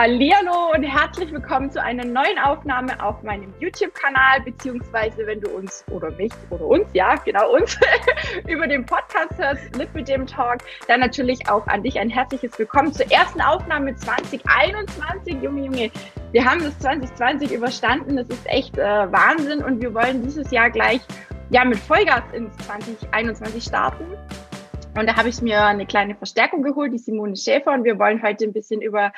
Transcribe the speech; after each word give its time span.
Hallo 0.00 0.70
und 0.72 0.84
herzlich 0.84 1.32
willkommen 1.32 1.72
zu 1.72 1.82
einer 1.82 2.04
neuen 2.04 2.38
Aufnahme 2.38 3.04
auf 3.04 3.20
meinem 3.24 3.52
YouTube-Kanal, 3.58 4.42
beziehungsweise 4.44 5.26
wenn 5.26 5.40
du 5.40 5.50
uns 5.50 5.84
oder 5.90 6.12
mich 6.12 6.30
oder 6.50 6.64
uns, 6.66 6.86
ja, 6.92 7.16
genau 7.16 7.52
uns, 7.56 7.76
über 8.48 8.68
den 8.68 8.86
Podcast 8.86 9.36
hörst, 9.38 9.74
Live 9.74 9.92
mit 9.94 10.06
dem 10.06 10.24
Talk, 10.24 10.58
dann 10.86 11.00
natürlich 11.00 11.48
auch 11.48 11.66
an 11.66 11.82
dich 11.82 11.98
ein 11.98 12.10
herzliches 12.10 12.56
Willkommen 12.60 12.92
zur 12.92 13.10
ersten 13.10 13.40
Aufnahme 13.40 13.96
2021. 13.96 15.42
Junge, 15.42 15.64
Junge, 15.64 15.90
wir 16.30 16.44
haben 16.44 16.62
das 16.62 16.78
2020 16.78 17.50
überstanden, 17.50 18.18
das 18.18 18.28
ist 18.28 18.46
echt 18.46 18.78
äh, 18.78 19.12
Wahnsinn 19.12 19.64
und 19.64 19.82
wir 19.82 19.92
wollen 19.94 20.22
dieses 20.22 20.48
Jahr 20.52 20.70
gleich 20.70 21.00
ja 21.50 21.64
mit 21.64 21.78
Vollgas 21.78 22.22
ins 22.34 22.56
2021 22.68 23.64
starten. 23.64 24.04
Und 24.96 25.08
da 25.08 25.16
habe 25.16 25.28
ich 25.28 25.42
mir 25.42 25.64
eine 25.64 25.86
kleine 25.86 26.14
Verstärkung 26.14 26.62
geholt, 26.62 26.92
die 26.92 26.98
Simone 26.98 27.34
Schäfer, 27.34 27.72
und 27.72 27.82
wir 27.82 27.98
wollen 27.98 28.22
heute 28.22 28.44
ein 28.44 28.52
bisschen 28.52 28.80
über 28.80 29.12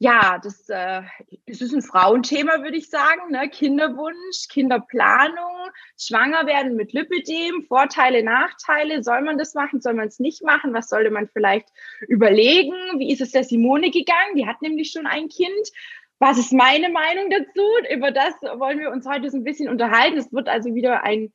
ja, 0.00 0.38
das, 0.42 0.68
äh, 0.68 1.02
das 1.46 1.60
ist 1.60 1.74
ein 1.74 1.82
Frauenthema, 1.82 2.62
würde 2.62 2.76
ich 2.76 2.88
sagen. 2.88 3.32
Ne? 3.32 3.48
Kinderwunsch, 3.48 4.46
Kinderplanung, 4.48 5.70
schwanger 5.98 6.46
werden 6.46 6.76
mit 6.76 6.92
Lipidem, 6.92 7.64
Vorteile, 7.66 8.22
Nachteile. 8.22 9.02
Soll 9.02 9.22
man 9.22 9.38
das 9.38 9.54
machen? 9.54 9.80
Soll 9.80 9.94
man 9.94 10.06
es 10.06 10.20
nicht 10.20 10.44
machen? 10.44 10.72
Was 10.72 10.88
sollte 10.88 11.10
man 11.10 11.28
vielleicht 11.28 11.68
überlegen? 12.06 12.74
Wie 12.98 13.12
ist 13.12 13.20
es 13.20 13.32
der 13.32 13.42
Simone 13.42 13.90
gegangen? 13.90 14.36
Die 14.36 14.46
hat 14.46 14.62
nämlich 14.62 14.92
schon 14.92 15.06
ein 15.06 15.28
Kind. 15.28 15.72
Was 16.20 16.38
ist 16.38 16.52
meine 16.52 16.90
Meinung 16.90 17.30
dazu? 17.30 17.66
Über 17.92 18.12
das 18.12 18.34
wollen 18.58 18.78
wir 18.78 18.90
uns 18.90 19.06
heute 19.06 19.30
so 19.30 19.36
ein 19.36 19.44
bisschen 19.44 19.68
unterhalten. 19.68 20.18
Es 20.18 20.32
wird 20.32 20.48
also 20.48 20.74
wieder 20.74 21.02
ein 21.02 21.32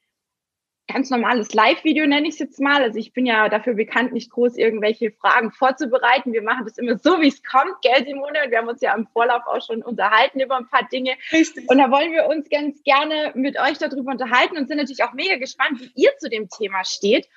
ganz 0.87 1.09
normales 1.09 1.53
Live-Video, 1.53 2.05
nenne 2.05 2.27
ich 2.27 2.33
es 2.33 2.39
jetzt 2.39 2.59
mal. 2.59 2.83
Also 2.83 2.99
ich 2.99 3.13
bin 3.13 3.25
ja 3.25 3.47
dafür 3.49 3.73
bekannt, 3.73 4.13
nicht 4.13 4.31
groß 4.31 4.57
irgendwelche 4.57 5.11
Fragen 5.11 5.51
vorzubereiten. 5.51 6.33
Wir 6.33 6.41
machen 6.41 6.65
das 6.65 6.77
immer 6.77 6.97
so, 6.97 7.21
wie 7.21 7.29
es 7.29 7.41
kommt, 7.43 7.81
gell, 7.81 8.05
Simone? 8.05 8.43
Und 8.43 8.51
wir 8.51 8.57
haben 8.57 8.67
uns 8.67 8.81
ja 8.81 8.93
im 8.95 9.07
Vorlauf 9.07 9.43
auch 9.45 9.65
schon 9.65 9.81
unterhalten 9.81 10.39
über 10.39 10.57
ein 10.57 10.67
paar 10.67 10.87
Dinge. 10.89 11.15
Richtig. 11.31 11.69
Und 11.69 11.77
da 11.77 11.89
wollen 11.89 12.11
wir 12.11 12.27
uns 12.27 12.49
ganz 12.49 12.83
gerne 12.83 13.31
mit 13.35 13.57
euch 13.59 13.77
darüber 13.77 14.11
unterhalten 14.11 14.57
und 14.57 14.67
sind 14.67 14.77
natürlich 14.77 15.03
auch 15.03 15.13
mega 15.13 15.37
gespannt, 15.37 15.79
wie 15.79 15.91
ihr 15.95 16.11
zu 16.19 16.29
dem 16.29 16.49
Thema 16.49 16.83
steht. 16.83 17.27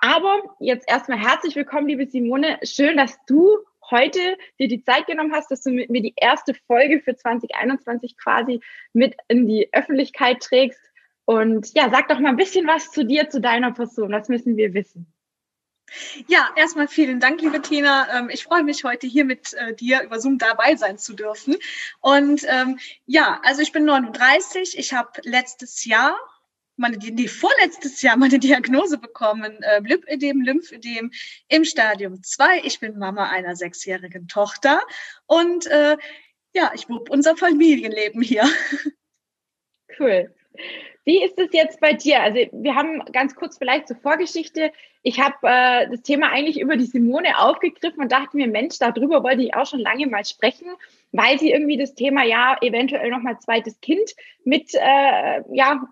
Aber 0.00 0.42
jetzt 0.60 0.88
erstmal 0.88 1.18
herzlich 1.18 1.56
willkommen, 1.56 1.88
liebe 1.88 2.06
Simone. 2.06 2.58
Schön, 2.62 2.96
dass 2.96 3.18
du 3.26 3.58
heute 3.90 4.36
dir 4.58 4.68
die 4.68 4.82
Zeit 4.82 5.06
genommen 5.06 5.32
hast, 5.32 5.50
dass 5.50 5.62
du 5.62 5.70
mit 5.70 5.90
mir 5.90 6.02
die 6.02 6.14
erste 6.16 6.54
Folge 6.54 7.00
für 7.00 7.16
2021 7.16 8.16
quasi 8.16 8.60
mit 8.92 9.16
in 9.28 9.46
die 9.46 9.68
Öffentlichkeit 9.72 10.40
trägst. 10.40 10.80
Und 11.28 11.74
ja, 11.74 11.90
sag 11.90 12.08
doch 12.08 12.20
mal 12.20 12.30
ein 12.30 12.36
bisschen 12.36 12.66
was 12.66 12.90
zu 12.90 13.04
dir, 13.04 13.28
zu 13.28 13.38
deiner 13.38 13.70
Person. 13.72 14.12
Was 14.12 14.30
müssen 14.30 14.56
wir 14.56 14.72
wissen? 14.72 15.12
Ja, 16.26 16.48
erstmal 16.56 16.88
vielen 16.88 17.20
Dank, 17.20 17.42
liebe 17.42 17.60
Tina. 17.60 18.08
Ähm, 18.16 18.30
ich 18.30 18.44
freue 18.44 18.64
mich 18.64 18.82
heute 18.82 19.06
hier 19.06 19.26
mit 19.26 19.52
äh, 19.52 19.74
dir 19.74 20.00
über 20.00 20.20
Zoom 20.20 20.38
dabei 20.38 20.74
sein 20.76 20.96
zu 20.96 21.12
dürfen. 21.12 21.56
Und 22.00 22.46
ähm, 22.48 22.78
ja, 23.04 23.42
also 23.44 23.60
ich 23.60 23.72
bin 23.72 23.84
39. 23.84 24.78
Ich 24.78 24.94
habe 24.94 25.10
letztes 25.22 25.84
Jahr 25.84 26.18
meine, 26.76 26.96
die, 26.96 27.28
vorletztes 27.28 28.00
Jahr 28.00 28.16
meine 28.16 28.38
Diagnose 28.38 28.96
bekommen, 28.96 29.62
äh, 29.64 29.80
Lymphödem, 29.80 30.40
Lymphödem 30.40 31.10
im 31.48 31.64
Stadium 31.66 32.22
2. 32.22 32.62
Ich 32.64 32.80
bin 32.80 32.98
Mama 32.98 33.28
einer 33.28 33.54
sechsjährigen 33.54 34.28
Tochter 34.28 34.80
und 35.26 35.66
äh, 35.66 35.98
ja, 36.54 36.72
ich 36.74 36.88
wupp 36.88 37.10
unser 37.10 37.36
Familienleben 37.36 38.22
hier. 38.22 38.48
Cool. 40.00 40.32
Wie 41.08 41.24
ist 41.24 41.38
es 41.38 41.48
jetzt 41.52 41.80
bei 41.80 41.94
dir? 41.94 42.20
Also 42.20 42.38
wir 42.52 42.74
haben 42.74 43.02
ganz 43.12 43.34
kurz 43.34 43.56
vielleicht 43.56 43.88
zur 43.88 43.96
Vorgeschichte. 43.96 44.72
Ich 45.02 45.18
habe 45.18 45.36
äh, 45.40 45.88
das 45.88 46.02
Thema 46.02 46.28
eigentlich 46.28 46.60
über 46.60 46.76
die 46.76 46.84
Simone 46.84 47.38
aufgegriffen 47.38 48.02
und 48.02 48.12
dachte 48.12 48.36
mir, 48.36 48.46
Mensch, 48.46 48.78
darüber 48.78 49.22
wollte 49.22 49.40
ich 49.40 49.54
auch 49.54 49.64
schon 49.64 49.80
lange 49.80 50.06
mal 50.06 50.26
sprechen, 50.26 50.66
weil 51.12 51.38
sie 51.38 51.50
irgendwie 51.50 51.78
das 51.78 51.94
Thema 51.94 52.24
ja 52.24 52.58
eventuell 52.60 53.08
noch 53.08 53.22
mal 53.22 53.38
zweites 53.38 53.80
Kind 53.80 54.14
mit 54.44 54.74
äh, 54.74 55.40
ja 55.50 55.82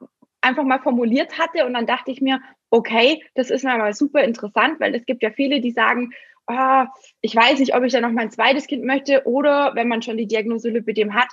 einfach 0.43 0.65
mal 0.65 0.81
formuliert 0.81 1.39
hatte 1.39 1.65
und 1.65 1.73
dann 1.73 1.87
dachte 1.87 2.11
ich 2.11 2.21
mir, 2.21 2.43
okay, 2.69 3.25
das 3.35 3.49
ist 3.49 3.65
mal 3.65 3.95
super 3.95 4.23
interessant, 4.23 4.81
weil 4.81 4.95
es 4.95 5.07
gibt 5.07 5.23
ja 5.23 5.31
viele, 5.31 5.63
die 5.63 5.71
sagen, 5.71 6.13
oh, 6.47 6.85
ich 7.23 7.35
weiß 7.35 7.59
nicht, 7.59 7.75
ob 7.75 7.85
ich 7.85 7.93
da 7.95 8.03
noch 8.03 8.13
mal 8.13 8.21
ein 8.21 8.31
zweites 8.31 8.67
Kind 8.67 8.85
möchte 8.85 9.27
oder 9.27 9.75
wenn 9.77 9.89
man 9.89 10.03
schon 10.03 10.19
die 10.19 10.27
Diagnose 10.27 10.69
Lipidem 10.69 11.15
hat, 11.15 11.29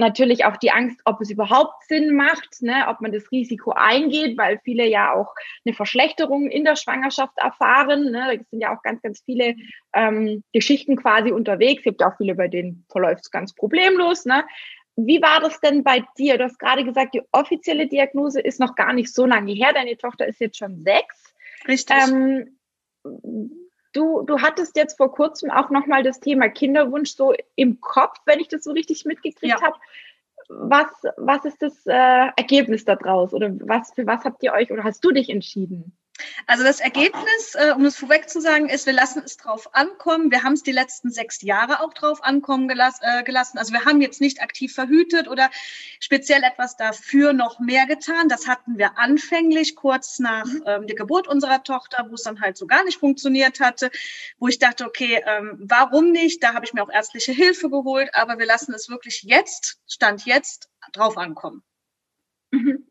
natürlich 0.00 0.44
auch 0.44 0.56
die 0.56 0.72
Angst, 0.72 1.00
ob 1.04 1.20
es 1.20 1.30
überhaupt 1.30 1.84
Sinn 1.84 2.16
macht, 2.16 2.60
ne, 2.62 2.86
ob 2.88 3.00
man 3.00 3.12
das 3.12 3.30
Risiko 3.30 3.72
eingeht, 3.72 4.36
weil 4.36 4.58
viele 4.64 4.86
ja 4.86 5.14
auch 5.14 5.32
eine 5.64 5.74
Verschlechterung 5.74 6.50
in 6.50 6.64
der 6.64 6.74
Schwangerschaft 6.74 7.36
erfahren. 7.36 8.10
Ne. 8.10 8.36
Da 8.36 8.44
sind 8.50 8.60
ja 8.60 8.76
auch 8.76 8.82
ganz, 8.82 9.00
ganz 9.02 9.22
viele 9.24 9.54
ähm, 9.94 10.42
Geschichten 10.52 10.96
quasi 10.96 11.30
unterwegs. 11.30 11.80
Es 11.80 11.84
gibt 11.84 12.02
auch 12.02 12.16
viele, 12.16 12.34
bei 12.34 12.48
denen 12.48 12.84
verläuft 12.90 13.22
es 13.22 13.30
ganz 13.30 13.54
problemlos. 13.54 14.24
Ne. 14.24 14.44
Wie 14.96 15.22
war 15.22 15.40
das 15.40 15.60
denn 15.60 15.84
bei 15.84 16.04
dir? 16.18 16.36
Du 16.36 16.44
hast 16.44 16.58
gerade 16.58 16.84
gesagt, 16.84 17.14
die 17.14 17.22
offizielle 17.32 17.86
Diagnose 17.86 18.40
ist 18.40 18.58
noch 18.58 18.74
gar 18.74 18.92
nicht 18.92 19.14
so 19.14 19.24
lange 19.24 19.52
her. 19.52 19.72
Deine 19.72 19.96
Tochter 19.96 20.26
ist 20.26 20.40
jetzt 20.40 20.58
schon 20.58 20.80
sechs. 20.80 21.34
Richtig. 21.68 21.96
Ähm, 21.96 22.56
Du, 23.92 24.22
du 24.22 24.40
hattest 24.40 24.76
jetzt 24.76 24.96
vor 24.96 25.12
kurzem 25.12 25.50
auch 25.50 25.70
nochmal 25.70 26.02
das 26.02 26.20
Thema 26.20 26.48
Kinderwunsch 26.48 27.14
so 27.14 27.34
im 27.56 27.80
Kopf, 27.80 28.18
wenn 28.24 28.40
ich 28.40 28.48
das 28.48 28.62
so 28.62 28.72
richtig 28.72 29.04
mitgekriegt 29.04 29.60
ja. 29.60 29.62
habe. 29.62 29.76
Was, 30.48 30.88
was 31.16 31.44
ist 31.44 31.62
das 31.62 31.86
äh, 31.86 31.92
Ergebnis 32.36 32.84
daraus? 32.84 33.34
Oder 33.34 33.50
was, 33.60 33.92
für 33.92 34.06
was 34.06 34.24
habt 34.24 34.42
ihr 34.42 34.52
euch 34.52 34.72
oder 34.72 34.84
hast 34.84 35.04
du 35.04 35.10
dich 35.10 35.30
entschieden? 35.30 35.96
Also 36.46 36.64
das 36.64 36.80
Ergebnis, 36.80 37.54
äh, 37.54 37.72
um 37.74 37.84
es 37.84 37.96
vorweg 37.96 38.28
zu 38.28 38.40
sagen, 38.40 38.68
ist, 38.68 38.86
wir 38.86 38.92
lassen 38.92 39.22
es 39.24 39.36
drauf 39.36 39.74
ankommen. 39.74 40.30
Wir 40.30 40.42
haben 40.42 40.54
es 40.54 40.62
die 40.62 40.72
letzten 40.72 41.10
sechs 41.10 41.42
Jahre 41.42 41.80
auch 41.80 41.94
drauf 41.94 42.22
ankommen 42.22 42.68
gelassen. 42.68 43.02
Äh, 43.02 43.24
gelassen. 43.30 43.58
Also 43.58 43.72
wir 43.72 43.84
haben 43.84 44.00
jetzt 44.00 44.20
nicht 44.20 44.42
aktiv 44.42 44.74
verhütet 44.74 45.28
oder 45.28 45.50
speziell 46.00 46.42
etwas 46.42 46.76
dafür 46.76 47.32
noch 47.32 47.60
mehr 47.60 47.86
getan. 47.86 48.28
Das 48.28 48.48
hatten 48.48 48.76
wir 48.78 48.98
anfänglich 48.98 49.76
kurz 49.76 50.18
nach 50.18 50.46
mhm. 50.46 50.62
ähm, 50.66 50.86
der 50.86 50.96
Geburt 50.96 51.28
unserer 51.28 51.62
Tochter, 51.62 52.06
wo 52.08 52.14
es 52.14 52.22
dann 52.22 52.40
halt 52.40 52.56
so 52.56 52.66
gar 52.66 52.84
nicht 52.84 52.98
funktioniert 52.98 53.60
hatte, 53.60 53.90
wo 54.38 54.48
ich 54.48 54.58
dachte, 54.58 54.84
okay, 54.84 55.22
ähm, 55.26 55.58
warum 55.60 56.10
nicht? 56.10 56.42
Da 56.42 56.54
habe 56.54 56.64
ich 56.64 56.72
mir 56.72 56.82
auch 56.82 56.90
ärztliche 56.90 57.32
Hilfe 57.32 57.70
geholt, 57.70 58.10
aber 58.14 58.38
wir 58.38 58.46
lassen 58.46 58.74
es 58.74 58.88
wirklich 58.88 59.22
jetzt, 59.22 59.78
Stand 59.86 60.26
jetzt, 60.26 60.68
drauf 60.92 61.16
ankommen. 61.16 61.62
Mhm. 62.50 62.89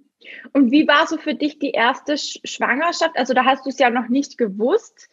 Und 0.54 0.72
wie 0.72 0.88
war 0.88 1.08
so 1.08 1.18
für 1.18 1.36
dich 1.36 1.60
die 1.60 1.72
erste 1.72 2.18
Schwangerschaft? 2.18 3.18
Also 3.18 3.34
da 3.34 3.46
hast 3.46 3.66
du 3.66 3.70
es 3.70 3.80
ja 3.80 3.90
noch 3.90 4.10
nicht 4.10 4.38
gewusst. 4.38 5.10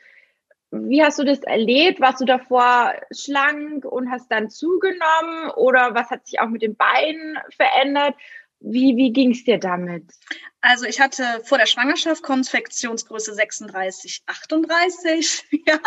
Wie 0.70 1.02
hast 1.02 1.18
du 1.18 1.24
das 1.24 1.40
erlebt? 1.40 2.00
Warst 2.00 2.20
du 2.20 2.24
davor 2.24 2.92
schlank 3.12 3.84
und 3.84 4.10
hast 4.10 4.30
dann 4.30 4.50
zugenommen? 4.50 5.50
Oder 5.56 5.94
was 5.94 6.10
hat 6.10 6.26
sich 6.26 6.40
auch 6.40 6.48
mit 6.48 6.62
den 6.62 6.76
Beinen 6.76 7.38
verändert? 7.50 8.14
Wie, 8.60 8.96
wie 8.96 9.12
ging 9.12 9.32
es 9.32 9.44
dir 9.44 9.58
damit? 9.58 10.10
Also 10.60 10.86
ich 10.86 11.00
hatte 11.00 11.42
vor 11.44 11.58
der 11.58 11.66
Schwangerschaft 11.66 12.22
Konfektionsgröße 12.22 13.34
36, 13.34 14.22
38. 14.26 15.44
ja. 15.66 15.78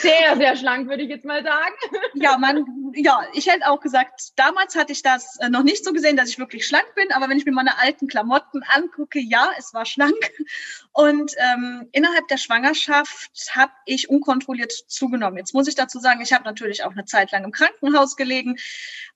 Sehr, 0.00 0.36
sehr 0.36 0.56
schlank, 0.56 0.88
würde 0.88 1.04
ich 1.04 1.08
jetzt 1.08 1.24
mal 1.24 1.42
sagen. 1.42 1.74
ja, 2.14 2.36
man, 2.36 2.66
ja, 2.94 3.26
ich 3.32 3.46
hätte 3.46 3.66
auch 3.70 3.80
gesagt, 3.80 4.32
damals 4.36 4.76
hatte 4.76 4.92
ich 4.92 5.02
das 5.02 5.38
äh, 5.40 5.48
noch 5.48 5.62
nicht 5.62 5.84
so 5.84 5.92
gesehen, 5.92 6.16
dass 6.16 6.28
ich 6.28 6.38
wirklich 6.38 6.66
schlank 6.66 6.94
bin, 6.96 7.12
aber 7.12 7.28
wenn 7.30 7.38
ich 7.38 7.46
mir 7.46 7.52
meine 7.52 7.78
alten 7.78 8.08
Klamotten 8.08 8.62
angucke, 8.74 9.20
ja, 9.20 9.52
es 9.56 9.72
war 9.72 9.86
schlank. 9.86 10.18
Und 10.92 11.32
ähm, 11.38 11.88
innerhalb 11.92 12.26
der 12.28 12.36
Schwangerschaft 12.36 13.30
habe 13.52 13.72
ich 13.86 14.10
unkontrolliert 14.10 14.72
zugenommen. 14.72 15.38
Jetzt 15.38 15.54
muss 15.54 15.68
ich 15.68 15.76
dazu 15.76 16.00
sagen, 16.00 16.20
ich 16.20 16.32
habe 16.32 16.44
natürlich 16.44 16.82
auch 16.82 16.90
eine 16.90 17.04
Zeit 17.04 17.30
lang 17.30 17.44
im 17.44 17.52
Krankenhaus 17.52 18.16
gelegen. 18.16 18.56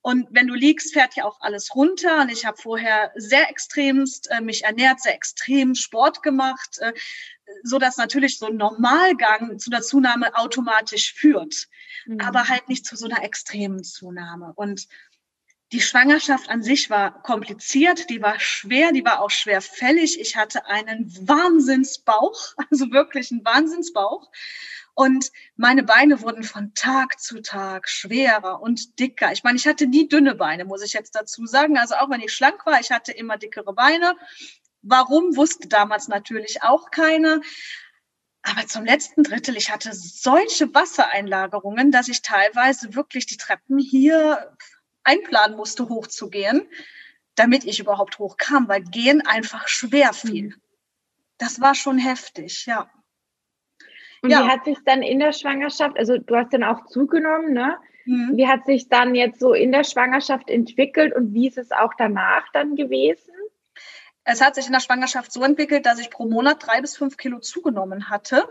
Und 0.00 0.28
wenn 0.30 0.46
du 0.46 0.54
liegst, 0.54 0.92
fährt 0.92 1.16
ja 1.16 1.24
auch 1.24 1.40
alles 1.40 1.74
runter. 1.74 2.20
Und 2.22 2.30
ich 2.30 2.46
habe 2.46 2.56
vorher 2.56 3.10
sehr 3.16 3.50
extremst 3.50 4.30
äh, 4.30 4.40
mich 4.40 4.64
ernährt, 4.64 5.00
sehr 5.00 5.14
extrem 5.14 5.74
Sport 5.74 6.22
gemacht, 6.22 6.78
äh, 6.78 6.92
so 7.64 7.78
dass 7.78 7.96
natürlich 7.96 8.38
so 8.38 8.46
ein 8.46 8.56
Normalgang 8.56 9.58
zu 9.58 9.68
der 9.68 9.82
Zunahme 9.82 10.36
automatisch 10.36 11.12
führt, 11.12 11.68
mhm. 12.06 12.20
aber 12.20 12.48
halt 12.48 12.68
nicht 12.68 12.86
zu 12.86 12.96
so 12.96 13.06
einer 13.06 13.24
extremen 13.24 13.82
Zunahme. 13.82 14.52
Und 14.54 14.86
die 15.74 15.80
Schwangerschaft 15.80 16.50
an 16.50 16.62
sich 16.62 16.88
war 16.88 17.20
kompliziert, 17.22 18.08
die 18.08 18.22
war 18.22 18.38
schwer, 18.38 18.92
die 18.92 19.04
war 19.04 19.20
auch 19.20 19.30
schwerfällig. 19.30 20.20
Ich 20.20 20.36
hatte 20.36 20.66
einen 20.66 21.12
Wahnsinnsbauch, 21.26 22.54
also 22.70 22.92
wirklich 22.92 23.32
einen 23.32 23.44
Wahnsinnsbauch. 23.44 24.30
Und 24.94 25.32
meine 25.56 25.82
Beine 25.82 26.20
wurden 26.20 26.44
von 26.44 26.74
Tag 26.74 27.18
zu 27.18 27.42
Tag 27.42 27.88
schwerer 27.88 28.62
und 28.62 29.00
dicker. 29.00 29.32
Ich 29.32 29.42
meine, 29.42 29.56
ich 29.56 29.66
hatte 29.66 29.88
nie 29.88 30.06
dünne 30.08 30.36
Beine, 30.36 30.64
muss 30.64 30.80
ich 30.80 30.92
jetzt 30.92 31.16
dazu 31.16 31.44
sagen. 31.44 31.76
Also 31.76 31.96
auch 31.96 32.08
wenn 32.08 32.20
ich 32.20 32.32
schlank 32.32 32.64
war, 32.66 32.78
ich 32.78 32.92
hatte 32.92 33.10
immer 33.10 33.36
dickere 33.36 33.72
Beine. 33.72 34.14
Warum, 34.82 35.34
wusste 35.34 35.66
damals 35.66 36.06
natürlich 36.06 36.62
auch 36.62 36.92
keiner. 36.92 37.40
Aber 38.42 38.64
zum 38.68 38.84
letzten 38.84 39.24
Drittel, 39.24 39.56
ich 39.56 39.72
hatte 39.72 39.90
solche 39.92 40.72
Wassereinlagerungen, 40.72 41.90
dass 41.90 42.06
ich 42.06 42.22
teilweise 42.22 42.94
wirklich 42.94 43.26
die 43.26 43.38
Treppen 43.38 43.78
hier 43.78 44.54
einplanen 45.04 45.56
musste, 45.56 45.88
hochzugehen, 45.88 46.68
damit 47.34 47.64
ich 47.64 47.80
überhaupt 47.80 48.18
hochkam, 48.18 48.68
weil 48.68 48.82
gehen 48.82 49.26
einfach 49.26 49.68
schwer 49.68 50.12
fiel. 50.12 50.48
Mhm. 50.48 50.54
Das 51.38 51.60
war 51.60 51.74
schon 51.74 51.98
heftig, 51.98 52.66
ja. 52.66 52.90
Und 54.22 54.30
ja. 54.30 54.44
wie 54.44 54.50
hat 54.50 54.64
sich 54.64 54.78
dann 54.84 55.02
in 55.02 55.18
der 55.18 55.32
Schwangerschaft, 55.32 55.98
also 55.98 56.16
du 56.16 56.36
hast 56.36 56.52
dann 56.52 56.64
auch 56.64 56.86
zugenommen, 56.86 57.52
ne? 57.52 57.76
Mhm. 58.06 58.36
Wie 58.36 58.46
hat 58.46 58.66
sich 58.66 58.88
dann 58.88 59.14
jetzt 59.14 59.40
so 59.40 59.52
in 59.52 59.72
der 59.72 59.84
Schwangerschaft 59.84 60.50
entwickelt 60.50 61.14
und 61.14 61.34
wie 61.34 61.48
ist 61.48 61.58
es 61.58 61.72
auch 61.72 61.92
danach 61.96 62.44
dann 62.52 62.76
gewesen? 62.76 63.32
Es 64.24 64.40
hat 64.40 64.54
sich 64.54 64.66
in 64.66 64.72
der 64.72 64.80
Schwangerschaft 64.80 65.32
so 65.32 65.42
entwickelt, 65.42 65.84
dass 65.84 65.98
ich 65.98 66.10
pro 66.10 66.26
Monat 66.26 66.66
drei 66.66 66.80
bis 66.80 66.96
fünf 66.96 67.18
Kilo 67.18 67.40
zugenommen 67.40 68.08
hatte. 68.08 68.48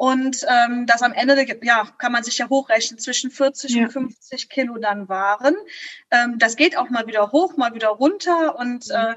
Und 0.00 0.46
ähm, 0.48 0.86
das 0.86 1.02
am 1.02 1.12
Ende, 1.12 1.44
ja, 1.62 1.84
kann 1.98 2.10
man 2.10 2.24
sich 2.24 2.38
ja 2.38 2.48
hochrechnen, 2.48 2.98
zwischen 2.98 3.30
40 3.30 3.74
ja. 3.74 3.82
und 3.82 3.90
50 3.90 4.48
Kilo 4.48 4.78
dann 4.78 5.10
waren. 5.10 5.54
Ähm, 6.10 6.38
das 6.38 6.56
geht 6.56 6.78
auch 6.78 6.88
mal 6.88 7.06
wieder 7.06 7.32
hoch, 7.32 7.58
mal 7.58 7.74
wieder 7.74 7.88
runter. 7.88 8.58
Und 8.58 8.88
mhm. 8.88 8.94
äh, 8.94 9.16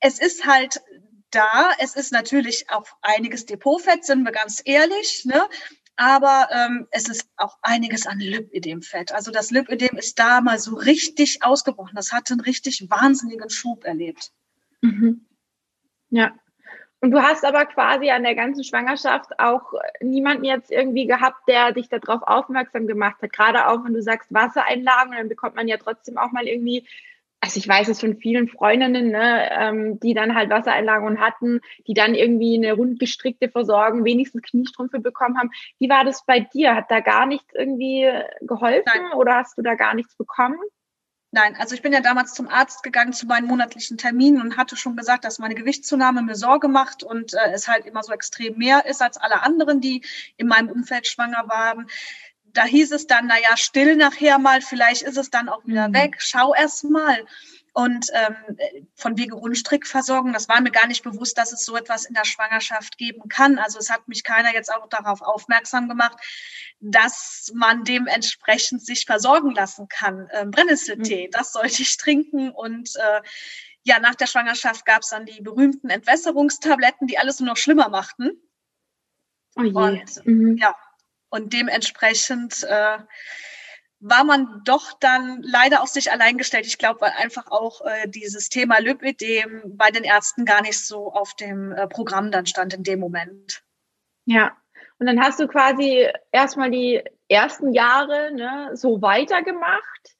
es 0.00 0.18
ist 0.18 0.44
halt 0.44 0.82
da. 1.30 1.70
Es 1.78 1.96
ist 1.96 2.12
natürlich 2.12 2.68
auch 2.68 2.86
einiges 3.00 3.46
Depotfett, 3.46 4.04
sind 4.04 4.24
wir 4.24 4.32
ganz 4.32 4.60
ehrlich. 4.66 5.24
Ne? 5.24 5.42
aber 5.96 6.48
ähm, 6.50 6.86
es 6.90 7.08
ist 7.08 7.26
auch 7.38 7.56
einiges 7.62 8.06
an 8.06 8.18
Lipödemfett. 8.18 9.12
Also 9.12 9.30
das 9.30 9.52
Lipödem 9.52 9.96
ist 9.96 10.18
da 10.18 10.42
mal 10.42 10.58
so 10.58 10.74
richtig 10.74 11.42
ausgebrochen. 11.42 11.94
Das 11.94 12.12
hat 12.12 12.30
einen 12.30 12.40
richtig 12.40 12.90
wahnsinnigen 12.90 13.48
Schub 13.48 13.84
erlebt. 13.84 14.32
Mhm. 14.82 15.24
Ja. 16.10 16.34
Und 17.04 17.10
du 17.10 17.20
hast 17.20 17.44
aber 17.44 17.66
quasi 17.66 18.08
an 18.08 18.22
der 18.22 18.34
ganzen 18.34 18.64
Schwangerschaft 18.64 19.38
auch 19.38 19.74
niemanden 20.00 20.44
jetzt 20.44 20.70
irgendwie 20.70 21.06
gehabt, 21.06 21.46
der 21.46 21.72
dich 21.72 21.90
darauf 21.90 22.22
aufmerksam 22.22 22.86
gemacht 22.86 23.16
hat. 23.20 23.30
Gerade 23.30 23.68
auch, 23.68 23.84
wenn 23.84 23.92
du 23.92 24.00
sagst 24.00 24.32
Wassereinlagen, 24.32 25.12
dann 25.12 25.28
bekommt 25.28 25.54
man 25.54 25.68
ja 25.68 25.76
trotzdem 25.76 26.16
auch 26.16 26.32
mal 26.32 26.48
irgendwie 26.48 26.88
also 27.40 27.58
ich 27.58 27.68
weiß 27.68 27.88
es 27.88 28.00
von 28.00 28.16
vielen 28.16 28.48
Freundinnen, 28.48 29.10
ne, 29.10 29.50
ähm, 29.52 30.00
die 30.00 30.14
dann 30.14 30.34
halt 30.34 30.48
Wassereinlagerungen 30.48 31.20
hatten, 31.20 31.60
die 31.86 31.92
dann 31.92 32.14
irgendwie 32.14 32.56
eine 32.56 32.72
rundgestrickte 32.72 33.50
Versorgung, 33.50 34.06
wenigstens 34.06 34.40
Kniestrümpfe 34.40 34.98
bekommen 34.98 35.36
haben. 35.36 35.50
Wie 35.78 35.90
war 35.90 36.06
das 36.06 36.24
bei 36.24 36.40
dir? 36.40 36.74
Hat 36.74 36.90
da 36.90 37.00
gar 37.00 37.26
nichts 37.26 37.52
irgendwie 37.52 38.10
geholfen 38.40 38.84
Nein. 38.86 39.12
oder 39.18 39.34
hast 39.34 39.58
du 39.58 39.62
da 39.62 39.74
gar 39.74 39.92
nichts 39.92 40.16
bekommen? 40.16 40.56
Nein, 41.34 41.56
also 41.58 41.74
ich 41.74 41.82
bin 41.82 41.92
ja 41.92 41.98
damals 41.98 42.32
zum 42.32 42.46
Arzt 42.46 42.84
gegangen 42.84 43.12
zu 43.12 43.26
meinen 43.26 43.48
monatlichen 43.48 43.98
Terminen 43.98 44.40
und 44.40 44.56
hatte 44.56 44.76
schon 44.76 44.96
gesagt, 44.96 45.24
dass 45.24 45.40
meine 45.40 45.56
Gewichtszunahme 45.56 46.22
mir 46.22 46.36
Sorge 46.36 46.68
macht 46.68 47.02
und 47.02 47.34
äh, 47.34 47.50
es 47.52 47.66
halt 47.66 47.86
immer 47.86 48.04
so 48.04 48.12
extrem 48.12 48.56
mehr 48.56 48.86
ist 48.86 49.02
als 49.02 49.16
alle 49.16 49.42
anderen, 49.42 49.80
die 49.80 50.04
in 50.36 50.46
meinem 50.46 50.68
Umfeld 50.68 51.08
schwanger 51.08 51.48
waren 51.48 51.88
da 52.52 52.64
hieß 52.64 52.92
es 52.92 53.08
dann, 53.08 53.26
na 53.26 53.34
ja, 53.36 53.56
still 53.56 53.96
nachher 53.96 54.38
mal, 54.38 54.60
vielleicht 54.60 55.02
ist 55.02 55.16
es 55.16 55.28
dann 55.28 55.48
auch 55.48 55.66
wieder 55.66 55.88
mhm. 55.88 55.94
weg, 55.94 56.16
schau 56.18 56.54
erst 56.54 56.84
mal. 56.84 57.26
Und 57.76 58.06
ähm, 58.12 58.36
von 58.94 59.18
wegen 59.18 59.32
Rundstrickversorgung, 59.32 60.32
das 60.32 60.48
war 60.48 60.60
mir 60.60 60.70
gar 60.70 60.86
nicht 60.86 61.02
bewusst, 61.02 61.36
dass 61.36 61.52
es 61.52 61.64
so 61.64 61.76
etwas 61.76 62.04
in 62.04 62.14
der 62.14 62.24
Schwangerschaft 62.24 62.96
geben 62.98 63.28
kann. 63.28 63.58
Also 63.58 63.80
es 63.80 63.90
hat 63.90 64.06
mich 64.06 64.22
keiner 64.22 64.54
jetzt 64.54 64.72
auch 64.72 64.88
darauf 64.88 65.22
aufmerksam 65.22 65.88
gemacht, 65.88 66.16
dass 66.78 67.50
man 67.52 67.82
dementsprechend 67.82 68.86
sich 68.86 69.06
versorgen 69.06 69.50
lassen 69.50 69.88
kann. 69.88 70.28
Ähm, 70.30 70.52
Brennnesseltee, 70.52 71.26
mhm. 71.26 71.30
das 71.32 71.50
sollte 71.50 71.82
ich 71.82 71.96
trinken. 71.96 72.50
Und 72.50 72.94
äh, 72.94 73.22
ja, 73.82 73.98
nach 73.98 74.14
der 74.14 74.28
Schwangerschaft 74.28 74.86
gab 74.86 75.02
es 75.02 75.08
dann 75.08 75.26
die 75.26 75.40
berühmten 75.40 75.90
Entwässerungstabletten, 75.90 77.08
die 77.08 77.18
alles 77.18 77.40
nur 77.40 77.48
noch 77.48 77.56
schlimmer 77.56 77.88
machten. 77.88 78.40
Oh 79.56 79.62
je. 79.62 79.72
Und, 79.72 80.26
mhm. 80.26 80.56
ja, 80.58 80.76
und 81.28 81.52
dementsprechend 81.52 82.62
äh, 82.62 82.98
war 84.00 84.24
man 84.24 84.62
doch 84.64 84.92
dann 85.00 85.42
leider 85.42 85.82
auf 85.82 85.88
sich 85.88 86.12
allein 86.12 86.36
gestellt. 86.36 86.66
Ich 86.66 86.78
glaube, 86.78 87.00
weil 87.00 87.12
einfach 87.16 87.50
auch 87.50 87.80
äh, 87.86 88.08
dieses 88.08 88.48
Thema 88.48 88.78
Lipödem 88.78 89.62
bei 89.76 89.90
den 89.90 90.04
Ärzten 90.04 90.44
gar 90.44 90.62
nicht 90.62 90.78
so 90.78 91.12
auf 91.12 91.34
dem 91.34 91.72
äh, 91.72 91.86
Programm 91.86 92.30
dann 92.30 92.46
stand 92.46 92.74
in 92.74 92.82
dem 92.82 93.00
Moment. 93.00 93.62
Ja, 94.26 94.56
und 94.98 95.06
dann 95.06 95.20
hast 95.20 95.40
du 95.40 95.48
quasi 95.48 96.08
erstmal 96.32 96.70
die 96.70 97.02
ersten 97.28 97.72
Jahre 97.72 98.32
ne, 98.32 98.70
so 98.74 99.02
weitergemacht. 99.02 100.16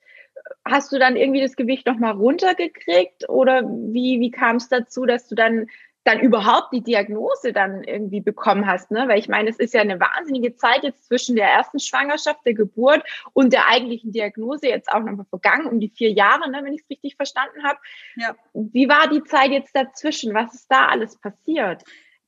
Hast 0.64 0.92
du 0.92 0.98
dann 0.98 1.16
irgendwie 1.16 1.40
das 1.40 1.56
Gewicht 1.56 1.86
nochmal 1.86 2.12
runtergekriegt 2.12 3.28
oder 3.28 3.62
wie, 3.62 4.20
wie 4.20 4.30
kam 4.30 4.56
es 4.56 4.68
dazu, 4.68 5.06
dass 5.06 5.28
du 5.28 5.34
dann 5.34 5.68
dann 6.04 6.20
überhaupt 6.20 6.72
die 6.72 6.82
Diagnose 6.82 7.52
dann 7.52 7.82
irgendwie 7.82 8.20
bekommen 8.20 8.66
hast, 8.66 8.90
ne? 8.90 9.08
Weil 9.08 9.18
ich 9.18 9.28
meine, 9.28 9.48
es 9.48 9.58
ist 9.58 9.74
ja 9.74 9.80
eine 9.80 9.98
wahnsinnige 9.98 10.54
Zeit 10.54 10.82
jetzt 10.82 11.06
zwischen 11.06 11.34
der 11.34 11.48
ersten 11.48 11.78
Schwangerschaft, 11.78 12.40
der 12.44 12.54
Geburt 12.54 13.02
und 13.32 13.52
der 13.52 13.70
eigentlichen 13.70 14.12
Diagnose 14.12 14.68
jetzt 14.68 14.92
auch 14.92 15.00
nochmal 15.00 15.26
vergangen, 15.30 15.66
um 15.66 15.80
die 15.80 15.88
vier 15.88 16.12
Jahre, 16.12 16.50
ne, 16.50 16.60
wenn 16.62 16.74
ich 16.74 16.82
es 16.82 16.90
richtig 16.90 17.16
verstanden 17.16 17.64
habe. 17.64 17.78
Ja. 18.16 18.36
Wie 18.52 18.88
war 18.88 19.08
die 19.08 19.24
Zeit 19.24 19.50
jetzt 19.50 19.74
dazwischen? 19.74 20.34
Was 20.34 20.54
ist 20.54 20.70
da 20.70 20.86
alles 20.88 21.18
passiert? 21.18 21.82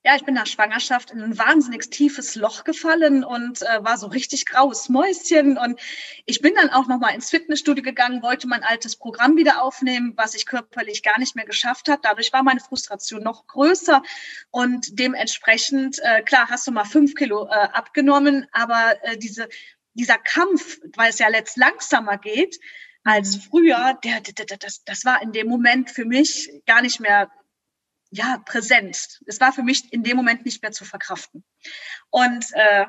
Ja, 0.06 0.14
ich 0.14 0.24
bin 0.24 0.34
nach 0.34 0.46
Schwangerschaft 0.46 1.10
in 1.10 1.20
ein 1.20 1.36
wahnsinnig 1.36 1.90
tiefes 1.90 2.36
Loch 2.36 2.62
gefallen 2.62 3.24
und 3.24 3.62
äh, 3.62 3.82
war 3.82 3.98
so 3.98 4.06
richtig 4.06 4.46
graues 4.46 4.88
Mäuschen. 4.88 5.58
Und 5.58 5.80
ich 6.26 6.40
bin 6.40 6.54
dann 6.54 6.70
auch 6.70 6.86
nochmal 6.86 7.16
ins 7.16 7.28
Fitnessstudio 7.28 7.82
gegangen, 7.82 8.22
wollte 8.22 8.46
mein 8.46 8.62
altes 8.62 8.94
Programm 8.94 9.36
wieder 9.36 9.64
aufnehmen, 9.64 10.12
was 10.16 10.36
ich 10.36 10.46
körperlich 10.46 11.02
gar 11.02 11.18
nicht 11.18 11.34
mehr 11.34 11.44
geschafft 11.44 11.88
habe. 11.88 11.98
Dadurch 12.04 12.32
war 12.32 12.44
meine 12.44 12.60
Frustration 12.60 13.24
noch 13.24 13.48
größer 13.48 14.00
und 14.52 14.96
dementsprechend, 14.96 15.98
äh, 16.04 16.22
klar, 16.22 16.46
hast 16.50 16.68
du 16.68 16.70
mal 16.70 16.84
fünf 16.84 17.16
Kilo 17.16 17.46
äh, 17.46 17.50
abgenommen, 17.50 18.46
aber 18.52 18.94
äh, 19.02 19.18
diese, 19.18 19.48
dieser 19.94 20.18
Kampf, 20.18 20.78
weil 20.94 21.10
es 21.10 21.18
ja 21.18 21.26
letzt 21.26 21.56
langsamer 21.56 22.16
geht, 22.16 22.60
als 23.02 23.38
mhm. 23.38 23.40
früher, 23.40 23.98
der, 24.04 24.20
der, 24.20 24.46
der, 24.46 24.56
das, 24.56 24.84
das 24.84 25.04
war 25.04 25.20
in 25.20 25.32
dem 25.32 25.48
Moment 25.48 25.90
für 25.90 26.04
mich 26.04 26.48
gar 26.64 26.80
nicht 26.80 27.00
mehr 27.00 27.28
ja, 28.10 28.38
präsent. 28.44 29.20
Es 29.26 29.40
war 29.40 29.52
für 29.52 29.62
mich 29.62 29.92
in 29.92 30.02
dem 30.02 30.16
Moment 30.16 30.44
nicht 30.44 30.62
mehr 30.62 30.72
zu 30.72 30.84
verkraften. 30.84 31.44
Und 32.10 32.46
äh, 32.52 32.86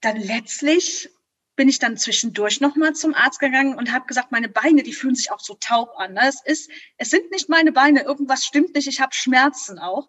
dann 0.00 0.16
letztlich 0.16 1.10
bin 1.56 1.68
ich 1.68 1.78
dann 1.78 1.96
zwischendurch 1.96 2.60
nochmal 2.60 2.94
zum 2.94 3.14
Arzt 3.14 3.38
gegangen 3.38 3.76
und 3.76 3.92
habe 3.92 4.06
gesagt, 4.06 4.32
meine 4.32 4.48
Beine, 4.48 4.82
die 4.82 4.92
fühlen 4.92 5.14
sich 5.14 5.30
auch 5.30 5.40
so 5.40 5.54
taub 5.54 5.90
an. 5.96 6.14
Ne? 6.14 6.28
Es 6.28 6.44
ist, 6.44 6.70
es 6.96 7.10
sind 7.10 7.30
nicht 7.30 7.48
meine 7.48 7.72
Beine, 7.72 8.02
irgendwas 8.02 8.44
stimmt 8.44 8.74
nicht, 8.74 8.88
ich 8.88 9.00
habe 9.00 9.14
Schmerzen 9.14 9.78
auch. 9.78 10.08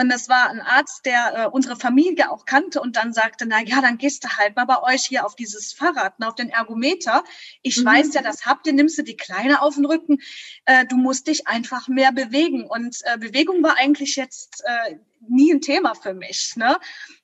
Und 0.00 0.08
das 0.08 0.30
war 0.30 0.48
ein 0.48 0.62
Arzt, 0.62 1.04
der 1.04 1.34
äh, 1.34 1.46
unsere 1.48 1.76
Familie 1.76 2.30
auch 2.30 2.46
kannte 2.46 2.80
und 2.80 2.96
dann 2.96 3.12
sagte, 3.12 3.44
na 3.46 3.60
ja, 3.62 3.82
dann 3.82 3.98
gehst 3.98 4.24
du 4.24 4.28
halt 4.38 4.56
mal 4.56 4.64
bei 4.64 4.82
euch 4.82 5.02
hier 5.02 5.26
auf 5.26 5.36
dieses 5.36 5.74
Fahrrad, 5.74 6.18
ne, 6.18 6.26
auf 6.26 6.34
den 6.34 6.48
Ergometer. 6.48 7.22
Ich 7.60 7.76
mhm. 7.76 7.84
weiß 7.84 8.14
ja, 8.14 8.22
das 8.22 8.46
habt 8.46 8.66
ihr, 8.66 8.72
nimmst 8.72 8.96
du 8.96 9.02
die 9.02 9.18
Kleine 9.18 9.60
auf 9.60 9.74
den 9.74 9.84
Rücken. 9.84 10.16
Äh, 10.64 10.86
du 10.86 10.96
musst 10.96 11.26
dich 11.26 11.46
einfach 11.46 11.86
mehr 11.88 12.12
bewegen. 12.12 12.64
Und 12.64 12.96
äh, 13.04 13.18
Bewegung 13.18 13.62
war 13.62 13.76
eigentlich 13.76 14.16
jetzt 14.16 14.62
äh, 14.64 14.96
nie 15.28 15.52
ein 15.52 15.60
Thema 15.60 15.94
für 15.94 16.14
mich. 16.14 16.54
Ne? 16.56 16.78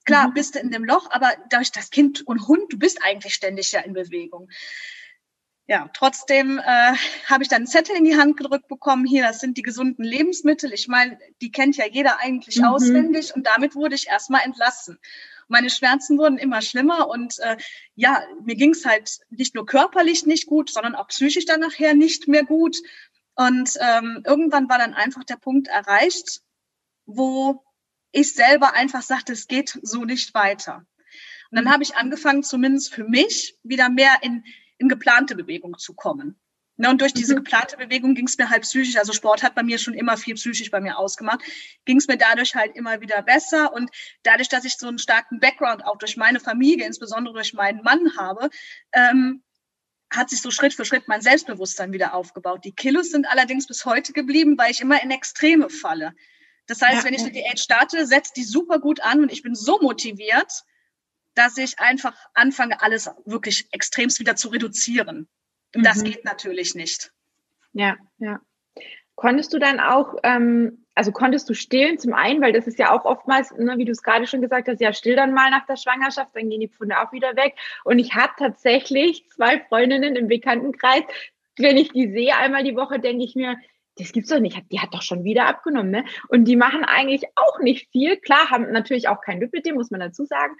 Klar, 0.04 0.28
mhm. 0.28 0.34
bist 0.34 0.54
du 0.54 0.58
in 0.58 0.70
dem 0.70 0.84
Loch, 0.84 1.10
aber 1.12 1.32
durch 1.48 1.72
das 1.72 1.88
Kind 1.88 2.26
und 2.26 2.46
Hund, 2.46 2.70
du 2.70 2.78
bist 2.78 3.02
eigentlich 3.02 3.32
ständig 3.32 3.72
ja 3.72 3.80
in 3.80 3.94
Bewegung 3.94 4.50
ja, 5.68 5.90
trotzdem 5.92 6.58
äh, 6.58 6.94
habe 7.26 7.42
ich 7.42 7.48
dann 7.48 7.56
einen 7.58 7.66
Zettel 7.66 7.96
in 7.96 8.04
die 8.04 8.16
Hand 8.16 8.36
gedrückt 8.36 8.68
bekommen. 8.68 9.04
Hier, 9.04 9.24
das 9.24 9.40
sind 9.40 9.56
die 9.56 9.62
gesunden 9.62 10.04
Lebensmittel. 10.04 10.72
Ich 10.72 10.86
meine, 10.86 11.18
die 11.40 11.50
kennt 11.50 11.76
ja 11.76 11.86
jeder 11.86 12.20
eigentlich 12.20 12.58
mhm. 12.58 12.66
auswendig 12.66 13.34
und 13.34 13.46
damit 13.46 13.74
wurde 13.74 13.96
ich 13.96 14.06
erstmal 14.06 14.42
entlassen. 14.44 14.98
Meine 15.48 15.70
Schmerzen 15.70 16.18
wurden 16.18 16.38
immer 16.38 16.62
schlimmer 16.62 17.08
und 17.08 17.38
äh, 17.40 17.56
ja, 17.96 18.22
mir 18.44 18.54
ging 18.54 18.70
es 18.70 18.84
halt 18.84 19.18
nicht 19.30 19.54
nur 19.54 19.66
körperlich 19.66 20.24
nicht 20.24 20.46
gut, 20.46 20.70
sondern 20.70 20.94
auch 20.94 21.08
psychisch 21.08 21.46
dann 21.46 21.60
nachher 21.60 21.94
nicht 21.94 22.28
mehr 22.28 22.44
gut. 22.44 22.76
Und 23.34 23.72
ähm, 23.80 24.22
irgendwann 24.24 24.68
war 24.68 24.78
dann 24.78 24.94
einfach 24.94 25.24
der 25.24 25.36
Punkt 25.36 25.68
erreicht, 25.68 26.42
wo 27.06 27.64
ich 28.12 28.34
selber 28.34 28.74
einfach 28.74 29.02
sagte, 29.02 29.32
es 29.32 29.48
geht 29.48 29.78
so 29.82 30.04
nicht 30.04 30.32
weiter. 30.32 30.86
Und 31.50 31.56
dann 31.56 31.64
mhm. 31.64 31.72
habe 31.72 31.82
ich 31.82 31.96
angefangen, 31.96 32.44
zumindest 32.44 32.94
für 32.94 33.04
mich 33.04 33.56
wieder 33.62 33.88
mehr 33.88 34.16
in 34.22 34.44
in 34.78 34.88
geplante 34.88 35.34
Bewegung 35.34 35.78
zu 35.78 35.94
kommen. 35.94 36.38
Ne, 36.78 36.90
und 36.90 37.00
durch 37.00 37.14
diese 37.14 37.32
mhm. 37.32 37.38
geplante 37.38 37.78
Bewegung 37.78 38.14
ging 38.14 38.26
es 38.26 38.36
mir 38.36 38.50
halt 38.50 38.62
psychisch, 38.62 38.96
also 38.96 39.14
Sport 39.14 39.42
hat 39.42 39.54
bei 39.54 39.62
mir 39.62 39.78
schon 39.78 39.94
immer 39.94 40.18
viel 40.18 40.34
psychisch 40.34 40.70
bei 40.70 40.80
mir 40.80 40.98
ausgemacht, 40.98 41.40
ging 41.86 41.96
es 41.96 42.06
mir 42.06 42.18
dadurch 42.18 42.54
halt 42.54 42.76
immer 42.76 43.00
wieder 43.00 43.22
besser. 43.22 43.72
Und 43.72 43.90
dadurch, 44.22 44.50
dass 44.50 44.66
ich 44.66 44.76
so 44.76 44.86
einen 44.86 44.98
starken 44.98 45.40
Background 45.40 45.86
auch 45.86 45.96
durch 45.96 46.18
meine 46.18 46.38
Familie, 46.38 46.86
insbesondere 46.86 47.32
durch 47.32 47.54
meinen 47.54 47.82
Mann 47.82 48.16
habe, 48.18 48.50
ähm, 48.92 49.42
hat 50.10 50.28
sich 50.28 50.42
so 50.42 50.50
Schritt 50.50 50.74
für 50.74 50.84
Schritt 50.84 51.08
mein 51.08 51.22
Selbstbewusstsein 51.22 51.92
wieder 51.92 52.14
aufgebaut. 52.14 52.64
Die 52.64 52.74
Kilos 52.74 53.10
sind 53.10 53.26
allerdings 53.26 53.66
bis 53.66 53.86
heute 53.86 54.12
geblieben, 54.12 54.58
weil 54.58 54.70
ich 54.70 54.80
immer 54.82 55.02
in 55.02 55.10
Extreme 55.10 55.70
falle. 55.70 56.14
Das 56.66 56.82
heißt, 56.82 56.98
ja. 56.98 57.04
wenn 57.04 57.14
ich 57.14 57.22
eine 57.22 57.32
Diät 57.32 57.58
starte, 57.58 58.06
setzt 58.06 58.36
die 58.36 58.44
super 58.44 58.80
gut 58.80 59.00
an 59.00 59.22
und 59.22 59.32
ich 59.32 59.42
bin 59.42 59.54
so 59.54 59.78
motiviert, 59.80 60.52
dass 61.36 61.56
ich 61.58 61.78
einfach 61.78 62.16
anfange, 62.34 62.82
alles 62.82 63.08
wirklich 63.24 63.68
extremst 63.70 64.18
wieder 64.18 64.34
zu 64.34 64.48
reduzieren. 64.48 65.28
Das 65.72 65.98
mhm. 65.98 66.04
geht 66.04 66.24
natürlich 66.24 66.74
nicht. 66.74 67.12
Ja, 67.72 67.96
ja. 68.18 68.40
Konntest 69.14 69.52
du 69.52 69.58
dann 69.58 69.78
auch, 69.78 70.16
ähm, 70.24 70.84
also 70.94 71.12
konntest 71.12 71.48
du 71.48 71.54
stillen 71.54 71.98
zum 71.98 72.14
einen, 72.14 72.42
weil 72.42 72.52
das 72.52 72.66
ist 72.66 72.78
ja 72.78 72.90
auch 72.90 73.04
oftmals, 73.04 73.50
ne, 73.52 73.78
wie 73.78 73.84
du 73.84 73.92
es 73.92 74.02
gerade 74.02 74.26
schon 74.26 74.40
gesagt 74.42 74.68
hast, 74.68 74.80
ja, 74.80 74.92
still 74.92 75.14
dann 75.14 75.32
mal 75.32 75.50
nach 75.50 75.66
der 75.66 75.76
Schwangerschaft, 75.76 76.30
dann 76.34 76.48
gehen 76.48 76.60
die 76.60 76.68
Pfunde 76.68 76.98
auch 77.00 77.12
wieder 77.12 77.36
weg. 77.36 77.54
Und 77.84 77.98
ich 77.98 78.14
habe 78.14 78.32
tatsächlich 78.38 79.28
zwei 79.28 79.60
Freundinnen 79.60 80.16
im 80.16 80.28
Bekanntenkreis, 80.28 81.04
wenn 81.58 81.76
ich 81.76 81.92
die 81.92 82.10
sehe 82.10 82.36
einmal 82.36 82.64
die 82.64 82.76
Woche, 82.76 82.98
denke 82.98 83.24
ich 83.24 83.34
mir, 83.34 83.56
das 83.98 84.12
gibt's 84.12 84.28
doch 84.28 84.40
nicht, 84.40 84.62
die 84.70 84.80
hat 84.80 84.92
doch 84.92 85.00
schon 85.00 85.24
wieder 85.24 85.46
abgenommen, 85.46 85.90
ne? 85.90 86.04
Und 86.28 86.44
die 86.44 86.56
machen 86.56 86.84
eigentlich 86.84 87.24
auch 87.34 87.60
nicht 87.60 87.90
viel. 87.92 88.18
Klar, 88.18 88.50
haben 88.50 88.70
natürlich 88.70 89.08
auch 89.08 89.22
kein 89.22 89.40
Lipidem, 89.40 89.74
muss 89.74 89.90
man 89.90 90.00
dazu 90.00 90.26
sagen. 90.26 90.54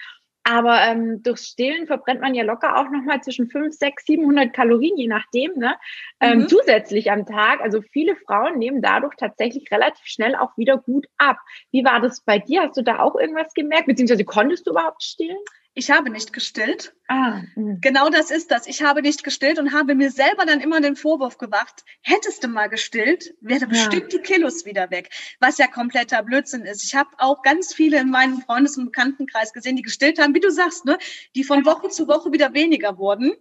Aber 0.49 0.81
ähm, 0.83 1.25
durch 1.25 1.41
Stillen 1.41 1.89
verbrennt 1.89 2.21
man 2.21 2.33
ja 2.33 2.45
locker 2.45 2.77
auch 2.77 2.89
nochmal 2.89 3.21
zwischen 3.21 3.49
5, 3.49 3.75
6, 3.75 4.07
700 4.07 4.53
Kalorien, 4.53 4.97
je 4.97 5.09
nachdem, 5.09 5.51
ne? 5.57 5.75
Ähm, 6.21 6.39
mhm. 6.39 6.49
zusätzlich 6.49 7.11
am 7.11 7.27
Tag. 7.27 7.61
Also 7.61 7.83
viele 7.83 8.15
Frauen 8.15 8.57
nehmen 8.57 8.81
dadurch 8.81 9.17
tatsächlich 9.17 9.69
relativ 9.73 10.07
schnell 10.07 10.37
auch 10.37 10.57
wieder 10.57 10.79
gut 10.79 11.09
ab. 11.19 11.39
Wie 11.73 11.85
war 11.85 12.01
das 12.01 12.21
bei 12.21 12.39
dir? 12.39 12.63
Hast 12.63 12.77
du 12.77 12.83
da 12.83 13.01
auch 13.01 13.17
irgendwas 13.17 13.55
gemerkt? 13.55 13.87
Beziehungsweise 13.87 14.25
konntest 14.25 14.69
du 14.69 14.71
überhaupt 14.71 15.03
stillen? 15.03 15.37
Ich 15.79 15.91
habe 15.91 16.09
nicht 16.09 16.33
gestillt. 16.33 16.95
Ah, 17.07 17.43
mh. 17.55 17.81
genau 17.83 18.09
das 18.09 18.31
ist 18.31 18.51
das. 18.51 18.67
Ich 18.67 18.83
habe 18.83 19.03
nicht 19.03 19.23
gestillt 19.23 19.59
und 19.59 19.75
habe 19.75 19.95
mir 19.95 20.11
selber 20.11 20.47
dann 20.47 20.63
immer 20.63 20.81
den 20.81 20.97
Vorwurf 20.97 21.37
gemacht, 21.37 21.85
hättest 22.01 22.43
du 22.43 22.49
mal 22.49 22.69
gestillt, 22.69 23.35
wäre 23.43 23.61
ja. 23.61 23.67
bestimmt 23.67 24.11
die 24.11 24.21
Kilos 24.21 24.65
wieder 24.65 24.91
weg. 24.91 25.11
Was 25.39 25.59
ja 25.59 25.67
kompletter 25.67 26.23
Blödsinn 26.23 26.63
ist. 26.63 26.83
Ich 26.83 26.95
habe 26.95 27.11
auch 27.19 27.43
ganz 27.43 27.75
viele 27.75 28.01
in 28.01 28.09
meinem 28.09 28.41
Freundes- 28.41 28.79
und 28.79 28.87
Bekanntenkreis 28.87 29.53
gesehen, 29.53 29.77
die 29.77 29.83
gestillt 29.83 30.19
haben, 30.19 30.35
wie 30.35 30.41
du 30.41 30.51
sagst, 30.51 30.87
ne? 30.87 30.97
die 31.35 31.45
von 31.45 31.67
Woche 31.67 31.91
zu 31.91 32.09
Woche 32.09 32.33
wieder 32.33 32.55
weniger 32.55 32.97
wurden. 32.97 33.35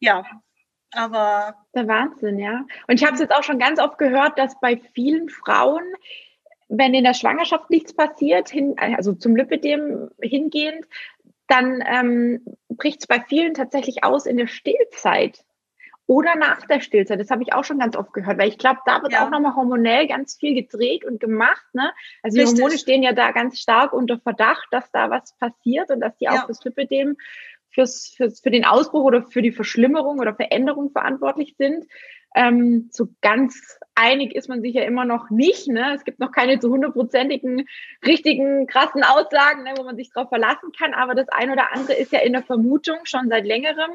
Ja, 0.00 0.26
aber. 0.90 1.54
Der 1.74 1.88
Wahnsinn, 1.88 2.38
ja. 2.38 2.66
Und 2.88 3.00
ich 3.00 3.04
habe 3.04 3.14
es 3.14 3.20
jetzt 3.20 3.32
auch 3.32 3.44
schon 3.44 3.58
ganz 3.58 3.80
oft 3.80 3.96
gehört, 3.96 4.38
dass 4.38 4.60
bei 4.60 4.82
vielen 4.92 5.30
Frauen 5.30 5.84
wenn 6.70 6.94
in 6.94 7.04
der 7.04 7.14
Schwangerschaft 7.14 7.68
nichts 7.68 7.92
passiert, 7.92 8.48
hin, 8.48 8.76
also 8.78 9.12
zum 9.12 9.36
Lipidem 9.36 10.10
hingehend, 10.22 10.86
dann 11.48 11.82
ähm, 11.84 12.44
bricht 12.68 13.00
es 13.00 13.06
bei 13.08 13.20
vielen 13.20 13.54
tatsächlich 13.54 14.04
aus 14.04 14.24
in 14.24 14.36
der 14.36 14.46
Stillzeit 14.46 15.44
oder 16.06 16.36
nach 16.36 16.66
der 16.66 16.80
Stillzeit. 16.80 17.20
Das 17.20 17.30
habe 17.30 17.42
ich 17.42 17.52
auch 17.52 17.64
schon 17.64 17.80
ganz 17.80 17.96
oft 17.96 18.12
gehört, 18.12 18.38
weil 18.38 18.48
ich 18.48 18.58
glaube, 18.58 18.80
da 18.86 19.02
wird 19.02 19.12
ja. 19.12 19.24
auch 19.24 19.30
nochmal 19.30 19.56
hormonell 19.56 20.06
ganz 20.06 20.36
viel 20.36 20.54
gedreht 20.54 21.04
und 21.04 21.20
gemacht. 21.20 21.64
Ne? 21.72 21.92
Also 22.22 22.38
die 22.38 22.46
Hormone 22.46 22.78
stehen 22.78 23.02
ja 23.02 23.12
da 23.12 23.32
ganz 23.32 23.60
stark 23.60 23.92
unter 23.92 24.18
Verdacht, 24.18 24.66
dass 24.70 24.90
da 24.92 25.10
was 25.10 25.36
passiert 25.38 25.90
und 25.90 26.00
dass 26.00 26.16
die 26.18 26.24
ja. 26.24 26.32
auch 26.32 26.46
fürs 26.46 26.64
Lipidem, 26.64 27.16
fürs, 27.70 28.12
fürs, 28.16 28.40
für 28.40 28.50
den 28.50 28.64
Ausbruch 28.64 29.04
oder 29.04 29.22
für 29.22 29.42
die 29.42 29.52
Verschlimmerung 29.52 30.18
oder 30.18 30.34
Veränderung 30.34 30.90
verantwortlich 30.90 31.56
sind. 31.58 31.86
Ähm, 32.34 32.88
so 32.92 33.08
ganz 33.20 33.78
einig 33.94 34.34
ist 34.34 34.48
man 34.48 34.62
sich 34.62 34.74
ja 34.74 34.82
immer 34.82 35.04
noch 35.04 35.30
nicht. 35.30 35.68
Ne? 35.68 35.94
Es 35.94 36.04
gibt 36.04 36.20
noch 36.20 36.32
keine 36.32 36.58
zu 36.58 36.70
hundertprozentigen, 36.70 37.66
richtigen, 38.06 38.66
krassen 38.66 39.02
Aussagen, 39.02 39.64
ne, 39.64 39.74
wo 39.76 39.84
man 39.84 39.96
sich 39.96 40.10
darauf 40.12 40.28
verlassen 40.28 40.72
kann. 40.78 40.94
Aber 40.94 41.14
das 41.14 41.28
eine 41.28 41.52
oder 41.52 41.72
andere 41.72 41.94
ist 41.94 42.12
ja 42.12 42.20
in 42.20 42.32
der 42.32 42.42
Vermutung 42.42 42.98
schon 43.04 43.28
seit 43.28 43.46
längerem. 43.46 43.90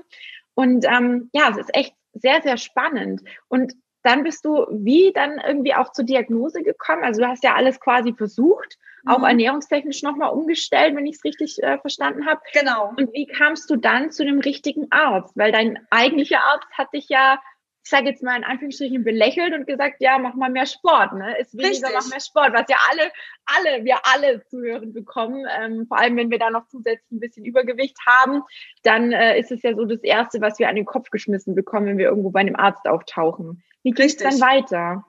Und 0.53 0.85
ähm, 0.85 1.29
ja, 1.33 1.49
es 1.49 1.57
ist 1.57 1.75
echt 1.75 1.95
sehr, 2.13 2.41
sehr 2.41 2.57
spannend. 2.57 3.21
Und 3.47 3.73
dann 4.03 4.23
bist 4.23 4.45
du 4.45 4.67
wie 4.69 5.11
dann 5.13 5.39
irgendwie 5.45 5.73
auch 5.73 5.91
zur 5.91 6.05
Diagnose 6.05 6.61
gekommen? 6.61 7.03
Also 7.03 7.21
du 7.21 7.27
hast 7.27 7.43
ja 7.43 7.55
alles 7.55 7.79
quasi 7.79 8.13
versucht, 8.13 8.77
mhm. 9.03 9.11
auch 9.11 9.23
ernährungstechnisch 9.23 10.03
nochmal 10.03 10.29
umgestellt, 10.29 10.95
wenn 10.95 11.07
ich 11.07 11.15
es 11.15 11.23
richtig 11.23 11.61
äh, 11.63 11.79
verstanden 11.79 12.27
habe. 12.27 12.39
Genau. 12.53 12.93
Und 12.95 13.11
wie 13.13 13.25
kamst 13.25 13.69
du 13.69 13.75
dann 13.75 14.11
zu 14.11 14.23
dem 14.23 14.39
richtigen 14.39 14.87
Arzt? 14.91 15.35
Weil 15.35 15.51
dein 15.51 15.79
eigentlicher 15.89 16.39
Arzt 16.43 16.67
hat 16.77 16.93
dich 16.93 17.09
ja 17.09 17.39
ich 17.85 17.91
sage 17.91 18.09
jetzt 18.09 18.23
mal 18.23 18.35
in 18.35 18.43
Anführungsstrichen, 18.43 19.03
belächelt 19.03 19.53
und 19.53 19.67
gesagt, 19.67 19.97
ja, 19.99 20.17
mach 20.17 20.33
mal 20.33 20.49
mehr 20.49 20.65
Sport, 20.65 21.13
ne? 21.13 21.37
Ist 21.37 21.53
weniger, 21.53 21.69
Richtig. 21.69 21.93
mach 21.93 22.09
mehr 22.09 22.19
Sport, 22.19 22.53
was 22.53 22.65
ja 22.67 22.77
alle, 22.89 23.11
alle, 23.45 23.85
wir 23.85 23.97
alle 24.11 24.43
zu 24.47 24.59
hören 24.59 24.91
bekommen. 24.91 25.45
Ähm, 25.55 25.85
vor 25.87 25.99
allem, 25.99 26.17
wenn 26.17 26.31
wir 26.31 26.39
da 26.39 26.49
noch 26.49 26.67
zusätzlich 26.67 27.11
ein 27.11 27.19
bisschen 27.19 27.45
Übergewicht 27.45 27.95
haben, 28.07 28.41
dann 28.81 29.11
äh, 29.11 29.39
ist 29.39 29.51
es 29.51 29.61
ja 29.61 29.75
so 29.75 29.85
das 29.85 30.01
Erste, 30.01 30.41
was 30.41 30.57
wir 30.57 30.67
an 30.67 30.75
den 30.75 30.85
Kopf 30.85 31.11
geschmissen 31.11 31.53
bekommen, 31.53 31.85
wenn 31.85 31.99
wir 31.99 32.07
irgendwo 32.07 32.31
bei 32.31 32.39
einem 32.39 32.55
Arzt 32.55 32.87
auftauchen. 32.87 33.63
Wie 33.83 33.91
geht 33.91 34.07
es 34.07 34.17
dann 34.17 34.41
weiter? 34.41 35.05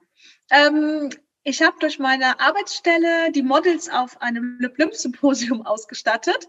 Ähm, 0.50 1.08
ich 1.44 1.62
habe 1.62 1.76
durch 1.80 1.98
meine 1.98 2.40
Arbeitsstelle 2.40 3.32
die 3.32 3.42
Models 3.42 3.88
auf 3.88 4.20
einem 4.20 4.58
Lip-Lymph-Symposium 4.60 5.62
ausgestattet 5.66 6.46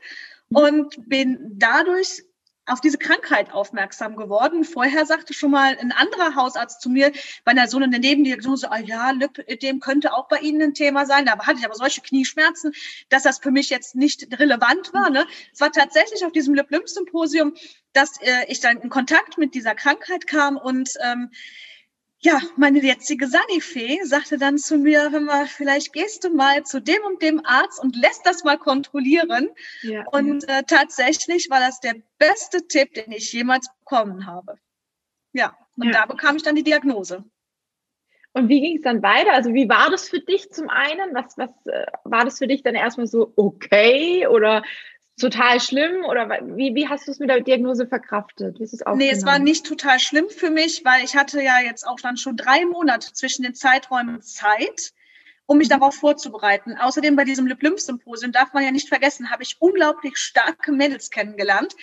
mhm. 0.50 0.58
und 0.58 1.08
bin 1.08 1.38
dadurch 1.54 2.24
auf 2.68 2.82
diese 2.82 2.98
Krankheit 2.98 3.54
aufmerksam 3.54 4.16
geworden. 4.16 4.64
Vorher 4.64 5.06
sagte 5.06 5.34
schon 5.34 5.52
mal 5.52 5.78
ein 5.80 5.92
anderer 5.92 6.36
Hausarzt 6.36 6.82
zu 6.82 6.90
mir 6.90 7.12
bei 7.44 7.52
einer 7.52 7.68
so 7.68 7.78
einer 7.78 7.98
Nebendiagnose, 7.98 8.72
ah 8.72 8.80
ja, 8.80 9.12
Lipödem 9.12 9.80
könnte 9.80 10.14
auch 10.14 10.28
bei 10.28 10.40
Ihnen 10.40 10.62
ein 10.62 10.74
Thema 10.74 11.06
sein. 11.06 11.26
Da 11.26 11.38
hatte 11.40 11.60
ich 11.60 11.66
aber 11.66 11.76
solche 11.76 12.02
Knieschmerzen, 12.02 12.74
dass 13.10 13.24
das 13.24 13.40
für 13.40 13.52
mich 13.52 13.70
jetzt 13.70 13.96
nicht 13.96 14.40
relevant 14.40 14.94
war. 14.94 15.10
Ne? 15.10 15.26
Es 15.54 15.62
war 15.62 15.72
tatsächlich 15.72 16.26
auf 16.26 16.32
diesem 16.32 16.54
Lip-Lymph-Symposium, 16.54 17.54
dass 17.94 18.22
äh, 18.22 18.46
ich 18.48 18.60
dann 18.60 18.78
in 18.78 18.90
Kontakt 18.90 19.38
mit 19.38 19.56
dieser 19.56 19.74
Krankheit 19.74 20.28
kam 20.28 20.58
und 20.58 20.90
ähm, 21.04 21.32
ja, 22.20 22.40
meine 22.56 22.82
jetzige 22.82 23.28
Sanifee 23.28 24.00
sagte 24.04 24.38
dann 24.38 24.58
zu 24.58 24.78
mir, 24.78 25.12
hör 25.12 25.20
mal, 25.20 25.46
vielleicht 25.46 25.94
gehst 25.94 26.24
du 26.24 26.30
mal 26.30 26.64
zu 26.64 26.82
dem 26.82 27.04
und 27.04 27.22
dem 27.22 27.46
Arzt 27.46 27.80
und 27.80 27.96
lässt 27.96 28.26
das 28.26 28.44
mal 28.44 28.58
kontrollieren. 28.58 29.50
Ja, 29.82 30.04
und 30.12 30.48
Äh, 30.50 30.64
tatsächlich 30.64 31.50
war 31.50 31.60
das 31.60 31.80
der 31.80 31.96
beste 32.18 32.68
Tipp, 32.68 32.94
den 32.96 33.12
ich 33.12 33.32
jemals 33.34 33.70
bekommen 33.80 34.26
habe. 34.26 34.58
Ja, 35.34 35.56
und 35.78 35.88
ja. 35.88 35.92
da 35.92 36.06
bekam 36.06 36.38
ich 36.38 36.44
dann 36.44 36.56
die 36.56 36.64
Diagnose. 36.64 37.24
Und 38.34 38.50
wie 38.50 38.62
ging 38.62 38.78
es 38.78 38.84
dann 38.84 39.02
weiter? 39.04 39.34
Also 39.34 39.54
wie 39.54 39.70
war 39.70 39.90
das 39.90 40.10
für 40.10 40.20
dich 40.20 40.50
zum 40.52 40.70
einen? 40.70 41.14
Was, 41.14 41.38
was 41.38 41.50
äh, 41.66 41.86
war 42.04 42.26
das 42.26 42.40
für 42.40 42.48
dich 42.48 42.64
dann 42.64 42.76
erstmal 42.76 43.08
so 43.08 43.34
okay 43.36 44.28
oder 44.28 44.64
total 45.18 45.60
schlimm 45.60 46.06
oder 46.06 46.30
wie, 46.30 46.76
wie 46.76 46.88
hast 46.88 47.08
du 47.08 47.12
es 47.12 47.20
mit 47.20 47.30
der 47.30 47.42
Diagnose 47.42 47.88
verkraftet? 47.88 48.60
Wie 48.60 48.64
ist 48.64 48.74
es 48.74 48.82
nee, 48.96 49.10
es 49.10 49.26
war 49.26 49.40
nicht 49.40 49.66
total 49.66 50.00
schlimm 50.00 50.30
für 50.30 50.52
mich, 50.52 50.86
weil 50.86 51.04
ich 51.04 51.16
hatte 51.16 51.42
ja 51.42 51.60
jetzt 51.60 51.88
auch 51.88 52.00
dann 52.00 52.18
schon 52.18 52.38
drei 52.38 52.66
Monate 52.66 53.12
zwischen 53.14 53.44
den 53.44 53.56
Zeiträumen 53.56 54.22
Zeit, 54.22 54.94
um 55.48 55.58
mich 55.58 55.70
mhm. 55.70 55.80
darauf 55.80 55.96
vorzubereiten. 55.96 56.78
Außerdem 56.78 57.16
bei 57.16 57.24
diesem 57.24 57.48
Lip-Lymph-Symposium 57.48 58.32
darf 58.32 58.54
man 58.54 58.64
ja 58.64 58.72
nicht 58.72 58.90
vergessen, 58.90 59.32
habe 59.32 59.42
ich 59.42 59.58
unglaublich 59.60 60.18
starke 60.18 60.72
Mädels 60.72 61.10
kennengelernt, 61.10 61.76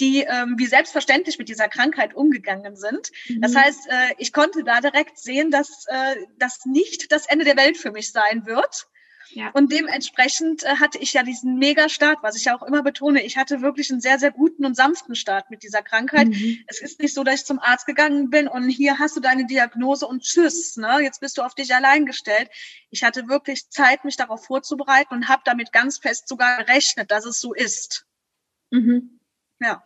die 0.00 0.22
ähm, 0.22 0.54
wie 0.58 0.66
selbstverständlich 0.66 1.38
mit 1.38 1.48
dieser 1.48 1.68
Krankheit 1.68 2.14
umgegangen 2.14 2.74
sind. 2.74 3.12
Mhm. 3.28 3.40
Das 3.40 3.54
heißt, 3.54 3.88
äh, 3.88 4.14
ich 4.18 4.32
konnte 4.32 4.64
da 4.64 4.80
direkt 4.80 5.16
sehen, 5.18 5.52
dass 5.52 5.86
äh, 5.86 6.16
das 6.38 6.66
nicht 6.66 7.12
das 7.12 7.26
Ende 7.26 7.44
der 7.44 7.56
Welt 7.56 7.76
für 7.76 7.92
mich 7.92 8.10
sein 8.10 8.46
wird 8.46 8.88
ja. 9.32 9.50
Und 9.52 9.72
dementsprechend 9.72 10.64
äh, 10.64 10.76
hatte 10.76 10.98
ich 10.98 11.12
ja 11.12 11.22
diesen 11.22 11.58
Mega-Start, 11.58 12.18
was 12.22 12.36
ich 12.36 12.46
ja 12.46 12.56
auch 12.56 12.62
immer 12.62 12.82
betone. 12.82 13.22
Ich 13.24 13.36
hatte 13.36 13.62
wirklich 13.62 13.90
einen 13.90 14.00
sehr, 14.00 14.18
sehr 14.18 14.30
guten 14.30 14.64
und 14.64 14.76
sanften 14.76 15.14
Start 15.14 15.50
mit 15.50 15.62
dieser 15.62 15.82
Krankheit. 15.82 16.28
Mhm. 16.28 16.58
Es 16.66 16.80
ist 16.80 17.00
nicht 17.00 17.14
so, 17.14 17.22
dass 17.22 17.36
ich 17.36 17.46
zum 17.46 17.58
Arzt 17.58 17.86
gegangen 17.86 18.30
bin 18.30 18.48
und 18.48 18.68
hier 18.68 18.98
hast 18.98 19.16
du 19.16 19.20
deine 19.20 19.46
Diagnose 19.46 20.06
und 20.06 20.22
tschüss, 20.22 20.76
ne? 20.76 20.98
jetzt 21.02 21.20
bist 21.20 21.38
du 21.38 21.42
auf 21.42 21.54
dich 21.54 21.74
allein 21.74 22.06
gestellt. 22.06 22.50
Ich 22.90 23.04
hatte 23.04 23.28
wirklich 23.28 23.70
Zeit, 23.70 24.04
mich 24.04 24.16
darauf 24.16 24.44
vorzubereiten 24.44 25.14
und 25.14 25.28
habe 25.28 25.42
damit 25.44 25.72
ganz 25.72 25.98
fest 25.98 26.28
sogar 26.28 26.64
gerechnet, 26.64 27.10
dass 27.10 27.24
es 27.24 27.40
so 27.40 27.54
ist. 27.54 28.06
Mhm. 28.70 29.20
Ja. 29.60 29.82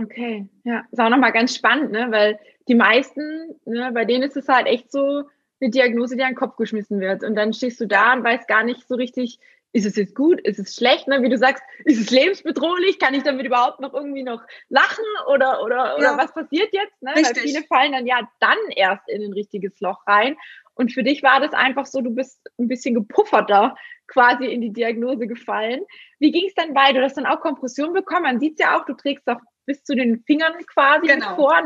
Okay, 0.00 0.48
ja, 0.62 0.84
ist 0.92 1.00
auch 1.00 1.08
nochmal 1.08 1.32
ganz 1.32 1.56
spannend, 1.56 1.90
ne? 1.90 2.06
weil 2.10 2.38
die 2.68 2.76
meisten, 2.76 3.58
ne, 3.64 3.90
bei 3.92 4.04
denen 4.04 4.22
ist 4.22 4.36
es 4.36 4.46
halt 4.46 4.66
echt 4.66 4.92
so, 4.92 5.24
eine 5.60 5.70
Diagnose, 5.70 6.16
die 6.16 6.22
an 6.22 6.30
den 6.30 6.36
Kopf 6.36 6.56
geschmissen 6.56 7.00
wird. 7.00 7.24
Und 7.24 7.34
dann 7.34 7.52
stehst 7.52 7.80
du 7.80 7.86
da 7.86 8.12
und 8.14 8.24
weißt 8.24 8.48
gar 8.48 8.64
nicht 8.64 8.86
so 8.86 8.94
richtig, 8.94 9.38
ist 9.72 9.86
es 9.86 9.96
jetzt 9.96 10.14
gut, 10.14 10.40
ist 10.40 10.58
es 10.58 10.74
schlecht, 10.74 11.08
ne? 11.08 11.22
wie 11.22 11.28
du 11.28 11.36
sagst, 11.36 11.62
ist 11.84 12.00
es 12.00 12.10
lebensbedrohlich, 12.10 12.98
kann 12.98 13.14
ich 13.14 13.22
damit 13.22 13.44
überhaupt 13.44 13.80
noch 13.80 13.92
irgendwie 13.92 14.22
noch 14.22 14.42
lachen 14.70 15.04
oder, 15.26 15.62
oder, 15.62 15.96
oder 15.98 16.16
was 16.16 16.32
passiert 16.32 16.72
jetzt? 16.72 17.02
Ne? 17.02 17.12
Weil 17.14 17.34
viele 17.34 17.62
fallen 17.64 17.92
dann 17.92 18.06
ja 18.06 18.28
dann 18.40 18.58
erst 18.74 19.08
in 19.08 19.22
ein 19.22 19.32
richtiges 19.32 19.78
Loch 19.80 20.06
rein. 20.06 20.36
Und 20.74 20.92
für 20.92 21.02
dich 21.02 21.22
war 21.22 21.40
das 21.40 21.52
einfach 21.52 21.86
so, 21.86 22.00
du 22.00 22.10
bist 22.10 22.40
ein 22.58 22.68
bisschen 22.68 22.94
gepufferter 22.94 23.74
quasi 24.06 24.46
in 24.46 24.62
die 24.62 24.72
Diagnose 24.72 25.26
gefallen. 25.26 25.82
Wie 26.18 26.30
ging 26.30 26.46
es 26.46 26.54
dann 26.54 26.74
weiter? 26.74 27.00
Du 27.00 27.04
hast 27.04 27.16
dann 27.16 27.26
auch 27.26 27.40
Kompression 27.40 27.92
bekommen. 27.92 28.22
Man 28.22 28.40
sieht 28.40 28.58
ja 28.58 28.78
auch, 28.78 28.86
du 28.86 28.94
trägst 28.94 29.28
auch 29.28 29.40
bis 29.66 29.84
zu 29.84 29.94
den 29.94 30.22
Fingern 30.24 30.54
quasi 30.66 31.08
genau. 31.08 31.36
vor. 31.36 31.60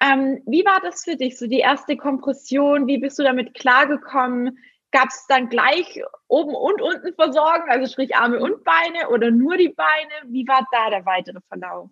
Ähm, 0.00 0.42
wie 0.46 0.64
war 0.64 0.80
das 0.80 1.04
für 1.04 1.16
dich, 1.16 1.38
so 1.38 1.46
die 1.46 1.60
erste 1.60 1.96
Kompression? 1.96 2.86
Wie 2.86 2.98
bist 2.98 3.18
du 3.18 3.22
damit 3.22 3.54
klargekommen? 3.54 4.58
Gab 4.90 5.08
es 5.08 5.26
dann 5.28 5.48
gleich 5.48 6.02
oben 6.28 6.54
und 6.54 6.80
unten 6.80 7.14
Versorgung, 7.14 7.68
also 7.68 7.90
sprich 7.90 8.14
Arme 8.14 8.38
und 8.38 8.62
Beine 8.64 9.08
oder 9.10 9.30
nur 9.30 9.56
die 9.56 9.70
Beine? 9.70 10.12
Wie 10.26 10.46
war 10.46 10.66
da 10.70 10.90
der 10.90 11.04
weitere 11.04 11.40
Verlauf? 11.48 11.90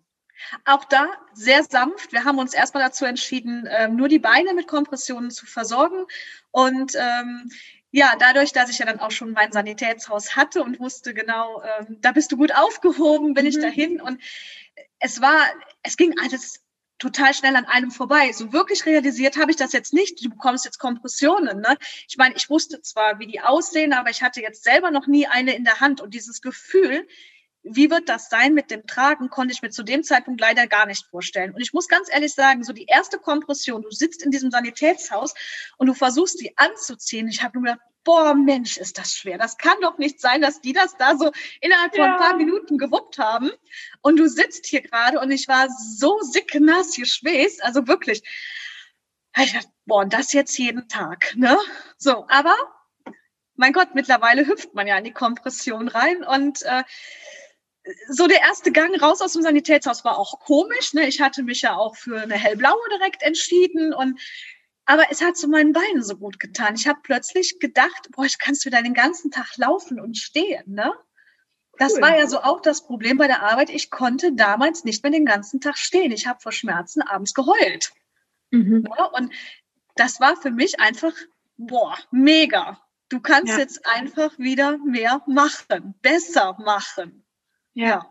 Auch 0.64 0.84
da 0.84 1.08
sehr 1.32 1.62
sanft. 1.64 2.12
Wir 2.12 2.24
haben 2.24 2.38
uns 2.38 2.54
erstmal 2.54 2.82
dazu 2.82 3.04
entschieden, 3.04 3.68
ähm, 3.70 3.96
nur 3.96 4.08
die 4.08 4.18
Beine 4.18 4.54
mit 4.54 4.66
Kompressionen 4.66 5.30
zu 5.30 5.46
versorgen. 5.46 6.04
Und 6.50 6.94
ähm, 6.96 7.50
ja, 7.90 8.14
dadurch, 8.18 8.52
dass 8.52 8.70
ich 8.70 8.78
ja 8.78 8.86
dann 8.86 9.00
auch 9.00 9.10
schon 9.10 9.32
mein 9.32 9.52
Sanitätshaus 9.52 10.34
hatte 10.36 10.62
und 10.62 10.80
wusste 10.80 11.14
genau, 11.14 11.62
ähm, 11.62 11.98
da 12.00 12.12
bist 12.12 12.32
du 12.32 12.36
gut 12.36 12.54
aufgehoben, 12.54 13.34
bin 13.34 13.44
mhm. 13.44 13.50
ich 13.50 13.60
dahin. 13.60 14.00
Und 14.00 14.20
es 14.98 15.20
war, 15.20 15.38
es 15.82 15.96
ging 15.96 16.14
alles 16.22 16.62
total 17.02 17.34
schnell 17.34 17.56
an 17.56 17.64
einem 17.64 17.90
vorbei. 17.90 18.32
So 18.32 18.52
wirklich 18.52 18.86
realisiert 18.86 19.36
habe 19.36 19.50
ich 19.50 19.56
das 19.56 19.72
jetzt 19.72 19.92
nicht. 19.92 20.24
Du 20.24 20.30
bekommst 20.30 20.64
jetzt 20.64 20.78
Kompressionen. 20.78 21.60
Ne? 21.60 21.76
Ich 22.08 22.16
meine, 22.16 22.34
ich 22.36 22.48
wusste 22.48 22.80
zwar, 22.80 23.18
wie 23.18 23.26
die 23.26 23.40
aussehen, 23.40 23.92
aber 23.92 24.10
ich 24.10 24.22
hatte 24.22 24.40
jetzt 24.40 24.62
selber 24.62 24.90
noch 24.90 25.08
nie 25.08 25.26
eine 25.26 25.54
in 25.54 25.64
der 25.64 25.80
Hand. 25.80 26.00
Und 26.00 26.14
dieses 26.14 26.40
Gefühl, 26.40 27.06
wie 27.62 27.90
wird 27.90 28.08
das 28.08 28.28
sein 28.28 28.54
mit 28.54 28.70
dem 28.70 28.86
Tragen, 28.86 29.30
konnte 29.30 29.52
ich 29.52 29.62
mir 29.62 29.70
zu 29.70 29.82
dem 29.82 30.02
Zeitpunkt 30.02 30.40
leider 30.40 30.66
gar 30.66 30.86
nicht 30.86 31.06
vorstellen. 31.06 31.54
Und 31.54 31.60
ich 31.60 31.72
muss 31.72 31.88
ganz 31.88 32.08
ehrlich 32.10 32.34
sagen, 32.34 32.64
so 32.64 32.72
die 32.72 32.86
erste 32.86 33.18
Kompression, 33.18 33.82
du 33.82 33.90
sitzt 33.90 34.22
in 34.22 34.30
diesem 34.30 34.50
Sanitätshaus 34.50 35.34
und 35.78 35.86
du 35.86 35.94
versuchst 35.94 36.40
die 36.40 36.56
anzuziehen. 36.58 37.28
Ich 37.28 37.42
habe 37.42 37.58
nur 37.58 37.64
gedacht, 37.64 37.86
boah, 38.04 38.34
Mensch, 38.34 38.78
ist 38.78 38.98
das 38.98 39.14
schwer. 39.14 39.38
Das 39.38 39.58
kann 39.58 39.76
doch 39.80 39.98
nicht 39.98 40.20
sein, 40.20 40.42
dass 40.42 40.60
die 40.60 40.72
das 40.72 40.96
da 40.96 41.16
so 41.16 41.30
innerhalb 41.60 41.94
von 41.94 42.04
ja. 42.04 42.12
ein 42.12 42.18
paar 42.18 42.36
Minuten 42.36 42.78
gewuppt 42.78 43.18
haben. 43.18 43.50
Und 44.00 44.18
du 44.18 44.28
sitzt 44.28 44.66
hier 44.66 44.82
gerade 44.82 45.20
und 45.20 45.30
ich 45.30 45.46
war 45.46 45.68
so 45.70 46.18
sicknass 46.20 46.96
geschwäßt, 46.96 47.62
also 47.62 47.86
wirklich. 47.86 48.22
Ich 49.38 49.52
dachte, 49.52 49.68
boah, 49.86 50.00
und 50.00 50.12
das 50.12 50.32
jetzt 50.32 50.58
jeden 50.58 50.88
Tag, 50.88 51.34
ne? 51.36 51.56
So, 51.96 52.26
aber 52.28 52.54
mein 53.54 53.72
Gott, 53.72 53.94
mittlerweile 53.94 54.46
hüpft 54.46 54.74
man 54.74 54.86
ja 54.86 54.98
in 54.98 55.04
die 55.04 55.12
Kompression 55.12 55.88
rein 55.88 56.24
und 56.24 56.62
äh, 56.62 56.82
so 58.08 58.26
der 58.26 58.40
erste 58.40 58.72
Gang 58.72 59.00
raus 59.02 59.20
aus 59.20 59.32
dem 59.32 59.42
Sanitätshaus 59.42 60.04
war 60.04 60.18
auch 60.18 60.40
komisch. 60.40 60.94
Ne? 60.94 61.06
Ich 61.08 61.20
hatte 61.20 61.42
mich 61.42 61.62
ja 61.62 61.76
auch 61.76 61.96
für 61.96 62.20
eine 62.20 62.34
hellblaue 62.34 62.80
direkt 62.90 63.22
entschieden 63.22 63.92
und 63.92 64.20
aber 64.84 65.04
es 65.10 65.22
hat 65.22 65.36
so 65.36 65.46
meinen 65.46 65.72
Beinen 65.72 66.02
so 66.02 66.16
gut 66.16 66.40
getan. 66.40 66.74
Ich 66.74 66.88
habe 66.88 66.98
plötzlich 67.02 67.60
gedacht, 67.60 68.08
boah, 68.10 68.24
ich 68.24 68.38
kannst 68.38 68.66
wieder 68.66 68.82
den 68.82 68.94
ganzen 68.94 69.30
Tag 69.30 69.56
laufen 69.56 70.00
und 70.00 70.16
stehen, 70.16 70.64
ne? 70.66 70.92
Das 71.78 71.94
cool. 71.94 72.02
war 72.02 72.18
ja 72.18 72.26
so 72.26 72.40
auch 72.40 72.60
das 72.60 72.84
Problem 72.84 73.16
bei 73.16 73.26
der 73.26 73.42
Arbeit. 73.42 73.70
Ich 73.70 73.90
konnte 73.90 74.32
damals 74.32 74.84
nicht 74.84 75.02
mehr 75.02 75.12
den 75.12 75.24
ganzen 75.24 75.60
Tag 75.60 75.78
stehen. 75.78 76.12
Ich 76.12 76.26
habe 76.26 76.40
vor 76.40 76.52
Schmerzen 76.52 77.00
abends 77.00 77.32
geheult. 77.32 77.92
Mhm. 78.50 78.86
Ja, 78.98 79.04
und 79.06 79.32
das 79.94 80.20
war 80.20 80.36
für 80.36 80.50
mich 80.50 80.80
einfach, 80.80 81.14
boah, 81.56 81.96
mega. 82.10 82.80
Du 83.08 83.20
kannst 83.20 83.52
ja. 83.52 83.58
jetzt 83.58 83.86
einfach 83.86 84.38
wieder 84.38 84.78
mehr 84.78 85.22
machen, 85.26 85.94
besser 86.02 86.56
machen. 86.58 87.21
Ja. 87.74 88.06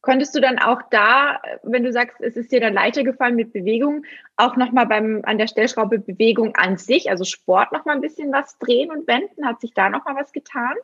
Konntest 0.00 0.36
du 0.36 0.40
dann 0.40 0.60
auch 0.60 0.82
da, 0.90 1.40
wenn 1.64 1.82
du 1.82 1.92
sagst, 1.92 2.20
es 2.20 2.36
ist 2.36 2.52
dir 2.52 2.60
dann 2.60 2.74
leichter 2.74 3.02
gefallen 3.02 3.34
mit 3.34 3.52
Bewegung, 3.52 4.04
auch 4.36 4.56
nochmal 4.56 4.86
beim, 4.86 5.22
an 5.24 5.36
der 5.36 5.48
Stellschraube 5.48 5.98
Bewegung 5.98 6.54
an 6.54 6.76
sich, 6.76 7.10
also 7.10 7.24
Sport 7.24 7.72
nochmal 7.72 7.96
ein 7.96 8.00
bisschen 8.00 8.32
was 8.32 8.56
drehen 8.58 8.92
und 8.92 9.08
wenden? 9.08 9.46
Hat 9.46 9.60
sich 9.60 9.74
da 9.74 9.90
nochmal 9.90 10.14
was 10.14 10.32
getan? 10.32 10.74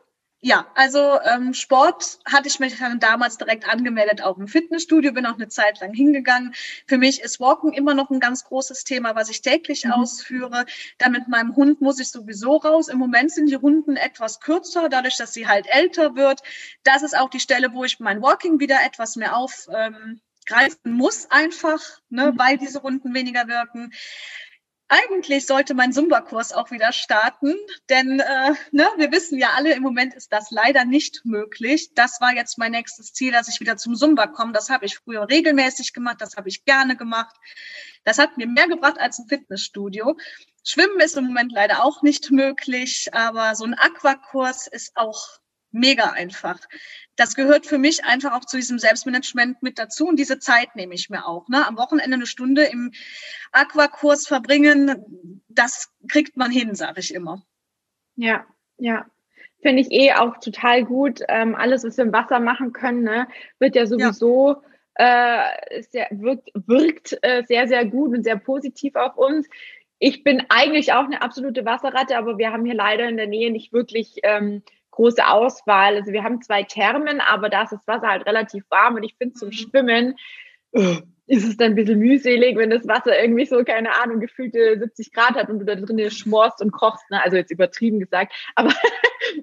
Ja, 0.45 0.67
also 0.75 1.21
ähm, 1.21 1.53
Sport 1.53 2.19
hatte 2.25 2.49
ich 2.49 2.59
mich 2.59 2.77
dann 2.77 2.99
damals 2.99 3.37
direkt 3.37 3.65
angemeldet, 3.65 4.21
auch 4.21 4.37
im 4.37 4.49
Fitnessstudio, 4.49 5.13
bin 5.13 5.25
auch 5.25 5.35
eine 5.35 5.47
Zeit 5.47 5.79
lang 5.79 5.93
hingegangen. 5.93 6.53
Für 6.85 6.97
mich 6.97 7.21
ist 7.21 7.39
Walken 7.39 7.71
immer 7.71 7.93
noch 7.93 8.09
ein 8.09 8.19
ganz 8.19 8.43
großes 8.43 8.83
Thema, 8.83 9.15
was 9.15 9.29
ich 9.29 9.41
täglich 9.41 9.85
mhm. 9.85 9.93
ausführe. 9.93 10.65
Dann 10.97 11.13
mit 11.13 11.29
meinem 11.29 11.55
Hund 11.55 11.79
muss 11.79 11.97
ich 12.01 12.09
sowieso 12.09 12.57
raus. 12.57 12.89
Im 12.89 12.97
Moment 12.97 13.31
sind 13.31 13.49
die 13.49 13.55
Runden 13.55 13.95
etwas 13.95 14.41
kürzer, 14.41 14.89
dadurch, 14.89 15.15
dass 15.15 15.33
sie 15.33 15.47
halt 15.47 15.65
älter 15.69 16.17
wird. 16.17 16.41
Das 16.83 17.03
ist 17.03 17.17
auch 17.17 17.29
die 17.29 17.39
Stelle, 17.39 17.73
wo 17.73 17.85
ich 17.85 18.01
mein 18.01 18.21
Walking 18.21 18.59
wieder 18.59 18.79
etwas 18.85 19.15
mehr 19.15 19.37
auf. 19.37 19.69
Ähm, 19.73 20.19
greifen 20.45 20.91
muss 20.91 21.31
einfach, 21.31 21.79
ne, 22.09 22.33
mhm. 22.33 22.39
weil 22.39 22.57
diese 22.57 22.79
Runden 22.79 23.13
weniger 23.13 23.47
wirken. 23.47 23.93
Eigentlich 24.93 25.47
sollte 25.47 25.73
mein 25.73 25.91
Zumba-Kurs 25.91 26.53
auch 26.53 26.69
wieder 26.69 26.91
starten, 26.91 27.55
denn 27.89 28.19
äh, 28.19 28.51
ne, 28.71 28.87
wir 28.97 29.11
wissen 29.11 29.39
ja 29.39 29.49
alle, 29.55 29.73
im 29.73 29.81
Moment 29.81 30.13
ist 30.13 30.31
das 30.31 30.51
leider 30.51 30.85
nicht 30.85 31.21
möglich. 31.25 31.95
Das 31.95 32.21
war 32.21 32.35
jetzt 32.35 32.59
mein 32.59 32.73
nächstes 32.73 33.11
Ziel, 33.11 33.31
dass 33.31 33.47
ich 33.47 33.59
wieder 33.59 33.75
zum 33.75 33.95
Zumba 33.95 34.27
komme. 34.27 34.51
Das 34.51 34.69
habe 34.69 34.85
ich 34.85 34.99
früher 34.99 35.27
regelmäßig 35.27 35.93
gemacht, 35.93 36.17
das 36.19 36.35
habe 36.37 36.47
ich 36.47 36.63
gerne 36.63 36.95
gemacht. 36.95 37.35
Das 38.03 38.19
hat 38.19 38.37
mir 38.37 38.45
mehr 38.45 38.67
gebracht 38.67 38.99
als 38.99 39.17
ein 39.17 39.27
Fitnessstudio. 39.27 40.15
Schwimmen 40.63 40.99
ist 40.99 41.17
im 41.17 41.25
Moment 41.25 41.51
leider 41.51 41.83
auch 41.83 42.03
nicht 42.03 42.29
möglich, 42.29 43.09
aber 43.13 43.55
so 43.55 43.65
ein 43.65 43.73
Aquakurs 43.73 44.67
ist 44.67 44.91
auch 44.93 45.39
mega 45.73 46.11
einfach. 46.11 46.59
Das 47.15 47.35
gehört 47.35 47.65
für 47.65 47.77
mich 47.77 48.05
einfach 48.05 48.33
auch 48.33 48.45
zu 48.45 48.57
diesem 48.57 48.79
Selbstmanagement 48.79 49.61
mit 49.61 49.77
dazu 49.77 50.07
und 50.07 50.17
diese 50.17 50.39
Zeit 50.39 50.75
nehme 50.75 50.95
ich 50.95 51.09
mir 51.09 51.27
auch. 51.27 51.47
Ne? 51.49 51.65
Am 51.67 51.77
Wochenende 51.77 52.15
eine 52.15 52.25
Stunde 52.25 52.63
im 52.63 52.91
Aquakurs 53.51 54.27
verbringen, 54.27 55.41
das 55.47 55.91
kriegt 56.07 56.37
man 56.37 56.51
hin, 56.51 56.75
sage 56.75 56.99
ich 57.01 57.13
immer. 57.13 57.43
Ja, 58.15 58.45
ja. 58.77 59.05
Finde 59.61 59.81
ich 59.81 59.91
eh 59.91 60.13
auch 60.13 60.37
total 60.37 60.83
gut. 60.83 61.21
Ähm, 61.29 61.55
alles, 61.55 61.83
was 61.83 61.97
wir 61.97 62.03
im 62.03 62.13
Wasser 62.13 62.39
machen 62.39 62.73
können, 62.73 63.03
ne, 63.03 63.27
wird 63.59 63.75
ja 63.75 63.85
sowieso 63.85 64.61
ja. 64.61 64.61
Äh, 64.95 65.81
sehr, 65.89 66.07
wirkt, 66.11 66.51
wirkt 66.53 67.17
äh, 67.23 67.43
sehr, 67.47 67.67
sehr 67.67 67.83
gut 67.85 68.15
und 68.15 68.23
sehr 68.23 68.37
positiv 68.37 68.95
auf 68.95 69.17
uns. 69.17 69.47
Ich 69.97 70.23
bin 70.23 70.43
eigentlich 70.49 70.93
auch 70.93 71.05
eine 71.05 71.21
absolute 71.21 71.65
Wasserratte, 71.65 72.17
aber 72.17 72.37
wir 72.37 72.51
haben 72.51 72.65
hier 72.65 72.75
leider 72.75 73.07
in 73.07 73.17
der 73.17 73.25
Nähe 73.25 73.51
nicht 73.51 73.73
wirklich 73.73 74.19
ähm, 74.23 74.61
große 74.93 75.25
Auswahl. 75.27 75.95
Also 75.95 76.11
wir 76.11 76.23
haben 76.23 76.41
zwei 76.41 76.63
Thermen, 76.63 77.19
aber 77.19 77.49
da 77.49 77.63
ist 77.63 77.71
das 77.71 77.87
Wasser 77.87 78.07
halt 78.07 78.25
relativ 78.25 78.63
warm 78.69 78.95
und 78.95 79.03
ich 79.03 79.15
finde 79.17 79.33
zum 79.33 79.49
mhm. 79.49 79.53
Schwimmen 79.53 80.15
uh, 80.75 80.97
ist 81.27 81.47
es 81.47 81.57
dann 81.57 81.71
ein 81.71 81.75
bisschen 81.75 81.99
mühselig, 81.99 82.57
wenn 82.57 82.69
das 82.69 82.87
Wasser 82.87 83.19
irgendwie 83.19 83.45
so, 83.45 83.63
keine 83.63 83.95
Ahnung, 83.95 84.19
gefühlte 84.19 84.77
70 84.77 85.13
Grad 85.13 85.35
hat 85.35 85.49
und 85.49 85.59
du 85.59 85.65
da 85.65 85.75
drin 85.75 86.11
schmorst 86.11 86.61
und 86.61 86.71
kochst. 86.71 87.09
Ne? 87.09 87.23
Also 87.23 87.37
jetzt 87.37 87.51
übertrieben 87.51 87.99
gesagt, 87.99 88.33
aber 88.55 88.73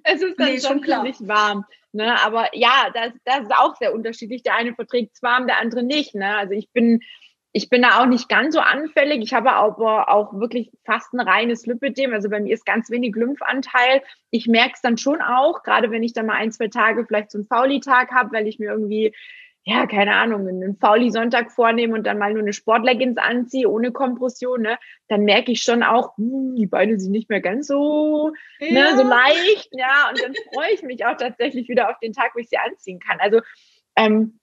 es 0.04 0.22
ist 0.22 0.38
dann 0.38 0.52
nee, 0.52 0.60
schon 0.60 0.82
ziemlich 0.82 1.16
warm. 1.20 1.64
Ne? 1.92 2.20
Aber 2.22 2.48
ja, 2.52 2.90
das, 2.94 3.12
das 3.24 3.42
ist 3.42 3.52
auch 3.52 3.76
sehr 3.76 3.94
unterschiedlich. 3.94 4.42
Der 4.42 4.56
eine 4.56 4.74
verträgt 4.74 5.14
es 5.14 5.22
warm, 5.22 5.46
der 5.46 5.58
andere 5.58 5.82
nicht. 5.82 6.14
Ne? 6.14 6.36
Also 6.36 6.52
ich 6.52 6.70
bin 6.70 7.00
ich 7.52 7.68
bin 7.68 7.82
da 7.82 8.00
auch 8.00 8.06
nicht 8.06 8.28
ganz 8.28 8.54
so 8.54 8.60
anfällig. 8.60 9.22
Ich 9.22 9.34
habe 9.34 9.52
aber 9.52 10.08
auch 10.08 10.32
wirklich 10.38 10.70
fast 10.84 11.12
ein 11.12 11.20
reines 11.20 11.66
Lipödem. 11.66 12.12
Also 12.12 12.28
bei 12.30 12.40
mir 12.40 12.54
ist 12.54 12.64
ganz 12.64 12.90
wenig 12.90 13.14
Lymphanteil. 13.16 14.02
Ich 14.30 14.46
merke 14.46 14.72
es 14.74 14.82
dann 14.82 14.98
schon 14.98 15.20
auch, 15.20 15.62
gerade 15.62 15.90
wenn 15.90 16.04
ich 16.04 16.12
dann 16.12 16.26
mal 16.26 16.36
ein, 16.36 16.52
zwei 16.52 16.68
Tage 16.68 17.04
vielleicht 17.06 17.32
so 17.32 17.38
einen 17.38 17.48
Fauli-Tag 17.48 18.12
habe, 18.12 18.32
weil 18.32 18.46
ich 18.46 18.60
mir 18.60 18.70
irgendwie, 18.70 19.12
ja, 19.64 19.86
keine 19.86 20.14
Ahnung, 20.14 20.46
einen 20.46 20.76
Fauli-Sonntag 20.76 21.50
vornehme 21.50 21.94
und 21.94 22.06
dann 22.06 22.18
mal 22.18 22.32
nur 22.32 22.42
eine 22.42 22.52
Sportleggings 22.52 23.18
anziehe, 23.18 23.68
ohne 23.68 23.90
Kompression, 23.90 24.62
ne, 24.62 24.78
dann 25.08 25.22
merke 25.22 25.52
ich 25.52 25.62
schon 25.62 25.82
auch, 25.82 26.16
hm, 26.16 26.54
die 26.56 26.66
Beine 26.66 26.98
sind 26.98 27.12
nicht 27.12 27.28
mehr 27.28 27.40
ganz 27.40 27.66
so, 27.66 28.32
ja. 28.60 28.72
ne, 28.72 28.96
so 28.96 29.02
leicht, 29.02 29.68
ja, 29.72 30.08
und 30.08 30.22
dann 30.22 30.34
freue 30.54 30.72
ich 30.72 30.82
mich 30.82 31.04
auch 31.04 31.16
tatsächlich 31.16 31.68
wieder 31.68 31.90
auf 31.90 31.98
den 31.98 32.12
Tag, 32.12 32.30
wo 32.34 32.38
ich 32.38 32.48
sie 32.48 32.56
anziehen 32.56 33.00
kann. 33.00 33.18
Also, 33.20 33.40
ähm, 33.96 34.39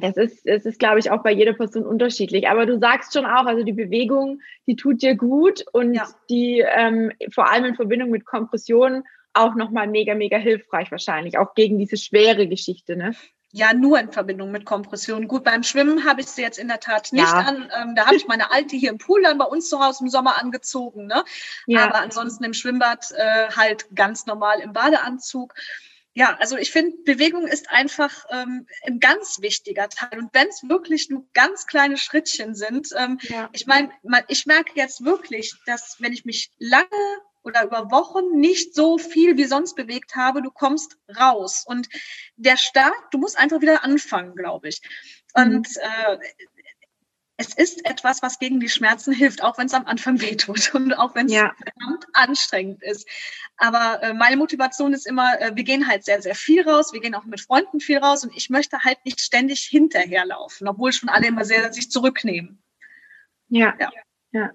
das 0.00 0.16
ist, 0.16 0.46
das 0.46 0.64
ist, 0.66 0.78
glaube 0.78 1.00
ich, 1.00 1.10
auch 1.10 1.22
bei 1.22 1.32
jeder 1.32 1.52
Person 1.52 1.84
unterschiedlich. 1.84 2.48
Aber 2.48 2.66
du 2.66 2.78
sagst 2.78 3.12
schon 3.12 3.26
auch, 3.26 3.46
also 3.46 3.64
die 3.64 3.72
Bewegung, 3.72 4.40
die 4.66 4.76
tut 4.76 5.02
dir 5.02 5.16
gut 5.16 5.64
und 5.72 5.94
ja. 5.94 6.08
die 6.28 6.60
ähm, 6.60 7.12
vor 7.32 7.50
allem 7.50 7.64
in 7.64 7.74
Verbindung 7.74 8.10
mit 8.10 8.24
Kompression 8.24 9.02
auch 9.32 9.54
nochmal 9.54 9.86
mega, 9.86 10.14
mega 10.14 10.36
hilfreich 10.36 10.90
wahrscheinlich, 10.90 11.38
auch 11.38 11.54
gegen 11.54 11.78
diese 11.78 11.96
schwere 11.96 12.46
Geschichte, 12.46 12.96
ne? 12.96 13.14
Ja, 13.52 13.74
nur 13.74 13.98
in 13.98 14.12
Verbindung 14.12 14.52
mit 14.52 14.64
Kompression. 14.64 15.26
Gut, 15.26 15.42
beim 15.42 15.64
Schwimmen 15.64 16.04
habe 16.04 16.20
ich 16.20 16.28
sie 16.28 16.42
jetzt 16.42 16.58
in 16.58 16.68
der 16.68 16.78
Tat 16.78 17.12
nicht 17.12 17.24
ja. 17.24 17.38
an. 17.38 17.68
Ähm, 17.82 17.96
da 17.96 18.06
habe 18.06 18.14
ich 18.14 18.28
meine 18.28 18.52
alte 18.52 18.76
hier 18.76 18.90
im 18.90 18.98
Pool 18.98 19.22
dann 19.22 19.38
bei 19.38 19.44
uns 19.44 19.68
zu 19.68 19.80
Hause 19.80 20.04
im 20.04 20.08
Sommer 20.08 20.40
angezogen. 20.40 21.06
Ne? 21.06 21.24
Ja. 21.66 21.86
Aber 21.86 21.96
ansonsten 21.96 22.44
im 22.44 22.54
Schwimmbad 22.54 23.10
äh, 23.16 23.50
halt 23.50 23.86
ganz 23.92 24.26
normal 24.26 24.60
im 24.60 24.72
Badeanzug 24.72 25.54
ja, 26.14 26.36
also 26.40 26.56
ich 26.56 26.72
finde, 26.72 26.96
Bewegung 27.04 27.46
ist 27.46 27.70
einfach 27.70 28.24
ähm, 28.30 28.66
ein 28.84 28.98
ganz 28.98 29.40
wichtiger 29.40 29.88
Teil. 29.88 30.18
Und 30.18 30.30
wenn 30.32 30.48
es 30.48 30.68
wirklich 30.68 31.08
nur 31.08 31.26
ganz 31.34 31.66
kleine 31.66 31.96
Schrittchen 31.96 32.54
sind, 32.54 32.88
ähm, 32.96 33.18
ja. 33.22 33.48
ich 33.52 33.66
meine, 33.66 33.90
ich 34.28 34.46
merke 34.46 34.72
jetzt 34.74 35.04
wirklich, 35.04 35.54
dass 35.66 35.96
wenn 36.00 36.12
ich 36.12 36.24
mich 36.24 36.50
lange 36.58 36.88
oder 37.42 37.64
über 37.64 37.90
Wochen 37.90 38.38
nicht 38.38 38.74
so 38.74 38.98
viel 38.98 39.36
wie 39.36 39.44
sonst 39.44 39.74
bewegt 39.74 40.16
habe, 40.16 40.42
du 40.42 40.50
kommst 40.50 40.98
raus. 41.18 41.64
Und 41.66 41.88
der 42.36 42.56
Start, 42.56 42.94
du 43.12 43.18
musst 43.18 43.38
einfach 43.38 43.60
wieder 43.60 43.84
anfangen, 43.84 44.34
glaube 44.34 44.68
ich. 44.68 44.80
Und 45.34 45.68
mhm. 45.68 45.82
äh, 45.82 46.18
es 47.40 47.54
ist 47.54 47.88
etwas, 47.88 48.22
was 48.22 48.38
gegen 48.38 48.60
die 48.60 48.68
Schmerzen 48.68 49.14
hilft, 49.14 49.42
auch 49.42 49.56
wenn 49.56 49.64
es 49.64 49.72
am 49.72 49.86
Anfang 49.86 50.20
wehtut 50.20 50.74
und 50.74 50.92
auch 50.92 51.14
wenn 51.14 51.24
es 51.24 51.32
ja. 51.32 51.54
anstrengend 52.12 52.82
ist. 52.82 53.08
Aber 53.56 54.02
äh, 54.02 54.12
meine 54.12 54.36
Motivation 54.36 54.92
ist 54.92 55.06
immer, 55.06 55.40
äh, 55.40 55.52
wir 55.54 55.64
gehen 55.64 55.88
halt 55.88 56.04
sehr, 56.04 56.20
sehr 56.20 56.34
viel 56.34 56.68
raus, 56.68 56.92
wir 56.92 57.00
gehen 57.00 57.14
auch 57.14 57.24
mit 57.24 57.40
Freunden 57.40 57.80
viel 57.80 57.96
raus 57.96 58.24
und 58.24 58.36
ich 58.36 58.50
möchte 58.50 58.84
halt 58.84 58.98
nicht 59.06 59.20
ständig 59.20 59.62
hinterherlaufen, 59.62 60.68
obwohl 60.68 60.92
schon 60.92 61.08
alle 61.08 61.28
immer 61.28 61.46
sehr 61.46 61.72
sich 61.72 61.90
zurücknehmen. 61.90 62.62
Ja, 63.48 63.74
ja, 63.80 63.90
ja. 64.32 64.50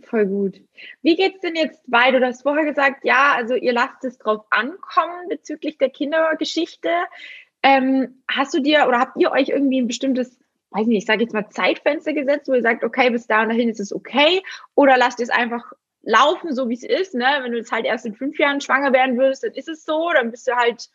Voll 0.00 0.24
gut. 0.24 0.58
Wie 1.02 1.16
geht's 1.16 1.40
denn 1.40 1.54
jetzt 1.54 1.82
weiter? 1.86 2.18
Du 2.18 2.26
hast 2.26 2.42
vorher 2.42 2.64
gesagt, 2.64 3.04
ja, 3.04 3.34
also 3.34 3.54
ihr 3.54 3.74
lasst 3.74 4.04
es 4.04 4.16
drauf 4.16 4.46
ankommen 4.48 5.28
bezüglich 5.28 5.76
der 5.76 5.90
Kindergeschichte. 5.90 6.88
Ähm, 7.62 8.22
hast 8.26 8.54
du 8.54 8.60
dir 8.60 8.86
oder 8.88 8.98
habt 8.98 9.20
ihr 9.20 9.30
euch 9.30 9.50
irgendwie 9.50 9.82
ein 9.82 9.86
bestimmtes 9.86 10.41
weiß 10.72 10.86
nicht, 10.86 10.98
ich 10.98 11.06
sage 11.06 11.22
jetzt 11.22 11.34
mal 11.34 11.48
Zeitfenster 11.50 12.12
gesetzt, 12.12 12.48
wo 12.48 12.54
ihr 12.54 12.62
sagt, 12.62 12.84
okay, 12.84 13.10
bis 13.10 13.26
da 13.26 13.42
und 13.42 13.48
dahin 13.48 13.68
ist 13.68 13.80
es 13.80 13.92
okay, 13.92 14.42
oder 14.74 14.96
lasst 14.96 15.20
ihr 15.20 15.24
es 15.24 15.30
einfach 15.30 15.72
laufen, 16.02 16.54
so 16.54 16.68
wie 16.68 16.74
es 16.74 16.82
ist, 16.82 17.14
ne? 17.14 17.26
Wenn 17.42 17.52
du 17.52 17.58
jetzt 17.58 17.72
halt 17.72 17.86
erst 17.86 18.06
in 18.06 18.14
fünf 18.14 18.38
Jahren 18.38 18.60
schwanger 18.60 18.92
werden 18.92 19.18
würdest, 19.18 19.44
dann 19.44 19.52
ist 19.52 19.68
es 19.68 19.84
so, 19.84 20.10
dann 20.12 20.30
bist 20.30 20.48
du 20.48 20.52
halt 20.56 20.88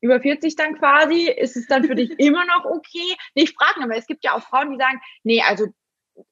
über 0.00 0.20
40 0.20 0.56
dann 0.56 0.76
quasi, 0.78 1.28
ist 1.28 1.56
es 1.56 1.66
dann 1.66 1.84
für 1.84 1.94
dich 1.94 2.10
immer 2.18 2.44
noch 2.44 2.64
okay? 2.66 3.16
Nee, 3.34 3.44
ich 3.44 3.54
frage 3.54 3.82
aber 3.82 3.96
es 3.96 4.06
gibt 4.06 4.24
ja 4.24 4.34
auch 4.34 4.42
Frauen, 4.42 4.72
die 4.72 4.78
sagen, 4.78 5.00
nee, 5.22 5.42
also 5.42 5.66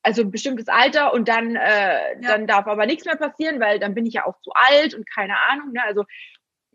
also 0.03 0.23
ein 0.23 0.31
bestimmtes 0.31 0.69
Alter 0.69 1.13
und 1.15 1.29
dann, 1.29 1.57
äh, 1.57 2.15
ja. 2.15 2.21
dann 2.21 2.47
darf 2.47 2.67
aber 2.67 2.85
nichts 2.87 3.07
mehr 3.07 3.17
passieren, 3.17 3.61
weil 3.61 3.79
dann 3.79 3.95
bin 3.95 4.05
ich 4.05 4.15
ja 4.15 4.27
auch 4.27 4.39
zu 4.41 4.51
alt 4.55 4.95
und 4.95 5.09
keine 5.09 5.39
Ahnung. 5.49 5.73
Ne? 5.73 5.83
Also 5.83 6.05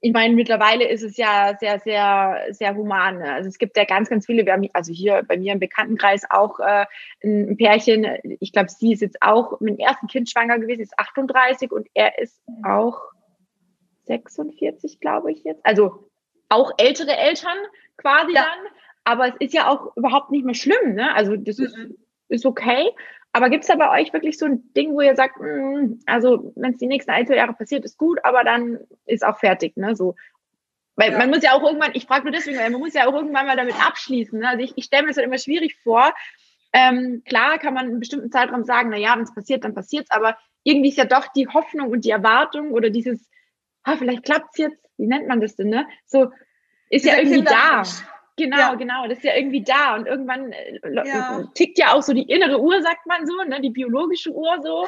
ich 0.06 0.14
meine, 0.14 0.36
mittlerweile 0.36 0.88
ist 0.88 1.02
es 1.02 1.18
ja 1.18 1.58
sehr, 1.60 1.80
sehr, 1.80 2.46
sehr 2.52 2.76
human. 2.76 3.18
Ne? 3.18 3.34
Also 3.34 3.50
es 3.50 3.58
gibt 3.58 3.76
ja 3.76 3.86
ganz, 3.86 4.08
ganz 4.08 4.28
viele. 4.28 4.46
Wir 4.46 4.54
haben 4.54 4.70
also 4.72 4.94
hier 4.94 5.24
bei 5.28 5.36
mir 5.36 5.54
im 5.54 5.60
Bekanntenkreis 5.60 6.26
auch 6.30 6.60
äh, 6.60 6.86
ein 7.24 7.58
Pärchen. 7.58 8.06
Ich 8.40 8.52
glaube, 8.52 8.70
sie 8.70 8.94
ist 8.94 9.02
jetzt 9.02 9.18
auch 9.22 9.60
mit 9.62 9.80
dem 9.80 9.80
ersten 9.80 10.06
Kind 10.06 10.30
schwanger 10.30 10.60
gewesen, 10.60 10.82
ist 10.82 11.00
38 11.00 11.72
und 11.72 11.88
er 11.96 12.20
ist 12.20 12.40
auch 12.64 13.00
46, 14.04 15.00
glaube 15.00 15.32
ich 15.32 15.44
jetzt. 15.44 15.66
Also 15.66 16.08
auch 16.50 16.74
ältere 16.78 17.18
Eltern 17.18 17.58
quasi 17.98 18.36
ja. 18.36 18.44
dann. 18.44 18.74
Aber 19.06 19.30
es 19.30 19.36
ist 19.40 19.56
ja 19.56 19.72
auch 19.72 19.98
überhaupt 19.98 20.30
nicht 20.30 20.46
mehr 20.46 20.54
schlimm. 20.54 20.94
Ne? 20.94 21.16
Also 21.16 21.36
das 21.36 21.58
mhm. 21.58 21.66
ist, 21.66 21.78
ist 22.28 22.46
okay. 22.46 22.92
Aber 23.36 23.50
gibt 23.50 23.66
es 23.66 23.68
da 23.68 23.76
bei 23.76 24.02
euch 24.02 24.14
wirklich 24.14 24.38
so 24.38 24.46
ein 24.46 24.72
Ding, 24.76 24.94
wo 24.94 25.02
ihr 25.02 25.14
sagt, 25.14 25.42
mh, 25.42 25.48
mm, 25.48 26.00
also 26.06 26.54
wenn 26.56 26.72
es 26.72 26.78
die 26.78 26.88
nächsten 26.88 27.12
ein, 27.12 27.28
zwei 27.28 27.36
Jahre 27.36 27.52
passiert, 27.52 27.84
ist 27.84 27.98
gut, 27.98 28.18
aber 28.24 28.46
dann 28.46 28.80
ist 29.06 29.26
auch 29.26 29.38
fertig, 29.40 29.76
ne? 29.76 29.94
So. 29.94 30.16
Weil 30.96 31.12
ja. 31.12 31.18
man 31.18 31.32
muss 31.32 31.44
ja 31.44 31.52
auch 31.52 31.62
irgendwann, 31.62 31.92
ich 31.96 32.06
frage 32.06 32.24
nur 32.24 32.32
deswegen, 32.32 32.58
weil 32.58 32.70
man 32.70 32.80
muss 32.80 32.94
ja 32.94 33.06
auch 33.06 33.14
irgendwann 33.14 33.46
mal 33.46 33.58
damit 33.58 33.76
abschließen. 33.86 34.40
Ne? 34.40 34.48
Also 34.48 34.64
ich, 34.64 34.78
ich 34.78 34.86
stelle 34.86 35.04
mir 35.04 35.10
das 35.10 35.18
halt 35.18 35.28
immer 35.28 35.38
schwierig 35.38 35.76
vor. 35.84 36.14
Ähm, 36.72 37.24
klar 37.26 37.60
kann 37.60 37.74
man 37.74 37.88
in 37.88 37.92
einem 37.92 38.00
bestimmten 38.00 38.32
Zeitraum 38.32 38.64
sagen, 38.64 38.88
na 38.90 38.96
ja, 38.98 39.14
wenn 39.18 39.24
es 39.24 39.36
passiert, 39.36 39.66
dann 39.66 39.76
passiert 39.76 40.06
es, 40.10 40.12
aber 40.16 40.38
irgendwie 40.64 40.90
ist 40.90 40.98
ja 40.98 41.04
doch 41.04 41.28
die 41.28 41.50
Hoffnung 41.50 41.90
und 41.90 42.06
die 42.06 42.12
Erwartung 42.12 42.72
oder 42.72 42.90
dieses, 42.90 43.30
ah, 43.84 43.98
vielleicht 43.98 44.24
klappt 44.24 44.52
es 44.54 44.60
jetzt, 44.60 44.86
wie 44.96 45.08
nennt 45.08 45.28
man 45.28 45.42
das 45.42 45.58
denn, 45.58 45.68
ne? 45.68 45.86
So, 46.06 46.32
ist 46.90 47.04
Dieser 47.04 47.18
ja 47.18 47.22
irgendwie 47.22 47.44
da. 47.44 47.84
Genau, 48.38 48.58
ja. 48.58 48.76
genau. 48.76 49.08
Das 49.08 49.20
ist 49.20 49.24
ja 49.24 49.36
irgendwie 49.36 49.64
da. 49.64 49.96
Und 49.96 50.08
irgendwann 50.08 50.52
äh, 50.52 50.80
ja. 51.06 51.44
tickt 51.54 51.78
ja 51.78 51.94
auch 51.94 52.04
so 52.04 52.14
die 52.14 52.30
innere 52.30 52.60
Uhr, 52.60 52.82
sagt 52.82 53.06
man 53.06 53.26
so, 53.26 53.34
ne? 53.44 53.62
die 53.62 53.70
biologische 53.70 54.32
Uhr 54.32 54.60
so. 54.62 54.88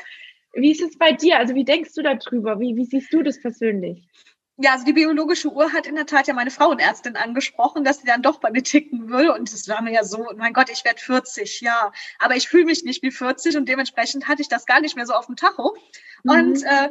Wie 0.54 0.72
ist 0.72 0.82
es 0.82 0.98
bei 0.98 1.12
dir? 1.12 1.38
Also 1.38 1.56
wie 1.56 1.66
denkst 1.66 1.94
du 1.96 2.02
darüber? 2.02 2.60
Wie, 2.60 2.76
wie 2.76 2.86
siehst 2.86 3.14
du 3.14 3.22
das 3.22 3.40
persönlich? 3.40 4.08
Ja, 4.60 4.72
also 4.72 4.86
die 4.86 4.94
biologische 4.94 5.54
Uhr 5.54 5.72
hat 5.72 5.86
in 5.86 5.94
der 5.94 6.08
Tat 6.08 6.28
ja 6.28 6.34
meine 6.34 6.50
Frauenärztin 6.50 7.16
angesprochen, 7.16 7.84
dass 7.84 8.00
sie 8.00 8.08
dann 8.08 8.24
doch 8.24 8.40
bei 8.40 8.50
mir 8.50 8.64
ticken 8.64 9.10
will. 9.10 9.30
Und 9.30 9.54
das 9.54 9.68
war 9.70 9.84
mir 9.84 9.94
ja 9.94 10.04
so, 10.04 10.32
mein 10.36 10.54
Gott, 10.54 10.72
ich 10.72 10.84
werde 10.84 11.00
40, 11.00 11.62
ja. 11.62 11.92
Aber 12.18 12.36
ich 12.36 12.50
fühle 12.50 12.66
mich 12.66 12.84
nicht 12.84 13.04
wie 13.04 13.12
40 13.12 13.56
und 13.56 13.70
dementsprechend 13.70 14.28
hatte 14.28 14.42
ich 14.42 14.50
das 14.50 14.66
gar 14.66 14.82
nicht 14.82 14.96
mehr 14.96 15.06
so 15.06 15.14
auf 15.14 15.28
dem 15.28 15.36
Tacho. 15.36 15.76
Mhm. 16.24 16.32
Und 16.32 16.64
äh, 16.64 16.90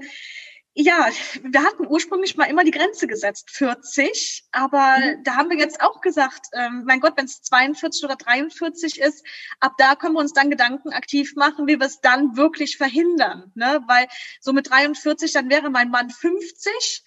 ja, 0.79 1.09
wir 1.43 1.65
hatten 1.65 1.87
ursprünglich 1.87 2.37
mal 2.37 2.45
immer 2.45 2.63
die 2.63 2.71
Grenze 2.71 3.07
gesetzt, 3.07 3.51
40, 3.51 4.45
aber 4.53 4.99
mhm. 4.99 5.25
da 5.25 5.37
haben 5.37 5.49
wir 5.49 5.57
jetzt 5.57 5.81
auch 5.81 6.03
gesagt, 6.03 6.49
ähm, 6.53 6.85
mein 6.87 7.01
Gott, 7.01 7.15
wenn 7.17 7.25
es 7.25 7.41
42 7.41 8.05
oder 8.05 8.17
43 8.17 9.01
ist, 9.01 9.25
ab 9.59 9.73
da 9.79 9.95
können 9.95 10.13
wir 10.15 10.21
uns 10.21 10.35
dann 10.35 10.51
Gedanken 10.51 10.93
aktiv 10.93 11.35
machen, 11.35 11.67
wie 11.67 11.81
wir 11.81 11.87
es 11.87 12.03
dann 12.03 12.37
wirklich 12.37 12.77
verhindern, 12.77 13.53
ne? 13.55 13.81
Weil 13.87 14.07
so 14.39 14.53
mit 14.53 14.69
43, 14.69 15.33
dann 15.33 15.49
wäre 15.49 15.71
mein 15.71 15.89
Mann 15.89 16.11
50. 16.11 17.03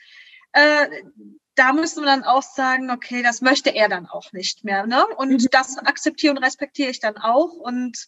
Äh, 0.53 0.87
da 1.53 1.71
müssen 1.71 2.01
wir 2.01 2.07
dann 2.07 2.23
auch 2.23 2.41
sagen, 2.41 2.89
okay, 2.89 3.21
das 3.21 3.41
möchte 3.41 3.69
er 3.69 3.87
dann 3.87 4.07
auch 4.07 4.31
nicht 4.33 4.63
mehr, 4.63 4.87
ne? 4.87 5.05
Und 5.05 5.43
mhm. 5.43 5.47
das 5.51 5.77
akzeptiere 5.77 6.33
und 6.33 6.43
respektiere 6.43 6.89
ich 6.89 7.01
dann 7.01 7.17
auch 7.17 7.53
und 7.53 8.07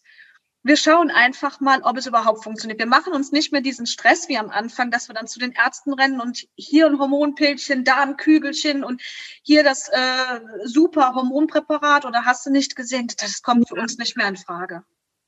wir 0.64 0.76
schauen 0.76 1.10
einfach 1.10 1.60
mal, 1.60 1.82
ob 1.82 1.96
es 1.96 2.06
überhaupt 2.06 2.44
funktioniert. 2.44 2.78
Wir 2.78 2.86
machen 2.86 3.12
uns 3.12 3.32
nicht 3.32 3.52
mehr 3.52 3.60
diesen 3.60 3.86
Stress 3.86 4.28
wie 4.28 4.38
am 4.38 4.50
Anfang, 4.50 4.90
dass 4.90 5.08
wir 5.08 5.14
dann 5.14 5.26
zu 5.26 5.40
den 5.40 5.52
Ärzten 5.52 5.92
rennen 5.92 6.20
und 6.20 6.46
hier 6.54 6.86
ein 6.86 6.98
Hormonpilzchen, 6.98 7.84
da 7.84 8.02
ein 8.02 8.16
Kügelchen 8.16 8.84
und 8.84 9.02
hier 9.42 9.64
das 9.64 9.88
äh, 9.88 10.40
super 10.64 11.14
Hormonpräparat 11.14 12.04
oder 12.04 12.24
hast 12.24 12.46
du 12.46 12.50
nicht 12.50 12.76
gesehen? 12.76 13.08
Das 13.18 13.42
kommt 13.42 13.68
für 13.68 13.74
uns 13.74 13.98
nicht 13.98 14.16
mehr 14.16 14.28
in 14.28 14.36
Frage. 14.36 14.84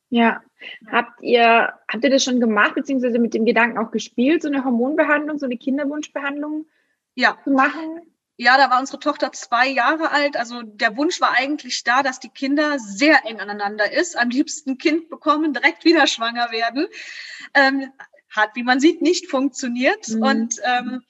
Ja. 0.08 0.42
Habt 0.90 1.20
ihr, 1.22 1.72
habt 1.88 2.04
ihr 2.04 2.10
das 2.10 2.22
schon 2.22 2.38
gemacht, 2.38 2.76
beziehungsweise 2.76 3.18
mit 3.18 3.34
dem 3.34 3.44
Gedanken 3.44 3.78
auch 3.78 3.90
gespielt, 3.90 4.42
so 4.42 4.48
eine 4.48 4.64
Hormonbehandlung, 4.64 5.38
so 5.38 5.46
eine 5.46 5.56
Kinderwunschbehandlung 5.56 6.66
ja. 7.16 7.36
zu 7.42 7.50
machen? 7.50 8.13
Ja, 8.36 8.56
da 8.56 8.68
war 8.68 8.80
unsere 8.80 8.98
Tochter 8.98 9.32
zwei 9.32 9.68
Jahre 9.68 10.10
alt. 10.10 10.36
Also 10.36 10.62
der 10.62 10.96
Wunsch 10.96 11.20
war 11.20 11.32
eigentlich 11.32 11.84
da, 11.84 12.02
dass 12.02 12.18
die 12.18 12.30
Kinder 12.30 12.78
sehr 12.78 13.24
eng 13.26 13.40
aneinander 13.40 13.92
ist. 13.92 14.16
Am 14.16 14.30
liebsten 14.30 14.76
Kind 14.76 15.08
bekommen, 15.08 15.52
direkt 15.52 15.84
wieder 15.84 16.06
schwanger 16.06 16.50
werden. 16.50 16.88
Ähm, 17.54 17.92
hat, 18.30 18.50
wie 18.54 18.64
man 18.64 18.80
sieht, 18.80 19.02
nicht 19.02 19.30
funktioniert. 19.30 20.08
Mhm. 20.08 20.22
Und 20.22 20.60
ähm, 20.64 21.02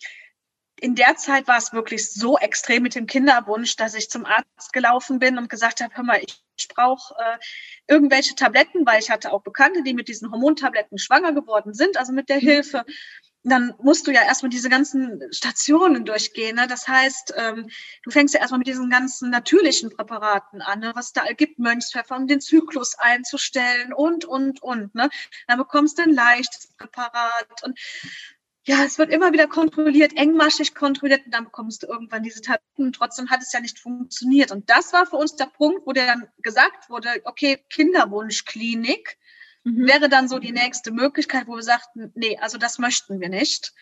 in 0.80 0.94
der 0.94 1.16
Zeit 1.16 1.48
war 1.48 1.56
es 1.56 1.72
wirklich 1.72 2.12
so 2.12 2.36
extrem 2.36 2.82
mit 2.82 2.94
dem 2.94 3.06
Kinderwunsch, 3.06 3.76
dass 3.76 3.94
ich 3.94 4.10
zum 4.10 4.26
Arzt 4.26 4.72
gelaufen 4.72 5.18
bin 5.18 5.38
und 5.38 5.48
gesagt 5.48 5.80
habe, 5.80 5.94
hör 5.96 6.04
mal, 6.04 6.20
ich, 6.20 6.68
brauche 6.68 7.14
äh, 7.18 7.38
irgendwelche 7.88 8.34
Tabletten, 8.34 8.84
weil 8.84 9.00
ich 9.00 9.10
hatte 9.10 9.32
auch 9.32 9.42
Bekannte, 9.42 9.82
die 9.82 9.94
mit 9.94 10.08
diesen 10.08 10.30
Hormontabletten 10.30 10.98
schwanger 10.98 11.32
geworden 11.32 11.72
sind, 11.72 11.96
also 11.96 12.12
mit 12.12 12.28
der 12.28 12.36
mhm. 12.36 12.40
Hilfe 12.40 12.84
dann 13.44 13.74
musst 13.78 14.06
du 14.06 14.10
ja 14.10 14.22
erstmal 14.22 14.50
diese 14.50 14.70
ganzen 14.70 15.22
Stationen 15.30 16.06
durchgehen. 16.06 16.56
Ne? 16.56 16.66
Das 16.66 16.88
heißt, 16.88 17.34
ähm, 17.36 17.68
du 18.02 18.10
fängst 18.10 18.34
ja 18.34 18.40
erstmal 18.40 18.58
mit 18.58 18.66
diesen 18.66 18.88
ganzen 18.88 19.30
natürlichen 19.30 19.90
Präparaten 19.90 20.62
an, 20.62 20.80
ne? 20.80 20.92
was 20.94 21.12
da 21.12 21.24
gibt, 21.36 21.58
Mönchspfeffer, 21.58 22.16
um 22.16 22.26
den 22.26 22.40
Zyklus 22.40 22.94
einzustellen 22.98 23.92
und, 23.92 24.24
und, 24.24 24.62
und. 24.62 24.94
Ne? 24.94 25.10
Dann 25.46 25.58
bekommst 25.58 25.98
du 25.98 26.02
ein 26.02 26.14
leichtes 26.14 26.68
Präparat 26.78 27.62
und 27.62 27.78
ja, 28.66 28.82
es 28.82 28.98
wird 28.98 29.10
immer 29.10 29.30
wieder 29.34 29.46
kontrolliert, 29.46 30.16
engmaschig 30.16 30.74
kontrolliert 30.74 31.26
und 31.26 31.34
dann 31.34 31.44
bekommst 31.44 31.82
du 31.82 31.86
irgendwann 31.86 32.22
diese 32.22 32.40
Tabletten. 32.40 32.94
Trotzdem 32.94 33.28
hat 33.28 33.42
es 33.42 33.52
ja 33.52 33.60
nicht 33.60 33.78
funktioniert. 33.78 34.52
Und 34.52 34.70
das 34.70 34.94
war 34.94 35.04
für 35.04 35.16
uns 35.16 35.36
der 35.36 35.46
Punkt, 35.46 35.86
wo 35.86 35.92
dann 35.92 36.28
gesagt 36.38 36.88
wurde, 36.88 37.10
okay, 37.24 37.62
Kinderwunschklinik, 37.68 39.18
mhm. 39.64 39.86
wäre 39.86 40.08
dann 40.08 40.28
so 40.28 40.38
die 40.38 40.52
nächste 40.52 40.92
Möglichkeit, 40.92 41.46
wo 41.46 41.56
wir 41.56 41.62
sagten, 41.62 42.12
nee, 42.14 42.38
also 42.38 42.58
das 42.58 42.78
möchten 42.78 43.20
wir 43.20 43.28
nicht. 43.28 43.72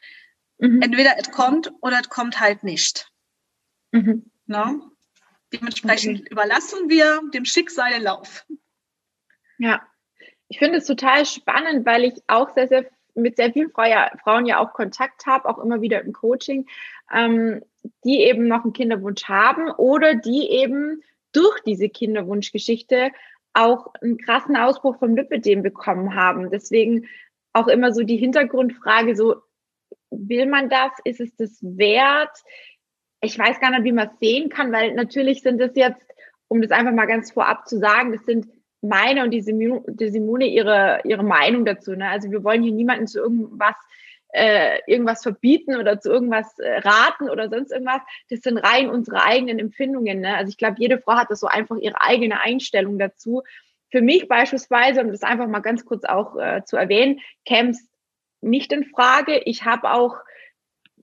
Mhm. 0.59 0.81
Entweder 0.83 1.17
es 1.19 1.31
kommt 1.31 1.73
oder 1.81 2.01
es 2.01 2.09
kommt 2.09 2.41
halt 2.41 2.63
nicht. 2.63 3.11
Mhm. 3.93 4.31
No? 4.47 4.67
Ne? 4.67 4.81
Dementsprechend 5.53 6.21
okay. 6.21 6.29
überlassen 6.31 6.89
wir 6.89 7.21
dem 7.35 7.45
Schicksal 7.45 7.93
den 7.93 8.03
Lauf. 8.03 8.47
Ja, 9.59 9.83
ich 10.49 10.59
finde 10.59 10.79
es 10.79 10.87
total 10.87 11.27
spannend, 11.27 11.85
weil 11.85 12.05
ich 12.05 12.15
auch 12.27 12.55
sehr, 12.55 12.69
sehr 12.69 12.87
mit 13.15 13.37
sehr 13.37 13.53
vielen 13.53 13.71
Frauen 13.71 14.47
ja 14.47 14.59
auch 14.59 14.73
Kontakt 14.73 15.27
habe, 15.27 15.49
auch 15.49 15.59
immer 15.59 15.81
wieder 15.81 16.03
im 16.03 16.13
Coaching, 16.13 16.67
ähm, 17.13 17.63
die 18.05 18.21
eben 18.21 18.49
noch 18.49 18.65
einen 18.65 18.73
Kinderwunsch 18.73 19.25
haben 19.25 19.71
oder 19.71 20.15
die 20.15 20.49
eben 20.51 21.03
durch 21.33 21.61
diese 21.63 21.89
Kinderwunschgeschichte 21.89 23.11
auch 23.55 23.93
einen 24.01 24.19
krassen 24.19 24.57
Ausbruch 24.57 24.99
vom 24.99 25.17
Lipidem 25.17 25.63
bekommen 25.63 26.15
haben. 26.15 26.51
Deswegen 26.51 27.07
auch 27.53 27.69
immer 27.69 27.93
so 27.93 28.03
die 28.03 28.17
Hintergrundfrage, 28.17 29.15
so 29.15 29.37
will 30.11 30.47
man 30.47 30.69
das? 30.69 30.91
Ist 31.05 31.21
es 31.21 31.35
das 31.37 31.59
wert? 31.63 32.37
Ich 33.21 33.39
weiß 33.39 33.61
gar 33.61 33.71
nicht, 33.71 33.85
wie 33.85 33.93
man 33.93 34.09
es 34.09 34.19
sehen 34.19 34.49
kann, 34.49 34.73
weil 34.73 34.95
natürlich 34.95 35.43
sind 35.43 35.61
es 35.61 35.75
jetzt, 35.75 36.07
um 36.49 36.61
das 36.63 36.71
einfach 36.71 36.93
mal 36.93 37.07
ganz 37.07 37.33
vorab 37.33 37.69
zu 37.69 37.79
sagen, 37.79 38.13
das 38.13 38.25
sind 38.25 38.47
meine 38.81 39.23
und 39.23 39.31
die 39.31 39.41
Simone 39.43 40.47
ihre, 40.47 41.01
ihre 41.05 41.23
Meinung 41.23 41.65
dazu. 41.65 41.93
Ne? 41.93 42.09
Also 42.09 42.31
wir 42.31 42.43
wollen 42.43 42.63
hier 42.63 42.73
niemanden 42.73 43.07
zu 43.07 43.21
irgendwas 43.21 43.77
äh, 44.33 44.79
irgendwas 44.87 45.23
verbieten 45.23 45.77
oder 45.77 46.01
zu 46.01 46.11
irgendwas 46.11 46.59
äh, 46.59 46.79
raten 46.79 47.31
oder 47.31 47.49
sonst 47.49 47.71
irgendwas. 47.71 48.01
Das 48.31 48.41
sind 48.41 48.59
rein 48.59 48.89
unsere 48.89 49.23
eigenen 49.23 49.59
Empfindungen. 49.59 50.21
Ne? 50.21 50.37
Also 50.37 50.51
ich 50.51 50.57
glaube, 50.57 50.77
jede 50.79 50.99
Frau 50.99 51.15
hat 51.15 51.31
das 51.31 51.41
so 51.41 51.47
einfach 51.47 51.77
ihre 51.77 52.01
eigene 52.01 52.41
Einstellung 52.41 52.99
dazu. 52.99 53.43
Für 53.91 54.01
mich 54.01 54.27
beispielsweise, 54.29 55.03
um 55.03 55.13
das 55.13 55.23
einfach 55.23 55.47
mal 55.47 55.61
ganz 55.61 55.85
kurz 55.85 56.05
auch 56.05 56.37
äh, 56.37 56.65
zu 56.65 56.77
erwähnen, 56.77 57.21
es 57.47 57.89
nicht 58.41 58.73
in 58.73 58.85
Frage. 58.85 59.39
Ich 59.45 59.65
habe 59.65 59.93
auch 59.93 60.17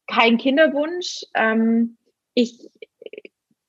keinen 0.07 0.37
Kinderwunsch. 0.37 1.23
Ähm, 1.35 1.97
ich 2.33 2.69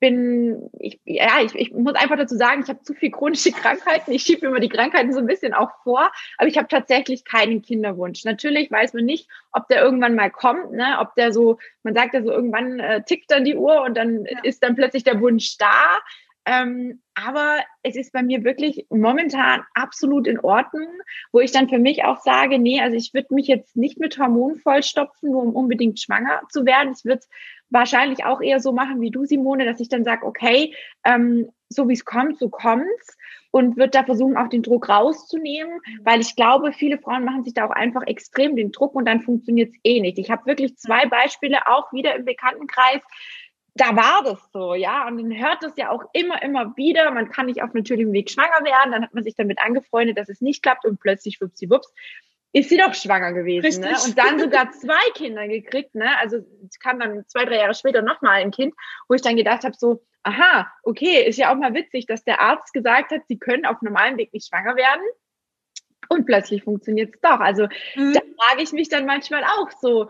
bin, 0.00 0.70
ich, 0.78 0.98
ja, 1.04 1.42
ich, 1.42 1.54
ich 1.54 1.72
muss 1.72 1.94
einfach 1.94 2.16
dazu 2.16 2.36
sagen, 2.36 2.62
ich 2.62 2.68
habe 2.68 2.82
zu 2.82 2.94
viel 2.94 3.10
chronische 3.10 3.52
Krankheiten. 3.52 4.10
Ich 4.12 4.22
schiebe 4.22 4.46
immer 4.46 4.58
die 4.58 4.70
Krankheiten 4.70 5.12
so 5.12 5.20
ein 5.20 5.26
bisschen 5.26 5.52
auch 5.52 5.70
vor, 5.84 6.10
aber 6.38 6.48
ich 6.48 6.56
habe 6.56 6.68
tatsächlich 6.68 7.24
keinen 7.24 7.62
Kinderwunsch. 7.62 8.24
Natürlich 8.24 8.70
weiß 8.70 8.94
man 8.94 9.04
nicht, 9.04 9.28
ob 9.52 9.68
der 9.68 9.82
irgendwann 9.82 10.16
mal 10.16 10.30
kommt, 10.30 10.72
ne? 10.72 10.96
ob 10.98 11.14
der 11.14 11.32
so, 11.32 11.58
man 11.82 11.94
sagt 11.94 12.14
ja 12.14 12.22
so, 12.22 12.30
irgendwann 12.30 12.80
äh, 12.80 13.04
tickt 13.04 13.30
dann 13.30 13.44
die 13.44 13.56
Uhr 13.56 13.82
und 13.82 13.96
dann 13.96 14.24
ja. 14.24 14.40
ist 14.42 14.62
dann 14.62 14.74
plötzlich 14.74 15.04
der 15.04 15.20
Wunsch 15.20 15.58
da. 15.58 16.00
Ähm, 16.46 17.02
aber 17.14 17.58
es 17.82 17.96
ist 17.96 18.12
bei 18.12 18.22
mir 18.22 18.44
wirklich 18.44 18.86
momentan 18.88 19.62
absolut 19.74 20.26
in 20.26 20.40
Ordnung, 20.40 20.88
wo 21.32 21.40
ich 21.40 21.52
dann 21.52 21.68
für 21.68 21.78
mich 21.78 22.04
auch 22.04 22.20
sage, 22.22 22.58
nee, 22.58 22.80
also 22.80 22.96
ich 22.96 23.12
würde 23.12 23.34
mich 23.34 23.46
jetzt 23.46 23.76
nicht 23.76 23.98
mit 23.98 24.18
Hormonen 24.18 24.58
vollstopfen, 24.58 25.30
nur 25.30 25.42
um 25.42 25.54
unbedingt 25.54 26.00
schwanger 26.00 26.40
zu 26.48 26.64
werden. 26.64 26.94
Ich 26.96 27.04
würde 27.04 27.22
wahrscheinlich 27.68 28.24
auch 28.24 28.40
eher 28.40 28.60
so 28.60 28.72
machen 28.72 29.00
wie 29.00 29.10
du, 29.10 29.24
Simone, 29.24 29.64
dass 29.64 29.80
ich 29.80 29.88
dann 29.88 30.04
sage, 30.04 30.26
okay, 30.26 30.74
ähm, 31.04 31.50
so 31.68 31.88
wie 31.88 31.92
es 31.92 32.04
kommt, 32.04 32.38
so 32.38 32.48
kommt's 32.48 33.16
und 33.52 33.76
wird 33.76 33.94
da 33.94 34.04
versuchen, 34.04 34.36
auch 34.36 34.48
den 34.48 34.62
Druck 34.62 34.88
rauszunehmen, 34.88 35.80
weil 36.02 36.20
ich 36.20 36.36
glaube, 36.36 36.72
viele 36.72 36.98
Frauen 36.98 37.24
machen 37.24 37.44
sich 37.44 37.54
da 37.54 37.66
auch 37.66 37.70
einfach 37.70 38.02
extrem 38.06 38.56
den 38.56 38.72
Druck 38.72 38.94
und 38.94 39.06
dann 39.06 39.20
funktioniert's 39.20 39.76
eh 39.84 40.00
nicht. 40.00 40.18
Ich 40.18 40.30
habe 40.30 40.46
wirklich 40.46 40.76
zwei 40.76 41.06
Beispiele 41.06 41.66
auch 41.66 41.92
wieder 41.92 42.14
im 42.14 42.24
Bekanntenkreis, 42.24 43.02
da 43.80 43.96
war 43.96 44.22
das 44.24 44.38
so, 44.52 44.74
ja. 44.74 45.06
Und 45.06 45.16
man 45.16 45.38
hört 45.38 45.62
das 45.62 45.72
ja 45.76 45.90
auch 45.90 46.04
immer, 46.12 46.42
immer 46.42 46.76
wieder. 46.76 47.10
Man 47.10 47.30
kann 47.30 47.46
nicht 47.46 47.62
auf 47.62 47.72
natürlichem 47.72 48.12
Weg 48.12 48.30
schwanger 48.30 48.64
werden. 48.64 48.92
Dann 48.92 49.02
hat 49.02 49.14
man 49.14 49.24
sich 49.24 49.34
damit 49.34 49.58
angefreundet, 49.58 50.18
dass 50.18 50.28
es 50.28 50.40
nicht 50.40 50.62
klappt 50.62 50.84
und 50.84 51.00
plötzlich 51.00 51.40
wuppsiwupps 51.40 51.92
ist 52.52 52.68
sie 52.68 52.76
doch 52.76 52.94
schwanger 52.94 53.32
gewesen. 53.32 53.82
Ne? 53.82 53.94
Und 54.04 54.18
dann 54.18 54.38
sogar 54.38 54.72
zwei 54.72 55.10
Kinder 55.14 55.46
gekriegt. 55.46 55.94
Ne? 55.94 56.18
Also 56.18 56.38
es 56.68 56.78
kam 56.80 56.98
dann 56.98 57.24
zwei, 57.28 57.44
drei 57.44 57.56
Jahre 57.56 57.74
später 57.74 58.02
nochmal 58.02 58.42
ein 58.42 58.50
Kind, 58.50 58.74
wo 59.08 59.14
ich 59.14 59.22
dann 59.22 59.36
gedacht 59.36 59.62
habe, 59.64 59.76
so, 59.78 60.02
aha, 60.24 60.70
okay, 60.82 61.24
ist 61.26 61.38
ja 61.38 61.52
auch 61.52 61.56
mal 61.56 61.74
witzig, 61.74 62.06
dass 62.06 62.24
der 62.24 62.40
Arzt 62.40 62.72
gesagt 62.72 63.12
hat, 63.12 63.22
sie 63.28 63.38
können 63.38 63.66
auf 63.66 63.80
normalem 63.82 64.18
Weg 64.18 64.32
nicht 64.32 64.48
schwanger 64.48 64.76
werden. 64.76 65.02
Und 66.08 66.26
plötzlich 66.26 66.64
funktioniert 66.64 67.14
es 67.14 67.20
doch. 67.20 67.38
Also 67.38 67.68
mhm. 67.94 68.14
da 68.14 68.20
frage 68.36 68.62
ich 68.62 68.72
mich 68.72 68.88
dann 68.88 69.06
manchmal 69.06 69.44
auch 69.44 69.70
so, 69.80 70.08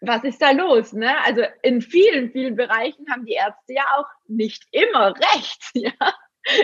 was 0.00 0.24
ist 0.24 0.40
da 0.40 0.52
los? 0.52 0.92
Ne? 0.92 1.12
Also 1.24 1.42
in 1.62 1.80
vielen, 1.80 2.30
vielen 2.30 2.56
Bereichen 2.56 3.06
haben 3.10 3.24
die 3.24 3.34
Ärzte 3.34 3.74
ja 3.74 3.84
auch 3.96 4.06
nicht 4.26 4.64
immer 4.72 5.14
recht. 5.14 5.62
Ja? 5.74 5.92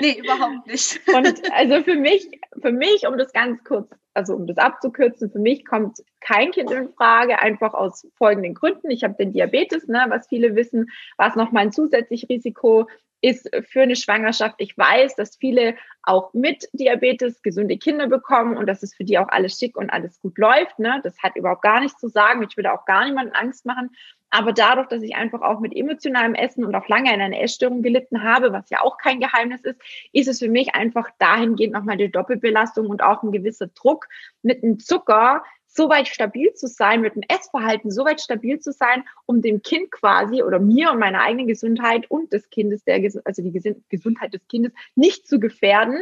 Nee, 0.01 0.18
überhaupt 0.18 0.66
nicht. 0.66 1.01
Und 1.09 1.53
also 1.53 1.83
für 1.83 1.97
mich, 1.97 2.27
für 2.62 2.73
mich, 2.73 3.07
um 3.07 3.18
das 3.18 3.33
ganz 3.33 3.62
kurz, 3.64 3.90
also 4.14 4.35
um 4.35 4.47
das 4.47 4.57
abzukürzen, 4.57 5.31
für 5.31 5.40
mich 5.40 5.66
kommt 5.66 5.99
kein 6.20 6.53
Kind 6.53 6.70
in 6.70 6.88
Frage, 6.94 7.38
einfach 7.38 7.75
aus 7.75 8.07
folgenden 8.16 8.55
Gründen. 8.55 8.90
Ich 8.90 9.05
habe 9.05 9.14
den 9.14 9.33
Diabetes, 9.33 9.87
ne, 9.88 10.07
was 10.09 10.29
viele 10.29 10.57
wissen, 10.57 10.90
was 11.18 11.37
noch 11.37 11.53
mal 11.53 11.61
ein 11.61 11.73
zusätzliches 11.73 12.31
Risiko 12.31 12.88
ist 13.24 13.48
für 13.68 13.80
eine 13.80 13.96
Schwangerschaft. 13.96 14.56
Ich 14.58 14.76
weiß, 14.76 15.16
dass 15.16 15.37
viele 15.37 15.76
auch 16.02 16.34
mit 16.34 16.68
Diabetes 16.74 17.40
gesunde 17.40 17.78
Kinder 17.78 18.06
bekommen 18.06 18.58
und 18.58 18.66
dass 18.66 18.82
es 18.82 18.94
für 18.94 19.04
die 19.04 19.18
auch 19.18 19.28
alles 19.28 19.58
schick 19.58 19.78
und 19.78 19.88
alles 19.88 20.20
gut 20.20 20.37
läuft. 20.37 20.78
Ne? 20.78 21.00
Das 21.02 21.16
hat 21.22 21.34
überhaupt 21.34 21.62
gar 21.62 21.80
nichts 21.80 21.98
zu 21.98 22.08
sagen. 22.08 22.42
Ich 22.46 22.56
würde 22.58 22.72
auch 22.72 22.84
gar 22.84 23.06
niemanden 23.06 23.32
Angst 23.34 23.64
machen. 23.64 23.90
Aber 24.28 24.52
dadurch, 24.52 24.88
dass 24.88 25.02
ich 25.02 25.14
einfach 25.14 25.40
auch 25.40 25.60
mit 25.60 25.74
emotionalem 25.74 26.34
Essen 26.34 26.64
und 26.64 26.74
auch 26.74 26.88
lange 26.88 27.14
in 27.14 27.20
einer 27.22 27.40
Essstörung 27.40 27.82
gelitten 27.82 28.22
habe, 28.22 28.52
was 28.52 28.68
ja 28.68 28.82
auch 28.82 28.98
kein 28.98 29.20
Geheimnis 29.20 29.62
ist, 29.62 29.80
ist 30.12 30.28
es 30.28 30.40
für 30.40 30.48
mich 30.48 30.74
einfach 30.74 31.08
dahingehend 31.18 31.72
nochmal 31.72 31.96
die 31.96 32.10
Doppelbelastung 32.10 32.88
und 32.88 33.02
auch 33.02 33.22
ein 33.22 33.32
gewisser 33.32 33.68
Druck 33.68 34.06
mit 34.42 34.62
dem 34.62 34.80
Zucker, 34.80 35.44
so 35.74 35.88
weit 35.88 36.08
stabil 36.08 36.52
zu 36.54 36.68
sein, 36.68 37.00
mit 37.00 37.16
dem 37.16 37.22
Essverhalten 37.28 37.90
so 37.90 38.04
weit 38.04 38.20
stabil 38.20 38.60
zu 38.60 38.72
sein, 38.72 39.04
um 39.26 39.42
dem 39.42 39.60
Kind 39.62 39.90
quasi 39.90 40.42
oder 40.42 40.60
mir 40.60 40.92
und 40.92 41.00
meiner 41.00 41.20
eigenen 41.20 41.48
Gesundheit 41.48 42.08
und 42.10 42.32
des 42.32 42.48
Kindes, 42.50 42.84
der, 42.84 42.96
also 43.24 43.42
die 43.42 43.78
Gesundheit 43.88 44.34
des 44.34 44.46
Kindes 44.46 44.72
nicht 44.94 45.26
zu 45.26 45.40
gefährden, 45.40 45.98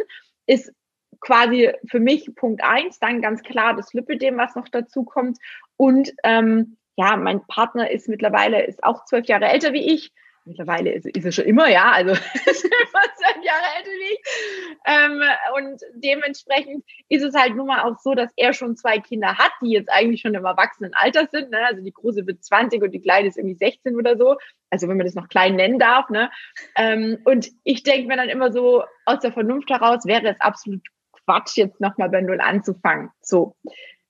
ist 0.46 0.72
quasi 1.20 1.72
für 1.88 2.00
mich 2.00 2.35
Punkt 2.35 2.62
eins. 2.62 2.98
Dann 2.98 3.22
ganz 3.22 3.42
klar 3.42 3.74
das 3.74 3.94
Lipidem, 3.94 4.37
was 4.37 4.54
noch 4.54 4.68
dazu 4.68 5.04
kommt. 5.04 5.38
Und 5.76 6.12
ähm, 6.22 6.76
ja, 6.96 7.16
mein 7.16 7.46
Partner 7.46 7.90
ist 7.90 8.08
mittlerweile, 8.08 8.66
ist 8.66 8.85
auch 8.85 9.06
zwölf 9.06 9.26
Jahre 9.26 9.46
älter 9.46 9.72
wie 9.72 9.94
ich 9.94 10.12
mittlerweile 10.44 10.92
ist, 10.92 11.07
ist 11.07 11.24
er 11.24 11.33
schon 11.33 11.44
immer, 11.44 11.68
ja, 11.68 11.92
also 11.92 12.11
ist 12.12 12.68
fast 12.90 13.18
zwölf 13.18 13.44
Jahre 13.44 13.64
älter 13.78 13.90
wie 13.90 14.14
ich. 14.14 14.20
Ähm, 14.87 15.22
und 15.57 15.81
dementsprechend 15.94 16.85
ist 17.09 17.22
es 17.22 17.35
halt 17.35 17.55
nun 17.57 17.66
mal 17.66 17.83
auch 17.83 17.98
so, 17.98 18.14
dass 18.14 18.31
er 18.37 18.52
schon 18.52 18.76
zwei 18.76 18.98
Kinder 18.98 19.38
hat, 19.38 19.52
die 19.62 19.70
jetzt 19.70 19.90
eigentlich 19.90 20.20
schon 20.20 20.35
im 20.35 20.44
Erwachsenenalter 20.44 21.28
sind. 21.31 21.50
Ne? 21.50 21.64
Also 21.66 21.83
die 21.83 21.92
große 21.92 22.26
wird 22.26 22.44
20 22.44 22.83
und 22.83 22.92
die 22.92 23.00
kleine 23.00 23.28
ist 23.28 23.38
irgendwie 23.38 23.57
16 23.57 23.96
oder 23.96 24.16
so. 24.16 24.37
Also 24.70 24.88
wenn 24.88 24.96
man 24.96 25.07
das 25.07 25.14
noch 25.14 25.28
klein 25.28 25.57
nennen 25.57 25.78
darf. 25.78 26.09
Ne? 26.11 26.31
Ähm, 26.76 27.18
und 27.24 27.50
ich 27.64 27.83
denke 27.83 28.09
mir 28.09 28.16
dann 28.16 28.28
immer 28.28 28.52
so, 28.52 28.85
aus 29.05 29.20
der 29.20 29.33
Vernunft 29.33 29.70
heraus 29.70 30.05
wäre 30.07 30.28
es 30.28 30.40
absolut 30.40 30.83
Quatsch, 31.24 31.57
jetzt 31.57 31.81
nochmal 31.81 32.11
bei 32.11 32.20
Null 32.20 32.40
anzufangen. 32.40 33.11
So. 33.20 33.57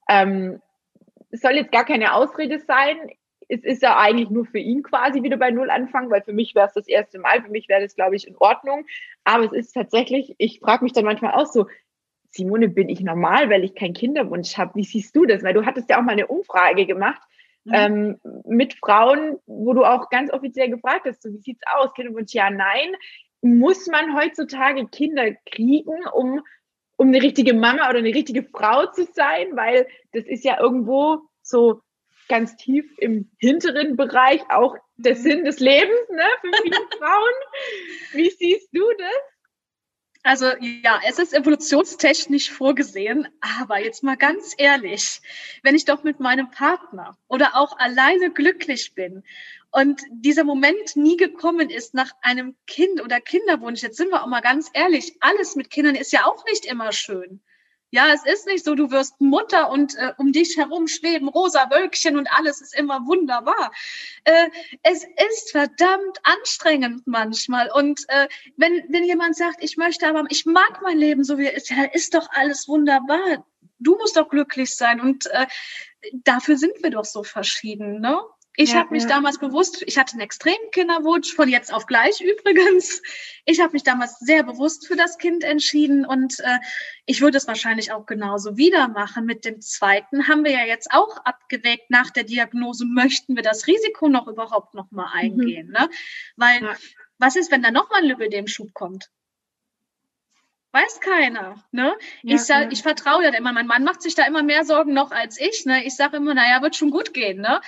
Ähm, 0.09 0.61
es 1.31 1.41
soll 1.41 1.53
jetzt 1.53 1.73
gar 1.73 1.85
keine 1.85 2.15
Ausrede 2.15 2.59
sein 2.59 2.97
es 3.53 3.65
ist 3.65 3.83
ja 3.83 3.99
eigentlich 3.99 4.31
nur 4.31 4.47
für 4.47 4.59
ihn 4.59 4.83
quasi 4.83 5.23
wieder 5.23 5.37
bei 5.37 5.51
Null 5.51 5.69
anfangen, 5.69 6.11
weil 6.11 6.23
für 6.23 6.33
mich 6.33 6.55
wäre 6.55 6.69
es 6.69 6.73
das 6.73 6.89
erste 6.89 7.19
Mal, 7.19 7.43
für 7.43 7.51
mich 7.51 7.69
wäre 7.69 7.83
das, 7.83 7.95
glaube 7.95 8.17
ich, 8.17 8.27
in 8.27 8.35
Ordnung. 8.39 8.87
Aber 9.25 9.45
es 9.45 9.53
ist 9.53 9.73
tatsächlich, 9.73 10.35
ich 10.39 10.61
frage 10.61 10.85
mich 10.85 10.95
dann 10.95 11.05
manchmal 11.05 11.35
auch 11.35 11.45
so, 11.45 11.67
Simone, 12.31 12.71
bin 12.71 12.89
ich 12.89 13.01
normal, 13.01 13.51
weil 13.51 13.63
ich 13.63 13.75
keinen 13.75 13.93
Kinderwunsch 13.93 14.57
habe? 14.57 14.75
Wie 14.77 14.85
siehst 14.85 15.15
du 15.15 15.27
das? 15.27 15.43
Weil 15.43 15.53
du 15.53 15.67
hattest 15.67 15.91
ja 15.91 15.99
auch 15.99 16.03
mal 16.03 16.13
eine 16.13 16.29
Umfrage 16.29 16.87
gemacht 16.87 17.21
mhm. 17.65 17.75
ähm, 17.75 18.21
mit 18.47 18.73
Frauen, 18.75 19.39
wo 19.45 19.75
du 19.75 19.85
auch 19.85 20.09
ganz 20.09 20.33
offiziell 20.33 20.71
gefragt 20.71 21.05
hast, 21.05 21.23
so, 21.23 21.31
wie 21.31 21.43
sieht's 21.43 21.63
aus? 21.77 21.93
Kinderwunsch, 21.93 22.33
ja, 22.33 22.49
nein. 22.49 22.97
Muss 23.43 23.87
man 23.87 24.17
heutzutage 24.17 24.87
Kinder 24.87 25.31
kriegen, 25.45 26.07
um, 26.15 26.41
um 26.97 27.09
eine 27.09 27.21
richtige 27.21 27.53
Mama 27.53 27.91
oder 27.91 27.99
eine 27.99 28.15
richtige 28.15 28.45
Frau 28.45 28.87
zu 28.87 29.05
sein? 29.13 29.57
Weil 29.57 29.87
das 30.13 30.25
ist 30.25 30.43
ja 30.43 30.59
irgendwo 30.59 31.19
so 31.43 31.83
ganz 32.29 32.57
tief 32.57 32.87
im 32.99 33.31
hinteren 33.39 33.97
Bereich 33.97 34.43
auch 34.51 34.77
der 34.97 35.17
mhm. 35.17 35.21
Sinn 35.21 35.45
des 35.45 35.61
Lebens 35.61 36.09
ne, 36.11 36.25
für 36.41 36.63
viele 36.63 36.77
Frauen. 36.99 37.33
Wie 38.13 38.31
siehst 38.31 38.69
du 38.73 38.85
das? 38.99 39.33
Also 40.25 40.47
ja, 40.61 41.01
es 41.05 41.19
ist 41.19 41.35
evolutionstechnisch 41.35 42.53
vorgesehen, 42.53 43.27
aber 43.41 43.81
jetzt 43.81 44.05
mal 44.05 44.17
ganz 44.17 44.55
ehrlich, 44.57 45.21
wenn 45.65 45.75
ich 45.75 45.85
doch 45.85 46.05
mit 46.05 46.21
meinem 46.21 46.49
Partner 46.51 47.19
oder 47.27 47.57
auch 47.57 47.77
alleine 47.77 48.31
glücklich 48.31 48.95
bin 48.95 49.25
und 49.73 50.01
dieser 50.13 50.45
Moment 50.45 50.95
nie 50.95 51.17
gekommen 51.17 51.71
ist 51.71 51.95
nach 51.95 52.13
einem 52.21 52.55
Kind 52.69 53.03
oder 53.03 53.21
Kinderwunsch, 53.21 53.83
jetzt 53.83 53.97
sind 53.97 54.11
wir 54.11 54.23
auch 54.23 54.29
mal 54.29 54.43
ganz 54.43 54.71
ehrlich, 54.75 55.17
alles 55.21 55.57
mit 55.57 55.71
Kindern 55.71 55.97
ist 55.97 56.13
ja 56.13 56.25
auch 56.27 56.45
nicht 56.45 56.67
immer 56.67 56.93
schön. 56.93 57.43
Ja, 57.95 58.11
es 58.15 58.25
ist 58.25 58.47
nicht 58.47 58.65
so, 58.65 58.75
du 58.75 58.91
wirst 58.91 59.21
Mutter 59.21 59.71
und 59.71 59.95
äh, 59.99 60.15
um 60.17 60.33
dich 60.33 60.57
herum 60.57 60.89
schweben 60.89 61.29
rosa 61.29 61.71
Wölkchen 61.71 62.17
und 62.17 62.27
alles 62.33 62.63
ist 62.63 62.75
immer 62.75 63.07
wunderbar. 63.07 63.71
Äh, 64.25 64.49
es 64.83 65.05
ist 65.05 65.51
verdammt 65.51 66.19
anstrengend 66.23 67.07
manchmal. 67.07 67.71
Und 67.71 68.01
äh, 68.09 68.29
wenn, 68.57 68.83
wenn 68.89 69.05
jemand 69.05 69.37
sagt, 69.37 69.63
ich 69.63 69.77
möchte 69.77 70.09
aber, 70.09 70.25
ich 70.31 70.47
mag 70.47 70.81
mein 70.83 70.97
Leben 70.97 71.23
so 71.23 71.37
wie 71.37 71.47
es 71.47 71.65
ist, 71.65 71.71
ja, 71.71 71.85
ist 71.85 72.15
doch 72.15 72.29
alles 72.31 72.67
wunderbar. 72.67 73.45
Du 73.79 73.97
musst 73.99 74.17
doch 74.17 74.31
glücklich 74.31 74.75
sein. 74.75 74.99
Und 74.99 75.27
äh, 75.27 75.47
dafür 76.25 76.57
sind 76.57 76.83
wir 76.83 76.91
doch 76.91 77.05
so 77.05 77.23
verschieden, 77.23 78.01
ne? 78.01 78.19
Ich 78.57 78.73
ja, 78.73 78.81
habe 78.81 78.91
mich 78.91 79.05
ja. 79.05 79.09
damals 79.09 79.39
bewusst, 79.39 79.83
ich 79.87 79.97
hatte 79.97 80.13
einen 80.13 80.21
extremen 80.21 80.71
Kinderwunsch, 80.73 81.35
von 81.35 81.49
jetzt 81.49 81.73
auf 81.73 81.87
gleich 81.87 82.21
übrigens. 82.21 83.03
Ich 83.47 83.61
habe 83.61 83.73
mich 83.73 83.83
damals 83.83 84.19
sehr 84.19 84.43
bewusst 84.43 84.87
für 84.87 84.97
das 84.97 85.17
Kind 85.17 85.43
entschieden 85.43 86.05
und 86.05 86.39
äh, 86.41 86.59
ich 87.07 87.23
würde 87.23 87.39
es 87.39 87.47
wahrscheinlich 87.47 87.93
auch 87.93 88.05
genauso 88.05 88.57
wieder 88.59 88.89
machen. 88.89 89.25
Mit 89.25 89.47
dem 89.47 89.61
zweiten 89.61 90.29
haben 90.29 90.45
wir 90.45 90.53
ja 90.53 90.67
jetzt 90.67 90.93
auch 90.93 91.17
abgewägt 91.25 91.91
nach 91.91 92.11
der 92.11 92.25
Diagnose, 92.25 92.85
möchten 92.85 93.37
wir 93.37 93.43
das 93.43 93.67
Risiko 93.67 94.09
noch 94.09 94.29
überhaupt 94.29 94.75
noch 94.75 94.91
mal 94.91 95.07
mhm. 95.07 95.21
eingehen? 95.21 95.67
Mhm. 95.69 95.73
Ne? 95.73 95.91
Weil 96.37 96.63
ja. 96.63 96.77
was 97.19 97.37
ist, 97.37 97.51
wenn 97.51 97.63
da 97.63 97.71
noch 97.71 97.89
mal 97.89 98.03
ein 98.03 98.09
Lübel-Schub 98.09 98.75
kommt? 98.75 99.11
Weiß 100.73 101.01
keiner. 101.01 101.63
Ne? 101.71 101.95
Ja, 102.23 102.35
ich 102.35 102.43
sag, 102.43 102.65
ja. 102.65 102.71
ich 102.71 102.83
vertraue 102.83 103.25
ja 103.25 103.31
immer, 103.31 103.53
mein 103.53 103.67
Mann 103.67 103.85
macht 103.85 104.01
sich 104.01 104.15
da 104.15 104.27
immer 104.27 104.43
mehr 104.43 104.65
Sorgen 104.65 104.95
noch 104.95 105.11
als 105.11 105.39
ich. 105.39 105.67
Ne? 105.67 105.85
Ich 105.85 105.97
sage 105.97 106.17
immer, 106.17 106.33
naja, 106.33 106.63
wird 106.63 106.77
schon 106.77 106.91
gut 106.91 107.13
gehen. 107.13 107.43
Ne? 107.43 107.61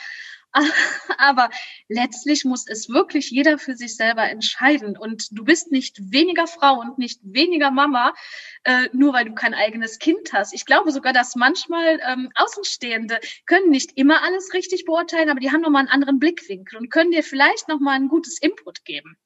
Aber 1.18 1.50
letztlich 1.88 2.44
muss 2.44 2.66
es 2.68 2.88
wirklich 2.88 3.30
jeder 3.30 3.58
für 3.58 3.74
sich 3.74 3.96
selber 3.96 4.28
entscheiden. 4.30 4.96
Und 4.96 5.28
du 5.36 5.44
bist 5.44 5.72
nicht 5.72 5.98
weniger 6.12 6.46
Frau 6.46 6.80
und 6.80 6.98
nicht 6.98 7.20
weniger 7.22 7.70
Mama, 7.70 8.14
äh, 8.64 8.88
nur 8.92 9.12
weil 9.12 9.24
du 9.24 9.34
kein 9.34 9.54
eigenes 9.54 9.98
Kind 9.98 10.32
hast. 10.32 10.54
Ich 10.54 10.64
glaube 10.64 10.92
sogar, 10.92 11.12
dass 11.12 11.34
manchmal 11.34 12.00
ähm, 12.08 12.30
Außenstehende 12.34 13.18
können 13.46 13.70
nicht 13.70 13.92
immer 13.96 14.22
alles 14.22 14.54
richtig 14.54 14.84
beurteilen, 14.84 15.30
aber 15.30 15.40
die 15.40 15.50
haben 15.50 15.62
nochmal 15.62 15.80
einen 15.80 15.88
anderen 15.88 16.18
Blickwinkel 16.18 16.78
und 16.78 16.90
können 16.90 17.10
dir 17.10 17.22
vielleicht 17.22 17.68
nochmal 17.68 17.96
ein 17.96 18.08
gutes 18.08 18.40
Input 18.40 18.84
geben. 18.84 19.16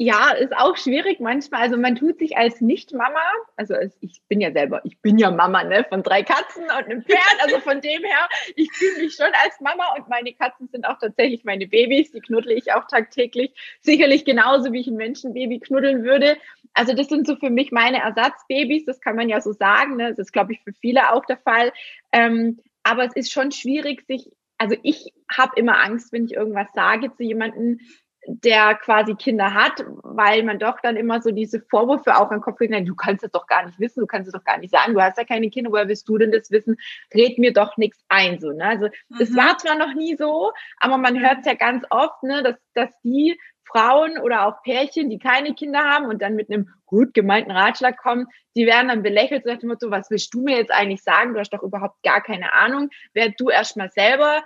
Ja, 0.00 0.30
ist 0.30 0.56
auch 0.56 0.76
schwierig 0.76 1.18
manchmal. 1.18 1.62
Also 1.62 1.76
man 1.76 1.96
tut 1.96 2.20
sich 2.20 2.36
als 2.36 2.60
Nicht-Mama, 2.60 3.20
also 3.56 3.74
ich 4.00 4.22
bin 4.28 4.40
ja 4.40 4.52
selber, 4.52 4.80
ich 4.84 5.02
bin 5.02 5.18
ja 5.18 5.32
Mama, 5.32 5.64
ne, 5.64 5.84
von 5.88 6.04
drei 6.04 6.22
Katzen 6.22 6.62
und 6.62 6.70
einem 6.70 7.02
Pferd. 7.02 7.42
Also 7.42 7.58
von 7.58 7.80
dem 7.80 8.04
her, 8.04 8.28
ich 8.54 8.70
fühle 8.70 9.02
mich 9.02 9.14
schon 9.16 9.26
als 9.44 9.60
Mama 9.60 9.96
und 9.96 10.08
meine 10.08 10.32
Katzen 10.34 10.68
sind 10.68 10.86
auch 10.86 11.00
tatsächlich 11.00 11.42
meine 11.42 11.66
Babys. 11.66 12.12
Die 12.12 12.20
knuddle 12.20 12.54
ich 12.54 12.72
auch 12.72 12.86
tagtäglich. 12.86 13.52
Sicherlich 13.80 14.24
genauso, 14.24 14.72
wie 14.72 14.78
ich 14.80 14.86
ein 14.86 14.94
Menschenbaby 14.94 15.58
knuddeln 15.58 16.04
würde. 16.04 16.36
Also 16.74 16.94
das 16.94 17.08
sind 17.08 17.26
so 17.26 17.34
für 17.34 17.50
mich 17.50 17.72
meine 17.72 18.00
Ersatzbabys. 18.00 18.84
Das 18.84 19.00
kann 19.00 19.16
man 19.16 19.28
ja 19.28 19.40
so 19.40 19.52
sagen. 19.52 19.96
Ne? 19.96 20.10
Das 20.10 20.18
ist, 20.20 20.32
glaube 20.32 20.52
ich, 20.52 20.60
für 20.60 20.72
viele 20.74 21.12
auch 21.12 21.24
der 21.24 21.38
Fall. 21.38 21.72
Ähm, 22.12 22.60
aber 22.84 23.04
es 23.04 23.16
ist 23.16 23.32
schon 23.32 23.50
schwierig, 23.50 24.06
sich 24.06 24.30
also 24.58 24.76
ich 24.82 25.12
habe 25.30 25.52
immer 25.56 25.82
Angst, 25.82 26.12
wenn 26.12 26.24
ich 26.24 26.34
irgendwas 26.34 26.68
sage 26.74 27.14
zu 27.14 27.22
jemandem, 27.22 27.78
der 28.26 28.74
quasi 28.74 29.14
Kinder 29.14 29.54
hat, 29.54 29.84
weil 30.02 30.42
man 30.42 30.58
doch 30.58 30.80
dann 30.80 30.96
immer 30.96 31.22
so 31.22 31.30
diese 31.30 31.60
Vorwürfe 31.60 32.16
auch 32.16 32.30
an 32.30 32.38
den 32.38 32.42
Kopf 32.42 32.58
kriegt, 32.58 32.74
du 32.88 32.94
kannst 32.94 33.24
das 33.24 33.30
doch 33.30 33.46
gar 33.46 33.64
nicht 33.64 33.78
wissen, 33.78 34.00
du 34.00 34.06
kannst 34.06 34.28
es 34.28 34.34
doch 34.34 34.44
gar 34.44 34.58
nicht 34.58 34.70
sagen, 34.70 34.94
du 34.94 35.00
hast 35.00 35.18
ja 35.18 35.24
keine 35.24 35.48
Kinder, 35.50 35.70
woher 35.70 35.88
willst 35.88 36.08
du 36.08 36.18
denn 36.18 36.32
das 36.32 36.50
wissen? 36.50 36.76
Red 37.14 37.38
mir 37.38 37.52
doch 37.52 37.76
nichts 37.76 38.04
ein. 38.08 38.38
So, 38.38 38.50
ne? 38.50 38.64
Also 38.64 38.88
es 39.18 39.30
mhm. 39.30 39.36
war 39.36 39.58
zwar 39.58 39.76
noch 39.76 39.94
nie 39.94 40.16
so, 40.16 40.52
aber 40.78 40.98
man 40.98 41.18
hört 41.18 41.38
es 41.40 41.46
ja 41.46 41.54
ganz 41.54 41.84
oft, 41.90 42.22
ne, 42.22 42.42
dass, 42.42 42.56
dass 42.74 42.90
die 43.02 43.38
Frauen 43.64 44.18
oder 44.18 44.46
auch 44.46 44.62
Pärchen, 44.62 45.10
die 45.10 45.18
keine 45.18 45.54
Kinder 45.54 45.80
haben 45.80 46.06
und 46.06 46.22
dann 46.22 46.34
mit 46.34 46.50
einem 46.50 46.70
gut 46.86 47.12
gemeinten 47.12 47.50
Ratschlag 47.50 47.98
kommen, 47.98 48.26
die 48.56 48.66
werden 48.66 48.88
dann 48.88 49.02
belächelt 49.02 49.44
so 49.44 49.50
nach 49.50 49.58
dem 49.58 49.68
Motto, 49.68 49.90
was 49.90 50.10
willst 50.10 50.32
du 50.32 50.40
mir 50.42 50.56
jetzt 50.56 50.72
eigentlich 50.72 51.02
sagen? 51.02 51.34
Du 51.34 51.40
hast 51.40 51.52
doch 51.52 51.62
überhaupt 51.62 52.02
gar 52.02 52.22
keine 52.22 52.54
Ahnung. 52.54 52.88
Werd 53.12 53.34
du 53.38 53.50
erstmal 53.50 53.90
selber 53.90 54.42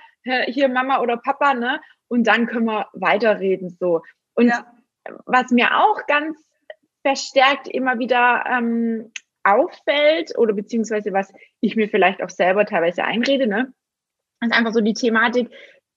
hier 0.47 0.69
Mama 0.69 1.01
oder 1.01 1.17
Papa, 1.17 1.55
ne? 1.55 1.81
Und 2.13 2.25
dann 2.25 2.47
können 2.47 2.67
wir 2.67 2.89
weiterreden 2.93 3.71
so. 3.71 4.03
Und 4.35 4.49
ja. 4.49 4.67
was 5.25 5.51
mir 5.51 5.79
auch 5.79 6.07
ganz 6.07 6.37
verstärkt 7.01 7.69
immer 7.69 7.99
wieder 7.99 8.45
ähm, 8.47 9.11
auffällt 9.45 10.37
oder 10.37 10.53
beziehungsweise 10.53 11.15
was 11.15 11.33
ich 11.61 11.75
mir 11.75 11.89
vielleicht 11.89 12.23
auch 12.23 12.29
selber 12.29 12.67
teilweise 12.67 13.05
einrede, 13.05 13.47
ne? 13.47 13.73
Ist 14.43 14.53
einfach 14.53 14.75
so 14.75 14.83
die 14.83 14.93
Thematik, 14.93 15.49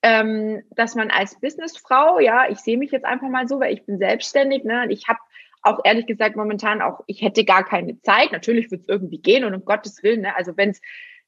ähm, 0.04 0.64
dass 0.72 0.96
man 0.96 1.12
als 1.12 1.38
Businessfrau, 1.42 2.20
ja, 2.20 2.50
ich 2.50 2.60
sehe 2.60 2.78
mich 2.78 2.92
jetzt 2.92 3.06
einfach 3.06 3.28
mal 3.28 3.50
so, 3.50 3.60
weil 3.60 3.74
ich 3.74 3.86
bin 3.86 3.98
selbstständig, 3.98 4.64
ne? 4.64 4.88
Ich 4.92 5.10
habe 5.10 5.20
auch 5.64 5.82
ehrlich 5.84 6.06
gesagt 6.06 6.38
momentan 6.38 6.82
auch, 6.82 7.02
ich 7.08 7.22
hätte 7.24 7.44
gar 7.44 7.66
keine 7.66 8.00
Zeit. 8.04 8.32
Natürlich 8.32 8.72
wird 8.72 8.84
es 8.84 8.88
irgendwie 8.88 9.18
gehen 9.18 9.44
und 9.44 9.54
um 9.54 9.66
Gottes 9.66 10.02
Willen, 10.02 10.22
ne? 10.22 10.34
Also 10.38 10.56
wenn 10.56 10.70
es 10.70 10.80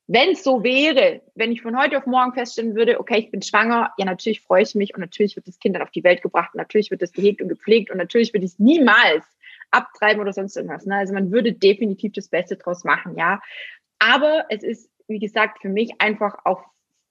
wenn 0.08 0.32
es 0.32 0.44
so 0.44 0.64
wäre, 0.64 1.22
wenn 1.36 1.52
ich 1.52 1.62
von 1.62 1.78
heute 1.78 1.98
auf 1.98 2.06
morgen 2.06 2.34
feststellen 2.34 2.76
würde, 2.76 3.00
okay, 3.00 3.20
ich 3.20 3.32
bin 3.32 3.42
schwanger, 3.42 3.92
ja, 3.98 4.06
natürlich 4.06 4.42
freue 4.42 4.64
ich 4.64 4.74
mich 4.74 4.96
und 4.96 5.02
natürlich 5.02 5.36
wird 5.36 5.48
das 5.48 5.60
Kind 5.60 5.76
dann 5.76 5.84
auf 5.84 5.92
die 5.92 6.04
Welt 6.04 6.22
gebracht 6.22 6.52
und 6.54 6.60
natürlich 6.60 6.92
wird 6.92 7.02
es 7.02 7.12
gehegt 7.12 7.42
und 7.42 7.50
gepflegt 7.50 7.92
und 7.92 7.98
natürlich 7.98 8.34
würde 8.34 8.46
ich 8.46 8.54
es 8.54 8.60
niemals 8.60 9.26
abtreiben 9.70 10.22
oder 10.22 10.32
sonst 10.32 10.56
irgendwas. 10.56 10.86
Ne? 10.86 10.96
Also 10.96 11.14
man 11.14 11.32
würde 11.32 11.52
definitiv 11.52 12.14
das 12.14 12.30
Beste 12.30 12.56
draus 12.56 12.86
machen, 12.86 13.18
ja. 13.18 13.42
Aber 14.00 14.46
es 14.50 14.64
ist, 14.64 14.90
wie 15.08 15.20
gesagt, 15.20 15.62
für 15.62 15.70
mich 15.70 16.00
einfach 16.00 16.38
auch 16.46 16.64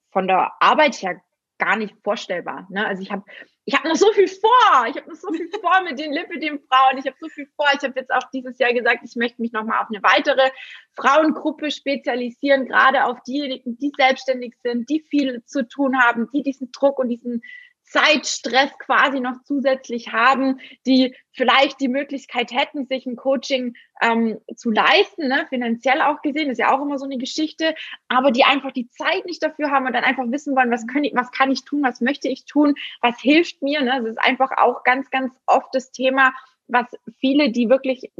von 0.09 0.27
der 0.27 0.53
Arbeit 0.59 0.95
her 1.01 1.21
gar 1.59 1.75
nicht 1.75 1.95
vorstellbar. 2.03 2.65
Ne? 2.69 2.85
Also 2.85 3.03
ich 3.03 3.11
habe 3.11 3.23
ich 3.67 3.75
habe 3.75 3.89
noch 3.89 3.97
so 3.97 4.09
viel 4.13 4.29
vor. 4.29 4.87
Ich 4.89 4.95
habe 4.95 5.09
noch 5.09 5.17
so 5.17 5.27
viel 5.33 5.49
vor 5.49 5.81
mit 5.83 5.99
den 5.99 6.13
Lipidem-Frauen. 6.13 6.99
Ich 6.99 7.05
habe 7.05 7.17
so 7.19 7.27
viel 7.27 7.47
vor. 7.57 7.67
Ich 7.75 7.83
habe 7.83 7.99
jetzt 7.99 8.13
auch 8.13 8.23
dieses 8.33 8.57
Jahr 8.59 8.73
gesagt, 8.73 9.01
ich 9.03 9.17
möchte 9.17 9.41
mich 9.41 9.51
nochmal 9.51 9.81
auf 9.81 9.89
eine 9.89 10.01
weitere 10.01 10.51
Frauengruppe 10.93 11.69
spezialisieren, 11.69 12.65
gerade 12.65 13.03
auf 13.03 13.21
diejenigen, 13.23 13.77
die 13.77 13.91
selbstständig 13.97 14.55
sind, 14.63 14.89
die 14.89 15.01
viel 15.01 15.43
zu 15.43 15.67
tun 15.67 16.01
haben, 16.01 16.29
die 16.33 16.43
diesen 16.43 16.71
Druck 16.71 16.97
und 16.97 17.09
diesen 17.09 17.41
Zeitstress 17.87 18.77
quasi 18.79 19.21
noch 19.21 19.41
zusätzlich 19.43 20.11
haben, 20.11 20.59
die 20.85 21.15
vielleicht 21.31 21.79
die 21.79 21.87
Möglichkeit 21.87 22.51
hätten, 22.51 22.85
sich 22.85 23.05
ein 23.05 23.15
Coaching 23.15 23.75
ähm, 24.01 24.39
zu 24.55 24.71
leisten, 24.71 25.27
ne? 25.27 25.45
finanziell 25.47 26.01
auch 26.01 26.21
gesehen, 26.21 26.49
ist 26.49 26.57
ja 26.57 26.75
auch 26.75 26.81
immer 26.81 26.99
so 26.99 27.05
eine 27.05 27.17
Geschichte, 27.17 27.75
aber 28.09 28.31
die 28.31 28.43
einfach 28.43 28.71
die 28.71 28.89
Zeit 28.89 29.25
nicht 29.25 29.41
dafür 29.41 29.71
haben 29.71 29.85
und 29.85 29.93
dann 29.93 30.03
einfach 30.03 30.25
wissen 30.27 30.55
wollen, 30.55 30.71
was 30.71 30.85
ich, 31.01 31.15
was 31.15 31.31
kann 31.31 31.49
ich 31.49 31.63
tun, 31.63 31.81
was 31.83 32.01
möchte 32.01 32.27
ich 32.27 32.45
tun, 32.45 32.75
was 33.01 33.19
hilft 33.21 33.61
mir. 33.61 33.81
Ne? 33.81 34.01
Das 34.01 34.09
ist 34.11 34.19
einfach 34.19 34.51
auch 34.57 34.83
ganz, 34.83 35.09
ganz 35.09 35.33
oft 35.45 35.73
das 35.73 35.91
Thema, 35.91 36.33
was 36.67 36.87
viele, 37.19 37.51
die 37.51 37.69
wirklich 37.69 38.11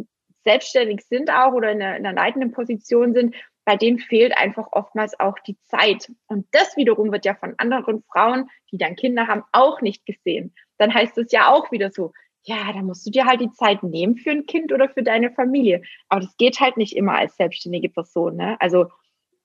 selbstständig 0.47 1.01
sind 1.05 1.29
auch 1.29 1.51
oder 1.51 1.71
in 1.71 1.81
einer, 1.81 1.97
in 1.97 2.05
einer 2.05 2.15
leitenden 2.15 2.51
Position 2.51 3.13
sind, 3.13 3.35
bei 3.65 3.75
denen 3.75 3.99
fehlt 3.99 4.37
einfach 4.37 4.67
oftmals 4.71 5.19
auch 5.19 5.37
die 5.45 5.57
Zeit. 5.65 6.09
Und 6.27 6.47
das 6.51 6.77
wiederum 6.77 7.11
wird 7.11 7.25
ja 7.25 7.35
von 7.35 7.53
anderen 7.57 8.01
Frauen, 8.09 8.49
die 8.71 8.77
dann 8.77 8.95
Kinder 8.95 9.27
haben, 9.27 9.43
auch 9.51 9.81
nicht 9.81 10.05
gesehen. 10.05 10.53
Dann 10.77 10.93
heißt 10.93 11.17
es 11.17 11.33
ja 11.33 11.51
auch 11.51 11.69
wieder 11.69 11.91
so, 11.91 12.13
ja, 12.43 12.71
da 12.71 12.81
musst 12.81 13.05
du 13.05 13.11
dir 13.11 13.25
halt 13.25 13.41
die 13.41 13.51
Zeit 13.51 13.83
nehmen 13.83 14.15
für 14.15 14.31
ein 14.31 14.45
Kind 14.45 14.71
oder 14.71 14.87
für 14.87 15.03
deine 15.03 15.31
Familie. 15.31 15.81
Aber 16.07 16.21
das 16.21 16.37
geht 16.37 16.61
halt 16.61 16.77
nicht 16.77 16.95
immer 16.95 17.15
als 17.15 17.35
selbstständige 17.35 17.89
Person. 17.89 18.37
Ne? 18.37 18.55
Also 18.61 18.85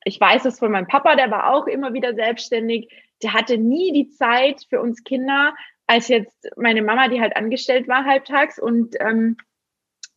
ich 0.05 0.21
weiß 0.21 0.45
es 0.45 0.61
von 0.61 0.71
meinem 0.71 0.87
Papa, 0.87 1.17
der 1.17 1.33
war 1.33 1.53
auch 1.53 1.67
immer 1.67 1.93
wieder 1.93 2.15
selbstständig. 2.15 2.89
Der 3.25 3.33
hatte 3.33 3.59
nie 3.59 3.93
die 3.93 4.11
Zeit 4.11 4.67
für 4.69 4.81
uns 4.81 5.03
Kinder, 5.03 5.53
als 5.89 6.07
jetzt 6.07 6.49
meine 6.57 6.83
Mama, 6.83 7.09
die 7.09 7.21
halt 7.21 7.35
angestellt 7.35 7.89
war 7.89 8.05
halbtags 8.05 8.61
und 8.61 8.95
ähm, 9.01 9.37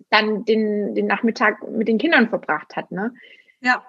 dann 0.09 0.45
den, 0.45 0.95
den 0.95 1.07
Nachmittag 1.07 1.67
mit 1.67 1.87
den 1.87 1.97
Kindern 1.97 2.29
verbracht 2.29 2.75
hat. 2.75 2.91
Ne? 2.91 3.13
Ja. 3.61 3.83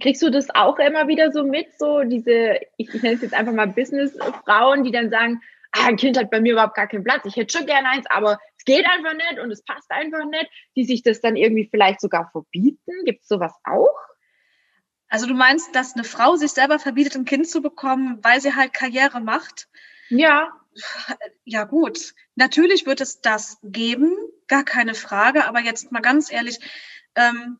Kriegst 0.00 0.22
du 0.22 0.30
das 0.30 0.50
auch 0.54 0.78
immer 0.78 1.08
wieder 1.08 1.32
so 1.32 1.44
mit, 1.44 1.78
so 1.78 2.02
diese, 2.04 2.60
ich, 2.76 2.94
ich 2.94 3.02
nenne 3.02 3.16
es 3.16 3.22
jetzt 3.22 3.34
einfach 3.34 3.52
mal 3.52 3.66
Businessfrauen, 3.66 4.84
die 4.84 4.92
dann 4.92 5.10
sagen, 5.10 5.40
ah, 5.72 5.86
ein 5.86 5.96
Kind 5.96 6.18
hat 6.18 6.30
bei 6.30 6.40
mir 6.40 6.52
überhaupt 6.52 6.74
gar 6.74 6.86
keinen 6.86 7.04
Platz, 7.04 7.24
ich 7.24 7.36
hätte 7.36 7.56
schon 7.56 7.66
gerne 7.66 7.88
eins, 7.88 8.06
aber 8.08 8.38
es 8.56 8.64
geht 8.64 8.86
einfach 8.86 9.14
nicht 9.14 9.40
und 9.42 9.50
es 9.50 9.64
passt 9.64 9.90
einfach 9.90 10.24
nicht, 10.26 10.50
die 10.76 10.84
sich 10.84 11.02
das 11.02 11.20
dann 11.20 11.36
irgendwie 11.36 11.68
vielleicht 11.70 12.00
sogar 12.00 12.30
verbieten? 12.30 12.92
Gibt 13.04 13.22
es 13.22 13.28
sowas 13.28 13.54
auch? 13.64 13.96
Also 15.08 15.26
du 15.26 15.34
meinst, 15.34 15.74
dass 15.74 15.94
eine 15.94 16.04
Frau 16.04 16.36
sich 16.36 16.52
selber 16.52 16.78
verbietet, 16.78 17.16
ein 17.16 17.24
Kind 17.24 17.48
zu 17.48 17.60
bekommen, 17.60 18.18
weil 18.22 18.40
sie 18.40 18.54
halt 18.54 18.72
Karriere 18.72 19.20
macht? 19.20 19.68
Ja. 20.08 20.52
Ja 21.44 21.64
gut, 21.64 22.14
natürlich 22.36 22.86
wird 22.86 23.00
es 23.00 23.20
das 23.20 23.58
geben, 23.62 24.16
gar 24.46 24.64
keine 24.64 24.94
Frage, 24.94 25.46
aber 25.46 25.60
jetzt 25.60 25.90
mal 25.90 26.00
ganz 26.00 26.30
ehrlich, 26.30 26.60
ähm, 27.16 27.58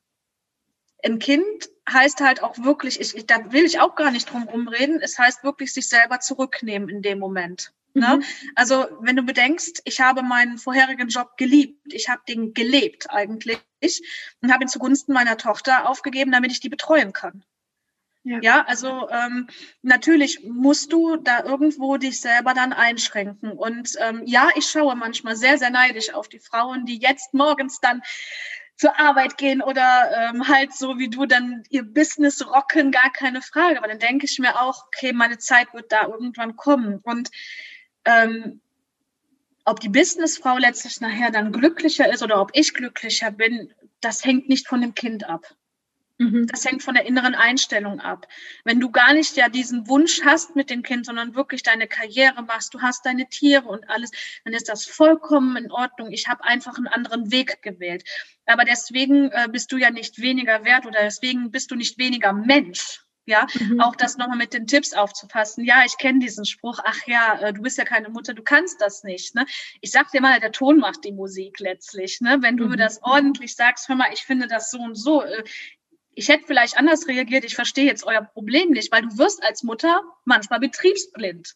ein 1.02 1.18
Kind 1.18 1.70
heißt 1.90 2.20
halt 2.20 2.42
auch 2.42 2.58
wirklich, 2.58 3.00
ich, 3.00 3.16
ich, 3.16 3.26
da 3.26 3.52
will 3.52 3.64
ich 3.64 3.80
auch 3.80 3.94
gar 3.94 4.10
nicht 4.10 4.30
drum 4.30 4.44
rumreden, 4.44 5.00
es 5.00 5.18
heißt 5.18 5.44
wirklich 5.44 5.72
sich 5.72 5.88
selber 5.88 6.20
zurücknehmen 6.20 6.88
in 6.88 7.02
dem 7.02 7.18
Moment. 7.18 7.72
Ne? 7.94 8.18
Mhm. 8.18 8.24
Also 8.54 8.86
wenn 9.00 9.16
du 9.16 9.22
bedenkst, 9.22 9.82
ich 9.84 10.00
habe 10.00 10.22
meinen 10.22 10.58
vorherigen 10.58 11.08
Job 11.08 11.36
geliebt, 11.36 11.92
ich 11.92 12.08
habe 12.08 12.22
den 12.28 12.54
gelebt 12.54 13.10
eigentlich 13.10 13.58
und 14.42 14.52
habe 14.52 14.64
ihn 14.64 14.68
zugunsten 14.68 15.12
meiner 15.12 15.36
Tochter 15.36 15.88
aufgegeben, 15.88 16.30
damit 16.30 16.52
ich 16.52 16.60
die 16.60 16.68
betreuen 16.68 17.12
kann. 17.12 17.44
Ja, 18.22 18.38
ja 18.42 18.64
also 18.66 19.08
ähm, 19.10 19.48
natürlich 19.82 20.44
musst 20.44 20.92
du 20.92 21.16
da 21.16 21.44
irgendwo 21.44 21.96
dich 21.96 22.20
selber 22.20 22.54
dann 22.54 22.72
einschränken. 22.72 23.52
Und 23.52 23.94
ähm, 23.98 24.22
ja, 24.26 24.48
ich 24.56 24.66
schaue 24.66 24.94
manchmal 24.96 25.36
sehr, 25.36 25.58
sehr 25.58 25.70
neidisch 25.70 26.12
auf 26.12 26.28
die 26.28 26.38
Frauen, 26.40 26.84
die 26.84 26.98
jetzt 26.98 27.34
morgens 27.34 27.80
dann 27.80 28.02
zur 28.76 28.98
Arbeit 28.98 29.36
gehen 29.36 29.60
oder 29.60 30.30
ähm, 30.32 30.48
halt 30.48 30.72
so 30.74 30.98
wie 30.98 31.10
du 31.10 31.26
dann 31.26 31.64
ihr 31.68 31.82
Business 31.82 32.46
rocken, 32.46 32.92
gar 32.92 33.12
keine 33.12 33.42
Frage. 33.42 33.78
Aber 33.78 33.88
dann 33.88 33.98
denke 33.98 34.24
ich 34.24 34.38
mir 34.38 34.60
auch, 34.60 34.86
okay, 34.86 35.12
meine 35.12 35.38
Zeit 35.38 35.72
wird 35.74 35.92
da 35.92 36.06
irgendwann 36.06 36.56
kommen. 36.56 36.98
Und 37.02 37.30
ähm, 38.06 38.60
ob 39.64 39.80
die 39.80 39.90
Businessfrau 39.90 40.56
letztlich 40.56 41.00
nachher 41.00 41.30
dann 41.30 41.52
glücklicher 41.52 42.10
ist 42.10 42.22
oder 42.22 42.40
ob 42.40 42.50
ich 42.54 42.72
glücklicher 42.72 43.30
bin, 43.30 43.72
das 44.00 44.24
hängt 44.24 44.48
nicht 44.48 44.66
von 44.66 44.80
dem 44.80 44.94
Kind 44.94 45.28
ab. 45.28 45.44
Mhm. 46.20 46.46
Das 46.48 46.66
hängt 46.66 46.82
von 46.82 46.94
der 46.94 47.06
inneren 47.06 47.34
Einstellung 47.34 47.98
ab. 47.98 48.28
Wenn 48.64 48.78
du 48.78 48.90
gar 48.90 49.14
nicht 49.14 49.36
ja 49.36 49.48
diesen 49.48 49.88
Wunsch 49.88 50.20
hast 50.22 50.54
mit 50.54 50.68
dem 50.68 50.82
Kind, 50.82 51.06
sondern 51.06 51.34
wirklich 51.34 51.62
deine 51.62 51.86
Karriere 51.86 52.42
machst, 52.42 52.74
du 52.74 52.82
hast 52.82 53.06
deine 53.06 53.26
Tiere 53.26 53.66
und 53.66 53.88
alles, 53.88 54.10
dann 54.44 54.52
ist 54.52 54.68
das 54.68 54.84
vollkommen 54.84 55.56
in 55.56 55.70
Ordnung. 55.70 56.12
Ich 56.12 56.28
habe 56.28 56.44
einfach 56.44 56.76
einen 56.76 56.88
anderen 56.88 57.32
Weg 57.32 57.62
gewählt. 57.62 58.04
Aber 58.44 58.64
deswegen 58.66 59.30
äh, 59.30 59.48
bist 59.50 59.72
du 59.72 59.78
ja 59.78 59.90
nicht 59.90 60.20
weniger 60.20 60.62
wert 60.66 60.84
oder 60.84 61.00
deswegen 61.00 61.50
bist 61.50 61.70
du 61.70 61.74
nicht 61.74 61.96
weniger 61.96 62.34
Mensch. 62.34 63.00
Ja, 63.26 63.46
mhm. 63.58 63.80
auch 63.80 63.94
das 63.94 64.16
nochmal 64.16 64.38
mit 64.38 64.52
den 64.54 64.66
Tipps 64.66 64.92
aufzupassen. 64.92 65.64
Ja, 65.64 65.84
ich 65.86 65.96
kenne 65.98 66.18
diesen 66.18 66.44
Spruch. 66.44 66.80
Ach 66.84 66.98
ja, 67.06 67.38
äh, 67.40 67.52
du 67.52 67.62
bist 67.62 67.78
ja 67.78 67.84
keine 67.84 68.08
Mutter, 68.08 68.34
du 68.34 68.42
kannst 68.42 68.80
das 68.80 69.04
nicht. 69.04 69.34
Ne? 69.34 69.46
Ich 69.80 69.92
sag 69.92 70.10
dir 70.10 70.20
mal, 70.20 70.40
der 70.40 70.52
Ton 70.52 70.78
macht 70.78 71.04
die 71.04 71.12
Musik 71.12 71.60
letztlich. 71.60 72.20
Ne? 72.20 72.38
Wenn 72.40 72.56
du 72.56 72.64
mhm. 72.64 72.70
mir 72.70 72.76
das 72.76 73.02
ordentlich 73.02 73.54
sagst, 73.54 73.88
hör 73.88 73.96
mal, 73.96 74.12
ich 74.12 74.22
finde 74.22 74.48
das 74.48 74.70
so 74.70 74.80
und 74.80 74.96
so. 74.96 75.22
Ich 76.14 76.28
hätte 76.28 76.44
vielleicht 76.46 76.76
anders 76.76 77.06
reagiert, 77.06 77.44
ich 77.44 77.54
verstehe 77.54 77.86
jetzt 77.86 78.04
euer 78.04 78.22
Problem 78.22 78.70
nicht, 78.70 78.92
weil 78.92 79.02
du 79.02 79.18
wirst 79.18 79.42
als 79.42 79.62
Mutter 79.62 80.02
manchmal 80.24 80.60
betriebsblind. 80.60 81.54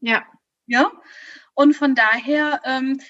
Ja. 0.00 0.24
Ja. 0.66 0.92
Und 1.54 1.74
von 1.74 1.94
daher, 1.94 2.60
ähm, 2.64 3.00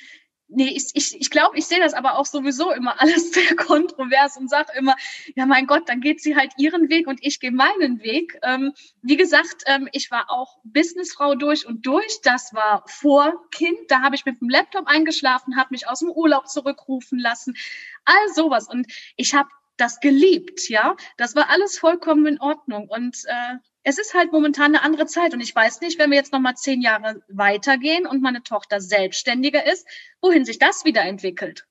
nee, 0.49 0.73
ich, 0.75 0.91
ich, 0.95 1.21
ich 1.21 1.31
glaube, 1.31 1.59
ich 1.59 1.67
sehe 1.67 1.81
das 1.81 1.93
aber 1.93 2.17
auch 2.17 2.25
sowieso 2.25 2.73
immer 2.73 3.01
alles 3.01 3.33
sehr 3.33 3.55
kontrovers 3.57 4.37
und 4.37 4.49
sage 4.49 4.73
immer, 4.77 4.97
ja 5.35 5.47
mein 5.47 5.67
Gott, 5.67 5.89
dann 5.89 6.01
geht 6.01 6.23
sie 6.23 6.37
halt 6.37 6.53
ihren 6.57 6.89
Weg 6.89 7.07
und 7.07 7.19
ich 7.23 7.41
gehe 7.41 7.53
meinen 7.53 8.01
Weg. 8.03 8.39
Ähm, 8.43 8.73
wie 9.03 9.17
gesagt, 9.17 9.65
ähm, 9.67 9.89
ich 9.93 10.11
war 10.11 10.31
auch 10.31 10.59
Businessfrau 10.65 11.35
durch 11.35 11.67
und 11.67 11.85
durch. 11.85 12.21
Das 12.23 12.55
war 12.55 12.85
vor 12.87 13.35
Kind. 13.51 13.79
Da 13.89 14.01
habe 14.01 14.15
ich 14.15 14.25
mit 14.25 14.41
dem 14.41 14.49
Laptop 14.49 14.87
eingeschlafen, 14.87 15.57
habe 15.57 15.69
mich 15.73 15.89
aus 15.89 15.99
dem 16.01 16.11
Urlaub 16.11 16.49
zurückrufen 16.49 17.19
lassen. 17.19 17.57
All 18.05 18.35
sowas. 18.35 18.69
Und 18.69 18.87
ich 19.17 19.35
habe 19.35 19.49
das 19.79 20.01
geliebt, 20.01 20.69
ja. 20.69 20.97
Das 21.17 21.35
war 21.35 21.49
alles 21.49 21.79
vollkommen 21.79 22.27
in 22.27 22.41
Ordnung. 22.41 22.89
Und 22.89 23.25
äh, 23.27 23.57
es 23.83 23.99
ist 23.99 24.15
halt 24.15 24.33
momentan 24.33 24.75
eine 24.75 24.83
andere 24.83 25.07
Zeit. 25.07 25.33
Und 25.33 25.41
ich 25.41 25.55
weiß 25.55 25.81
nicht, 25.81 25.99
wenn 25.99 26.11
wir 26.11 26.19
jetzt 26.19 26.33
nochmal 26.33 26.57
zehn 26.57 26.83
Jahre 26.83 27.23
weitergehen 27.29 28.07
und 28.07 28.21
meine 28.21 28.43
Tochter 28.43 28.81
selbstständiger 28.81 29.65
ist, 29.65 29.87
wohin 30.21 30.45
sich 30.45 30.59
das 30.59 30.85
wieder 30.85 31.03
entwickelt. 31.03 31.67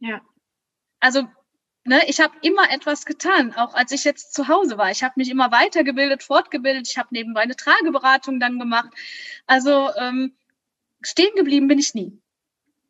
Ja. 0.00 0.22
Also, 0.98 1.28
ne, 1.84 2.00
ich 2.08 2.20
habe 2.20 2.34
immer 2.42 2.70
etwas 2.70 3.04
getan, 3.04 3.54
auch 3.54 3.74
als 3.74 3.92
ich 3.92 4.04
jetzt 4.04 4.34
zu 4.34 4.48
Hause 4.48 4.78
war. 4.78 4.90
Ich 4.90 5.02
habe 5.04 5.14
mich 5.16 5.30
immer 5.30 5.52
weitergebildet, 5.52 6.22
fortgebildet. 6.22 6.88
Ich 6.88 6.98
habe 6.98 7.08
nebenbei 7.12 7.42
eine 7.42 7.56
Trageberatung 7.56 8.40
dann 8.40 8.58
gemacht. 8.58 8.90
Also 9.46 9.90
ähm, 9.96 10.34
stehen 11.02 11.34
geblieben 11.36 11.68
bin 11.68 11.78
ich 11.78 11.94
nie. 11.94 12.18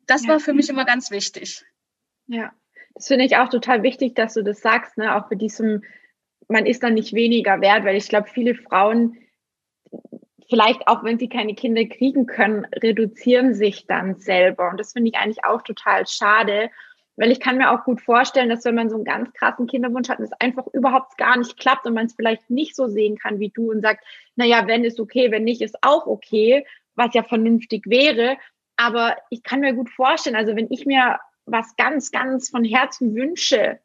Das 0.05 0.23
ja. 0.23 0.29
war 0.29 0.39
für 0.39 0.53
mich 0.53 0.69
immer 0.69 0.85
ganz 0.85 1.11
wichtig. 1.11 1.63
Ja. 2.27 2.53
Das 2.95 3.07
finde 3.07 3.25
ich 3.25 3.37
auch 3.37 3.49
total 3.49 3.83
wichtig, 3.83 4.15
dass 4.15 4.33
du 4.33 4.43
das 4.43 4.61
sagst, 4.61 4.97
ne? 4.97 5.15
auch 5.15 5.27
für 5.27 5.35
diesem, 5.35 5.83
man 6.47 6.65
ist 6.65 6.83
dann 6.83 6.93
nicht 6.93 7.13
weniger 7.13 7.61
wert, 7.61 7.85
weil 7.85 7.95
ich 7.95 8.07
glaube, 8.07 8.27
viele 8.27 8.55
Frauen, 8.55 9.17
vielleicht 10.49 10.87
auch 10.87 11.03
wenn 11.03 11.17
sie 11.17 11.29
keine 11.29 11.55
Kinder 11.55 11.85
kriegen 11.85 12.25
können, 12.25 12.65
reduzieren 12.81 13.53
sich 13.53 13.87
dann 13.87 14.15
selber. 14.17 14.69
Und 14.69 14.79
das 14.79 14.93
finde 14.93 15.09
ich 15.09 15.17
eigentlich 15.17 15.43
auch 15.45 15.61
total 15.61 16.05
schade, 16.05 16.69
weil 17.15 17.31
ich 17.31 17.39
kann 17.39 17.57
mir 17.57 17.71
auch 17.71 17.83
gut 17.83 18.01
vorstellen, 18.01 18.49
dass 18.49 18.65
wenn 18.65 18.75
man 18.75 18.89
so 18.89 18.95
einen 18.95 19.05
ganz 19.05 19.31
krassen 19.33 19.67
Kinderwunsch 19.67 20.09
hat 20.09 20.19
und 20.19 20.25
es 20.25 20.33
einfach 20.39 20.65
überhaupt 20.73 21.17
gar 21.17 21.37
nicht 21.37 21.57
klappt 21.57 21.85
und 21.85 21.93
man 21.93 22.07
es 22.07 22.15
vielleicht 22.15 22.49
nicht 22.49 22.75
so 22.75 22.87
sehen 22.87 23.17
kann 23.17 23.39
wie 23.39 23.49
du 23.49 23.71
und 23.71 23.81
sagt, 23.81 24.03
naja, 24.35 24.67
wenn 24.67 24.83
ist 24.83 24.99
okay, 24.99 25.31
wenn 25.31 25.43
nicht, 25.43 25.61
ist 25.61 25.77
auch 25.81 26.07
okay, 26.07 26.65
was 26.95 27.13
ja 27.13 27.23
vernünftig 27.23 27.85
wäre. 27.87 28.37
Aber 28.77 29.15
ich 29.29 29.43
kann 29.43 29.59
mir 29.59 29.73
gut 29.73 29.89
vorstellen, 29.89 30.35
also 30.35 30.55
wenn 30.55 30.71
ich 30.71 30.85
mir 30.85 31.19
was 31.45 31.75
ganz, 31.75 32.11
ganz 32.11 32.49
von 32.49 32.63
Herzen 32.63 33.15
wünsche, 33.15 33.79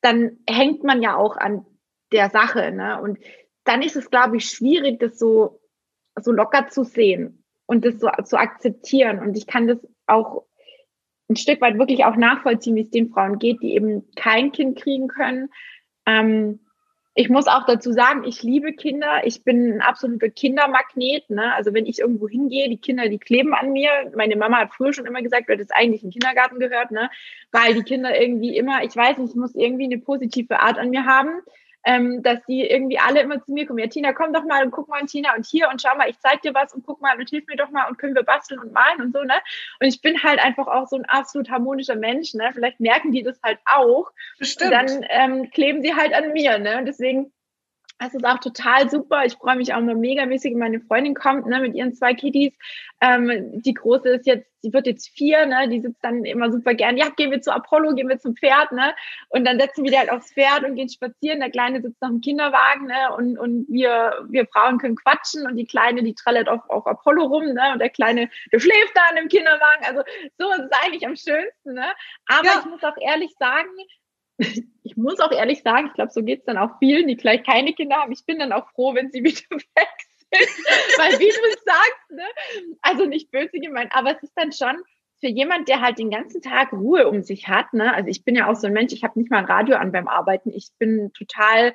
dann 0.00 0.38
hängt 0.48 0.84
man 0.84 1.02
ja 1.02 1.16
auch 1.16 1.36
an 1.36 1.64
der 2.12 2.30
Sache. 2.30 2.70
Ne? 2.72 3.00
Und 3.00 3.18
dann 3.64 3.82
ist 3.82 3.96
es, 3.96 4.10
glaube 4.10 4.36
ich, 4.36 4.46
schwierig, 4.46 5.00
das 5.00 5.18
so, 5.18 5.60
so 6.20 6.32
locker 6.32 6.68
zu 6.68 6.84
sehen 6.84 7.44
und 7.66 7.84
das 7.84 7.98
so 8.00 8.08
zu 8.24 8.38
akzeptieren. 8.38 9.18
Und 9.18 9.36
ich 9.36 9.46
kann 9.46 9.66
das 9.66 9.78
auch 10.06 10.46
ein 11.28 11.36
Stück 11.36 11.60
weit 11.60 11.78
wirklich 11.78 12.04
auch 12.04 12.16
nachvollziehen, 12.16 12.76
wie 12.76 12.82
es 12.82 12.90
den 12.90 13.10
Frauen 13.10 13.38
geht, 13.38 13.60
die 13.62 13.74
eben 13.74 14.10
kein 14.14 14.52
Kind 14.52 14.78
kriegen 14.80 15.08
können. 15.08 15.50
Ähm, 16.06 16.60
ich 17.18 17.28
muss 17.28 17.48
auch 17.48 17.66
dazu 17.66 17.90
sagen, 17.90 18.22
ich 18.22 18.44
liebe 18.44 18.72
Kinder. 18.74 19.22
Ich 19.24 19.42
bin 19.42 19.72
ein 19.72 19.80
absoluter 19.80 20.28
Kindermagnet. 20.28 21.28
Ne? 21.30 21.52
Also 21.52 21.74
wenn 21.74 21.84
ich 21.84 21.98
irgendwo 21.98 22.28
hingehe, 22.28 22.68
die 22.68 22.76
Kinder, 22.76 23.08
die 23.08 23.18
kleben 23.18 23.54
an 23.54 23.72
mir. 23.72 23.90
Meine 24.14 24.36
Mama 24.36 24.58
hat 24.58 24.72
früher 24.72 24.92
schon 24.92 25.04
immer 25.04 25.20
gesagt, 25.20 25.48
du 25.48 25.52
hättest 25.54 25.74
eigentlich 25.74 26.04
in 26.04 26.10
Kindergarten 26.10 26.60
gehört, 26.60 26.92
ne? 26.92 27.10
weil 27.50 27.74
die 27.74 27.82
Kinder 27.82 28.16
irgendwie 28.16 28.56
immer, 28.56 28.84
ich 28.84 28.94
weiß 28.94 29.18
nicht, 29.18 29.34
muss 29.34 29.56
irgendwie 29.56 29.86
eine 29.86 29.98
positive 29.98 30.60
Art 30.60 30.78
an 30.78 30.90
mir 30.90 31.06
haben 31.06 31.40
ähm, 31.84 32.22
dass 32.22 32.44
die 32.46 32.68
irgendwie 32.68 32.98
alle 32.98 33.20
immer 33.20 33.42
zu 33.42 33.52
mir 33.52 33.66
kommen. 33.66 33.78
Ja, 33.78 33.86
Tina, 33.86 34.12
komm 34.12 34.32
doch 34.32 34.44
mal 34.44 34.64
und 34.64 34.70
guck 34.70 34.88
mal, 34.88 35.04
Tina, 35.06 35.34
und 35.34 35.46
hier 35.46 35.68
und 35.68 35.80
schau 35.80 35.96
mal, 35.96 36.08
ich 36.08 36.18
zeig 36.18 36.42
dir 36.42 36.54
was 36.54 36.74
und 36.74 36.84
guck 36.84 37.00
mal 37.00 37.16
und 37.18 37.28
hilf 37.28 37.46
mir 37.46 37.56
doch 37.56 37.70
mal 37.70 37.88
und 37.88 37.98
können 37.98 38.14
wir 38.14 38.22
basteln 38.22 38.60
und 38.60 38.72
malen 38.72 39.00
und 39.00 39.12
so, 39.12 39.22
ne? 39.22 39.34
Und 39.80 39.86
ich 39.86 40.00
bin 40.00 40.22
halt 40.22 40.40
einfach 40.40 40.66
auch 40.66 40.86
so 40.88 40.96
ein 40.96 41.04
absolut 41.04 41.50
harmonischer 41.50 41.96
Mensch, 41.96 42.34
ne? 42.34 42.50
Vielleicht 42.52 42.80
merken 42.80 43.12
die 43.12 43.22
das 43.22 43.40
halt 43.42 43.58
auch. 43.64 44.10
Bestimmt. 44.38 44.72
Und 44.72 44.76
dann 44.76 45.06
ähm, 45.08 45.50
kleben 45.50 45.82
sie 45.82 45.94
halt 45.94 46.14
an 46.14 46.32
mir, 46.32 46.58
ne? 46.58 46.78
Und 46.78 46.86
deswegen 46.86 47.32
es 47.98 48.14
ist 48.14 48.24
auch 48.24 48.38
total 48.38 48.88
super. 48.88 49.24
Ich 49.24 49.34
freue 49.34 49.56
mich 49.56 49.74
auch 49.74 49.80
mal 49.80 49.96
megamäßig, 49.96 50.52
wenn 50.52 50.60
meine 50.60 50.80
Freundin 50.80 51.14
kommt, 51.14 51.46
ne, 51.46 51.60
mit 51.60 51.74
ihren 51.74 51.94
zwei 51.94 52.14
Kiddies. 52.14 52.54
Ähm, 53.00 53.60
die 53.62 53.74
große 53.74 54.08
ist 54.08 54.26
jetzt, 54.26 54.46
die 54.62 54.72
wird 54.72 54.86
jetzt 54.86 55.08
vier, 55.08 55.46
ne, 55.46 55.68
die 55.68 55.80
sitzt 55.80 56.02
dann 56.04 56.24
immer 56.24 56.52
super 56.52 56.74
gern. 56.74 56.96
Ja, 56.96 57.08
gehen 57.08 57.32
wir 57.32 57.40
zu 57.40 57.52
Apollo, 57.52 57.94
gehen 57.94 58.08
wir 58.08 58.18
zum 58.18 58.36
Pferd, 58.36 58.70
ne, 58.72 58.94
und 59.30 59.44
dann 59.44 59.58
setzen 59.58 59.82
wir 59.82 59.90
die 59.90 59.98
halt 59.98 60.10
aufs 60.10 60.32
Pferd 60.32 60.64
und 60.64 60.76
gehen 60.76 60.88
spazieren. 60.88 61.40
Der 61.40 61.50
Kleine 61.50 61.82
sitzt 61.82 62.00
noch 62.00 62.10
im 62.10 62.20
Kinderwagen, 62.20 62.86
ne, 62.86 63.14
und, 63.16 63.36
und 63.36 63.66
wir, 63.68 64.26
wir 64.28 64.46
Frauen 64.46 64.78
können 64.78 64.96
quatschen 64.96 65.46
und 65.46 65.56
die 65.56 65.66
Kleine, 65.66 66.02
die 66.04 66.14
trellert 66.14 66.48
auf, 66.48 66.68
auf 66.68 66.86
Apollo 66.86 67.24
rum, 67.24 67.46
ne, 67.46 67.72
und 67.72 67.80
der 67.80 67.90
Kleine, 67.90 68.30
der 68.52 68.60
schläft 68.60 68.92
da 68.94 69.18
im 69.18 69.28
Kinderwagen. 69.28 69.84
Also, 69.86 70.02
so 70.38 70.50
ist 70.52 70.70
es 70.70 70.84
eigentlich 70.84 71.04
am 71.04 71.16
schönsten, 71.16 71.74
ne. 71.74 71.86
Aber 72.26 72.46
ja. 72.46 72.60
ich 72.60 72.66
muss 72.66 72.84
auch 72.84 72.96
ehrlich 73.00 73.34
sagen, 73.38 73.68
ich 74.82 74.96
muss 74.96 75.20
auch 75.20 75.32
ehrlich 75.32 75.62
sagen, 75.62 75.88
ich 75.88 75.94
glaube, 75.94 76.12
so 76.12 76.22
geht 76.22 76.40
es 76.40 76.44
dann 76.44 76.58
auch 76.58 76.78
vielen, 76.78 77.08
die 77.08 77.16
vielleicht 77.16 77.46
keine 77.46 77.72
Kinder 77.72 77.96
haben. 77.96 78.12
Ich 78.12 78.24
bin 78.24 78.38
dann 78.38 78.52
auch 78.52 78.68
froh, 78.70 78.94
wenn 78.94 79.10
sie 79.10 79.22
wieder 79.24 79.50
weg 79.50 79.88
sind. 80.30 80.48
Weil 80.98 81.18
wie 81.18 81.28
du 81.28 81.62
sagst, 81.64 82.10
ne? 82.10 82.24
also 82.82 83.06
nicht 83.06 83.30
böse 83.30 83.58
gemeint, 83.58 83.92
aber 83.94 84.16
es 84.16 84.22
ist 84.22 84.34
dann 84.36 84.52
schon 84.52 84.76
für 85.20 85.28
jemand, 85.28 85.68
der 85.68 85.80
halt 85.80 85.98
den 85.98 86.10
ganzen 86.10 86.42
Tag 86.42 86.72
Ruhe 86.72 87.08
um 87.08 87.22
sich 87.22 87.48
hat, 87.48 87.72
ne? 87.72 87.92
also 87.92 88.08
ich 88.08 88.24
bin 88.24 88.36
ja 88.36 88.48
auch 88.48 88.54
so 88.54 88.68
ein 88.68 88.72
Mensch, 88.72 88.92
ich 88.92 89.02
habe 89.02 89.18
nicht 89.18 89.30
mal 89.30 89.38
ein 89.38 89.46
Radio 89.46 89.76
an 89.76 89.90
beim 89.90 90.06
Arbeiten, 90.06 90.52
ich 90.52 90.68
bin 90.78 91.12
total, 91.12 91.74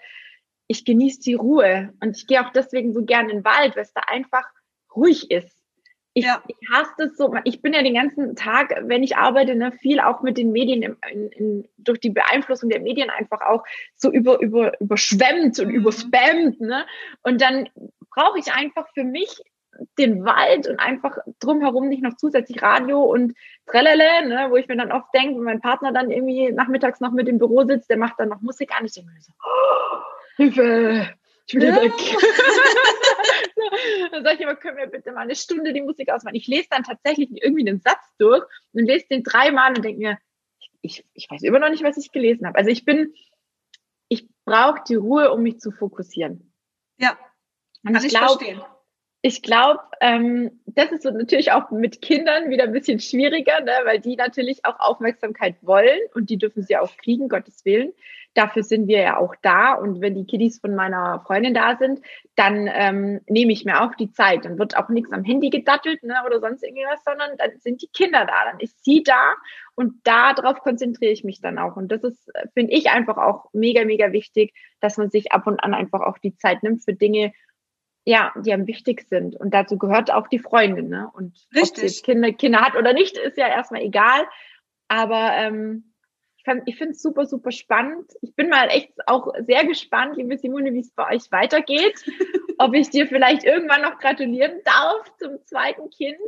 ich 0.67 0.85
genieße 0.85 1.19
die 1.21 1.33
Ruhe 1.33 1.93
und 1.99 2.15
ich 2.15 2.27
gehe 2.27 2.45
auch 2.45 2.51
deswegen 2.53 2.93
so 2.93 3.03
gern 3.03 3.29
in 3.29 3.39
den 3.39 3.45
Wald, 3.45 3.75
weil 3.75 3.83
es 3.83 3.93
da 3.93 4.01
einfach 4.07 4.45
ruhig 4.95 5.29
ist. 5.29 5.62
Ich, 6.15 6.25
ja. 6.25 6.43
ich 6.47 6.55
hasse 6.71 6.91
das 6.97 7.17
so. 7.17 7.33
Ich 7.43 7.61
bin 7.61 7.73
ja 7.73 7.81
den 7.81 7.95
ganzen 7.95 8.35
Tag, 8.35 8.75
wenn 8.83 9.03
ich 9.03 9.17
arbeite, 9.17 9.55
ne, 9.55 9.71
viel 9.71 9.99
auch 9.99 10.21
mit 10.21 10.37
den 10.37 10.51
Medien 10.51 10.83
in, 10.83 10.97
in, 11.11 11.29
in, 11.31 11.69
durch 11.77 11.99
die 11.99 12.11
Beeinflussung 12.11 12.69
der 12.69 12.81
Medien 12.81 13.09
einfach 13.09 13.41
auch 13.41 13.63
so 13.95 14.11
über, 14.11 14.39
über, 14.39 14.79
überschwemmt 14.79 15.59
und 15.59 15.69
mhm. 15.69 15.75
überspammt. 15.75 16.61
Ne? 16.61 16.85
Und 17.23 17.41
dann 17.41 17.67
brauche 18.11 18.37
ich 18.37 18.53
einfach 18.53 18.87
für 18.93 19.03
mich 19.03 19.41
den 19.97 20.23
Wald 20.23 20.67
und 20.67 20.79
einfach 20.79 21.17
drumherum 21.39 21.89
nicht 21.89 22.03
noch 22.03 22.15
zusätzlich 22.15 22.61
Radio 22.61 23.01
und 23.01 23.33
Trellele, 23.65 24.27
ne, 24.27 24.47
wo 24.49 24.55
ich 24.55 24.67
mir 24.67 24.77
dann 24.77 24.91
oft 24.91 25.07
denke, 25.15 25.35
wenn 25.37 25.43
mein 25.43 25.61
Partner 25.61 25.91
dann 25.91 26.11
irgendwie 26.11 26.51
nachmittags 26.51 26.99
noch 26.99 27.11
mit 27.11 27.27
im 27.27 27.39
Büro 27.39 27.65
sitzt, 27.65 27.89
der 27.89 27.97
macht 27.97 28.19
dann 28.19 28.29
noch 28.29 28.41
Musik 28.41 28.71
an. 28.77 28.85
Ich 28.85 28.93
denke 28.93 29.11
mir 29.11 29.21
so, 29.21 29.31
oh, 29.43 29.97
Hilfe, 30.37 31.09
ich 31.47 31.55
will 31.55 31.63
ja. 31.63 31.81
weg. 31.81 31.91
dann 34.11 34.23
sage 34.23 34.35
ich 34.35 34.41
immer, 34.41 34.55
können 34.55 34.77
wir 34.77 34.87
bitte 34.87 35.11
mal 35.11 35.21
eine 35.21 35.35
Stunde 35.35 35.73
die 35.73 35.81
Musik 35.81 36.09
ausmachen. 36.09 36.35
Ich 36.35 36.47
lese 36.47 36.67
dann 36.69 36.83
tatsächlich 36.83 37.29
irgendwie 37.31 37.67
einen 37.67 37.79
Satz 37.79 38.03
durch 38.17 38.43
und 38.73 38.85
lese 38.85 39.07
den 39.09 39.23
dreimal 39.23 39.75
und 39.75 39.83
denke 39.83 39.99
mir, 39.99 40.17
ich, 40.81 41.05
ich 41.13 41.29
weiß 41.29 41.43
immer 41.43 41.59
noch 41.59 41.69
nicht, 41.69 41.83
was 41.83 41.97
ich 41.97 42.11
gelesen 42.11 42.45
habe. 42.45 42.57
Also 42.57 42.69
ich 42.69 42.85
bin, 42.85 43.13
ich 44.09 44.27
brauche 44.45 44.83
die 44.87 44.95
Ruhe, 44.95 45.31
um 45.31 45.41
mich 45.43 45.59
zu 45.59 45.71
fokussieren. 45.71 46.53
Ja, 46.97 47.17
und 47.83 47.93
kann 47.93 48.03
ich, 48.03 48.09
glaub, 48.09 48.39
verstehen. 48.39 48.61
Ich 49.25 49.41
glaube, 49.41 49.79
ähm, 50.01 50.59
das 50.65 50.91
ist 50.91 51.05
natürlich 51.05 51.53
auch 51.53 51.71
mit 51.71 52.01
Kindern 52.01 52.49
wieder 52.49 52.65
ein 52.65 52.73
bisschen 52.73 52.99
schwieriger, 52.99 53.61
ne, 53.61 53.71
weil 53.85 54.01
die 54.01 54.17
natürlich 54.17 54.65
auch 54.65 54.79
Aufmerksamkeit 54.79 55.55
wollen 55.61 55.99
und 56.13 56.29
die 56.29 56.37
dürfen 56.37 56.61
sie 56.61 56.75
auch 56.75 56.95
kriegen, 56.97 57.29
Gottes 57.29 57.63
Willen 57.63 57.93
dafür 58.33 58.63
sind 58.63 58.87
wir 58.87 58.99
ja 58.99 59.17
auch 59.17 59.35
da. 59.41 59.73
Und 59.73 60.01
wenn 60.01 60.15
die 60.15 60.25
Kiddies 60.25 60.59
von 60.59 60.75
meiner 60.75 61.23
Freundin 61.25 61.53
da 61.53 61.77
sind, 61.77 62.01
dann 62.35 62.69
ähm, 62.71 63.21
nehme 63.27 63.51
ich 63.51 63.65
mir 63.65 63.81
auch 63.81 63.95
die 63.95 64.11
Zeit. 64.11 64.45
Dann 64.45 64.57
wird 64.57 64.77
auch 64.77 64.89
nichts 64.89 65.11
am 65.11 65.23
Handy 65.23 65.49
gedattelt 65.49 66.03
ne, 66.03 66.15
oder 66.25 66.39
sonst 66.39 66.63
irgendwas, 66.63 67.03
sondern 67.05 67.37
dann 67.37 67.51
sind 67.59 67.81
die 67.81 67.89
Kinder 67.93 68.25
da. 68.25 68.51
Dann 68.51 68.59
ist 68.59 68.83
sie 68.83 69.03
da 69.03 69.35
und 69.75 69.95
darauf 70.03 70.59
konzentriere 70.59 71.11
ich 71.11 71.23
mich 71.23 71.41
dann 71.41 71.57
auch. 71.57 71.75
Und 71.75 71.91
das 71.91 72.03
ist, 72.03 72.31
finde 72.53 72.73
ich, 72.73 72.89
einfach 72.89 73.17
auch 73.17 73.49
mega, 73.53 73.85
mega 73.85 74.11
wichtig, 74.11 74.53
dass 74.79 74.97
man 74.97 75.09
sich 75.09 75.31
ab 75.31 75.47
und 75.47 75.59
an 75.59 75.73
einfach 75.73 76.01
auch 76.01 76.17
die 76.17 76.35
Zeit 76.35 76.63
nimmt 76.63 76.83
für 76.83 76.93
Dinge, 76.93 77.33
ja, 78.05 78.33
die 78.35 78.53
am 78.53 78.67
wichtig 78.67 79.07
sind. 79.09 79.35
Und 79.35 79.53
dazu 79.53 79.77
gehört 79.77 80.11
auch 80.11 80.27
die 80.27 80.39
Freundin. 80.39 80.89
Ne? 80.89 81.09
Und 81.13 81.33
Richtig. 81.55 81.71
ob 81.71 81.75
sie 81.77 81.85
jetzt 81.85 82.03
Kinder, 82.03 82.31
Kinder 82.33 82.61
hat 82.61 82.75
oder 82.75 82.93
nicht, 82.93 83.17
ist 83.17 83.37
ja 83.37 83.47
erstmal 83.47 83.81
egal. 83.81 84.23
Aber 84.87 85.31
ähm, 85.35 85.93
ich 86.65 86.75
finde 86.75 86.91
es 86.91 87.01
super, 87.01 87.25
super 87.25 87.51
spannend. 87.51 88.11
Ich 88.21 88.35
bin 88.35 88.49
mal 88.49 88.67
echt 88.67 88.91
auch 89.07 89.33
sehr 89.47 89.65
gespannt, 89.65 90.17
liebe 90.17 90.37
Simone, 90.37 90.73
wie 90.73 90.81
es 90.81 90.91
bei 90.91 91.15
euch 91.15 91.31
weitergeht. 91.31 92.03
Ob 92.57 92.73
ich 92.73 92.89
dir 92.89 93.07
vielleicht 93.07 93.45
irgendwann 93.45 93.81
noch 93.81 93.97
gratulieren 93.97 94.59
darf 94.65 95.11
zum 95.17 95.43
zweiten 95.45 95.89
Kind. 95.89 96.19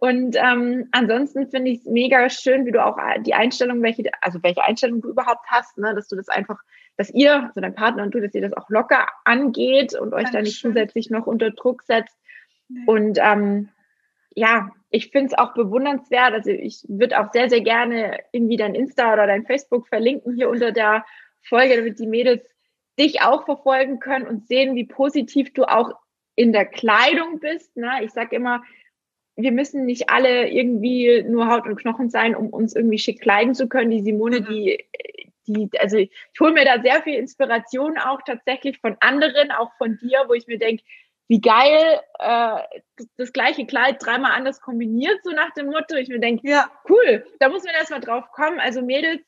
Und 0.00 0.36
ähm, 0.36 0.88
ansonsten 0.90 1.48
finde 1.48 1.70
ich 1.70 1.78
es 1.78 1.84
mega 1.86 2.28
schön, 2.28 2.66
wie 2.66 2.72
du 2.72 2.84
auch 2.84 2.98
die 3.20 3.34
Einstellung, 3.34 3.80
welche, 3.82 4.02
also 4.20 4.42
welche 4.42 4.64
Einstellung 4.64 5.00
du 5.00 5.10
überhaupt 5.10 5.46
hast, 5.46 5.78
ne? 5.78 5.94
dass 5.94 6.08
du 6.08 6.16
das 6.16 6.28
einfach, 6.28 6.58
dass 7.02 7.10
ihr, 7.10 7.42
also 7.48 7.60
dein 7.60 7.74
Partner 7.74 8.04
und 8.04 8.14
du, 8.14 8.20
dass 8.20 8.32
ihr 8.32 8.42
das 8.42 8.52
auch 8.52 8.70
locker 8.70 9.08
angeht 9.24 9.98
und 9.98 10.14
euch 10.14 10.30
da 10.30 10.40
nicht 10.40 10.60
zusätzlich 10.60 11.10
noch 11.10 11.26
unter 11.26 11.50
Druck 11.50 11.82
setzt. 11.82 12.16
Nee. 12.68 12.84
Und 12.86 13.18
ähm, 13.20 13.70
ja, 14.36 14.70
ich 14.90 15.10
finde 15.10 15.32
es 15.32 15.38
auch 15.38 15.52
bewundernswert. 15.54 16.32
Also 16.32 16.50
ich 16.50 16.84
würde 16.86 17.18
auch 17.18 17.32
sehr, 17.32 17.50
sehr 17.50 17.60
gerne 17.60 18.20
irgendwie 18.30 18.56
dein 18.56 18.76
Insta 18.76 19.12
oder 19.12 19.26
dein 19.26 19.44
Facebook 19.44 19.88
verlinken 19.88 20.36
hier 20.36 20.48
unter 20.48 20.70
der 20.70 21.04
Folge, 21.42 21.76
damit 21.76 21.98
die 21.98 22.06
Mädels 22.06 22.48
dich 22.96 23.20
auch 23.22 23.46
verfolgen 23.46 23.98
können 23.98 24.28
und 24.28 24.46
sehen, 24.46 24.76
wie 24.76 24.86
positiv 24.86 25.52
du 25.52 25.64
auch 25.64 25.90
in 26.36 26.52
der 26.52 26.66
Kleidung 26.66 27.40
bist. 27.40 27.76
Ne? 27.76 27.90
Ich 28.04 28.12
sage 28.12 28.36
immer, 28.36 28.62
wir 29.34 29.50
müssen 29.50 29.86
nicht 29.86 30.08
alle 30.08 30.48
irgendwie 30.48 31.24
nur 31.24 31.48
Haut 31.48 31.66
und 31.66 31.80
Knochen 31.80 32.10
sein, 32.10 32.36
um 32.36 32.50
uns 32.50 32.76
irgendwie 32.76 32.98
schick 32.98 33.20
kleiden 33.20 33.54
zu 33.54 33.66
können. 33.66 33.90
Die 33.90 34.02
Simone, 34.02 34.40
mhm. 34.40 34.44
die, 34.44 34.84
die, 35.46 35.68
also 35.78 35.96
ich 35.96 36.10
hole 36.40 36.52
mir 36.52 36.64
da 36.64 36.80
sehr 36.82 37.02
viel 37.02 37.14
Inspiration 37.14 37.98
auch 37.98 38.20
tatsächlich 38.24 38.78
von 38.78 38.96
anderen, 39.00 39.50
auch 39.50 39.70
von 39.78 39.98
dir, 39.98 40.24
wo 40.28 40.34
ich 40.34 40.46
mir 40.46 40.58
denke, 40.58 40.82
wie 41.28 41.40
geil, 41.40 42.00
äh, 42.18 42.80
das 43.16 43.32
gleiche 43.32 43.64
Kleid 43.64 44.04
dreimal 44.04 44.32
anders 44.32 44.60
kombiniert, 44.60 45.18
so 45.24 45.30
nach 45.30 45.52
dem 45.54 45.66
Motto. 45.66 45.96
Ich 45.96 46.08
mir 46.08 46.20
denke, 46.20 46.48
ja, 46.48 46.70
cool, 46.88 47.24
da 47.40 47.48
muss 47.48 47.64
man 47.64 47.74
erstmal 47.74 48.00
drauf 48.00 48.30
kommen. 48.32 48.60
Also 48.60 48.82
Mädels, 48.82 49.22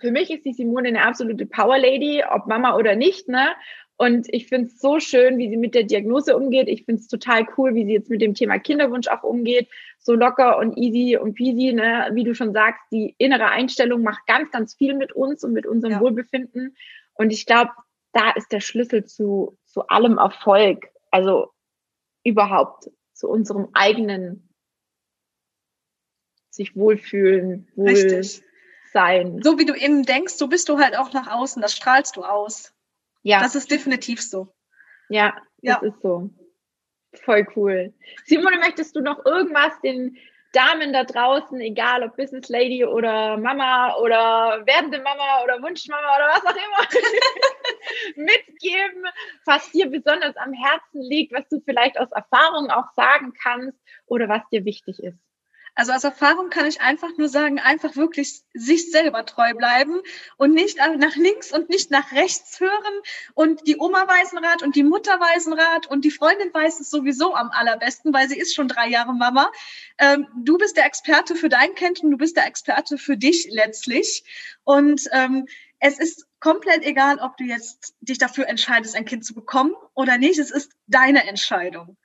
für 0.00 0.10
mich 0.10 0.30
ist 0.30 0.44
die 0.44 0.52
Simone 0.52 0.88
eine 0.88 1.06
absolute 1.06 1.46
Power 1.46 1.78
Lady, 1.78 2.22
ob 2.28 2.46
Mama 2.46 2.76
oder 2.76 2.96
nicht, 2.96 3.28
ne? 3.28 3.54
Und 3.96 4.26
ich 4.34 4.48
finde 4.48 4.66
es 4.66 4.80
so 4.80 4.98
schön, 4.98 5.38
wie 5.38 5.48
sie 5.48 5.56
mit 5.56 5.74
der 5.74 5.84
Diagnose 5.84 6.36
umgeht. 6.36 6.66
Ich 6.68 6.84
finde 6.84 7.00
es 7.00 7.06
total 7.06 7.46
cool, 7.56 7.76
wie 7.76 7.84
sie 7.84 7.92
jetzt 7.92 8.10
mit 8.10 8.20
dem 8.20 8.34
Thema 8.34 8.58
Kinderwunsch 8.58 9.06
auch 9.06 9.22
umgeht. 9.22 9.68
So 10.00 10.14
locker 10.14 10.58
und 10.58 10.76
easy 10.76 11.16
und 11.16 11.34
peasy, 11.34 11.72
ne? 11.72 12.10
Wie 12.12 12.24
du 12.24 12.34
schon 12.34 12.52
sagst, 12.52 12.82
die 12.90 13.14
innere 13.18 13.50
Einstellung 13.50 14.02
macht 14.02 14.26
ganz, 14.26 14.50
ganz 14.50 14.74
viel 14.74 14.94
mit 14.94 15.12
uns 15.12 15.44
und 15.44 15.52
mit 15.52 15.66
unserem 15.66 15.92
ja. 15.92 16.00
Wohlbefinden. 16.00 16.76
Und 17.14 17.32
ich 17.32 17.46
glaube, 17.46 17.70
da 18.12 18.32
ist 18.32 18.50
der 18.50 18.60
Schlüssel 18.60 19.04
zu, 19.04 19.56
zu 19.64 19.86
allem 19.86 20.18
Erfolg. 20.18 20.88
Also 21.12 21.50
überhaupt 22.24 22.90
zu 23.12 23.28
unserem 23.28 23.68
eigenen 23.74 24.48
sich 26.50 26.74
wohlfühlen, 26.74 27.68
wohl 27.76 27.90
Richtig. 27.90 28.42
Sein. 28.94 29.42
So 29.42 29.58
wie 29.58 29.66
du 29.66 29.74
innen 29.74 30.04
denkst, 30.04 30.34
so 30.34 30.46
bist 30.46 30.70
du 30.70 30.78
halt 30.78 30.96
auch 30.96 31.12
nach 31.12 31.30
außen, 31.30 31.60
das 31.60 31.74
strahlst 31.74 32.16
du 32.16 32.24
aus. 32.24 32.72
Ja. 33.22 33.40
Das 33.40 33.54
ist 33.54 33.70
definitiv 33.70 34.22
so. 34.22 34.54
Ja, 35.10 35.34
das 35.62 35.82
ja. 35.82 35.88
ist 35.88 36.00
so. 36.00 36.30
Voll 37.24 37.46
cool. 37.54 37.92
Simone, 38.24 38.58
möchtest 38.58 38.96
du 38.96 39.00
noch 39.00 39.24
irgendwas 39.26 39.78
den 39.82 40.16
Damen 40.52 40.92
da 40.92 41.04
draußen, 41.04 41.60
egal 41.60 42.04
ob 42.04 42.16
Business 42.16 42.48
Lady 42.48 42.84
oder 42.84 43.36
Mama 43.36 43.96
oder 43.96 44.62
werdende 44.64 45.00
Mama 45.00 45.42
oder 45.42 45.60
Wunschmama 45.60 46.16
oder 46.16 46.28
was 46.28 46.46
auch 46.46 46.56
immer, 46.56 46.88
mitgeben, 48.24 49.04
was 49.46 49.70
dir 49.72 49.90
besonders 49.90 50.36
am 50.36 50.52
Herzen 50.52 51.02
liegt, 51.02 51.32
was 51.32 51.48
du 51.48 51.60
vielleicht 51.60 51.98
aus 51.98 52.12
Erfahrung 52.12 52.70
auch 52.70 52.92
sagen 52.94 53.32
kannst 53.42 53.78
oder 54.06 54.28
was 54.28 54.42
dir 54.50 54.64
wichtig 54.64 55.02
ist? 55.02 55.18
Also 55.76 55.92
aus 55.92 56.04
Erfahrung 56.04 56.50
kann 56.50 56.66
ich 56.66 56.80
einfach 56.80 57.10
nur 57.16 57.28
sagen, 57.28 57.58
einfach 57.58 57.96
wirklich 57.96 58.42
sich 58.52 58.92
selber 58.92 59.26
treu 59.26 59.54
bleiben 59.54 60.00
und 60.36 60.54
nicht 60.54 60.78
nach 60.78 61.16
links 61.16 61.52
und 61.52 61.68
nicht 61.68 61.90
nach 61.90 62.12
rechts 62.12 62.60
hören 62.60 62.94
und 63.34 63.66
die 63.66 63.76
Oma 63.78 64.06
weiß 64.06 64.34
einen 64.34 64.44
Rat 64.44 64.62
und 64.62 64.76
die 64.76 64.84
Mutter 64.84 65.18
weiß 65.18 65.46
einen 65.46 65.58
Rat 65.58 65.86
und 65.88 66.04
die 66.04 66.12
Freundin 66.12 66.54
weiß 66.54 66.78
es 66.78 66.90
sowieso 66.90 67.34
am 67.34 67.50
allerbesten, 67.50 68.12
weil 68.12 68.28
sie 68.28 68.38
ist 68.38 68.54
schon 68.54 68.68
drei 68.68 68.88
Jahre 68.88 69.14
Mama. 69.14 69.50
Ähm, 69.98 70.28
du 70.36 70.58
bist 70.58 70.76
der 70.76 70.86
Experte 70.86 71.34
für 71.34 71.48
dein 71.48 71.74
Kind 71.74 72.04
und 72.04 72.12
du 72.12 72.16
bist 72.16 72.36
der 72.36 72.46
Experte 72.46 72.96
für 72.96 73.16
dich 73.16 73.48
letztlich. 73.50 74.24
Und 74.62 75.08
ähm, 75.12 75.46
es 75.80 75.98
ist 75.98 76.26
komplett 76.38 76.84
egal, 76.84 77.18
ob 77.18 77.36
du 77.36 77.44
jetzt 77.44 77.94
dich 78.00 78.18
dafür 78.18 78.48
entscheidest, 78.48 78.94
ein 78.94 79.04
Kind 79.04 79.24
zu 79.24 79.34
bekommen 79.34 79.74
oder 79.94 80.18
nicht. 80.18 80.38
Es 80.38 80.50
ist 80.50 80.72
deine 80.86 81.26
Entscheidung. 81.26 81.96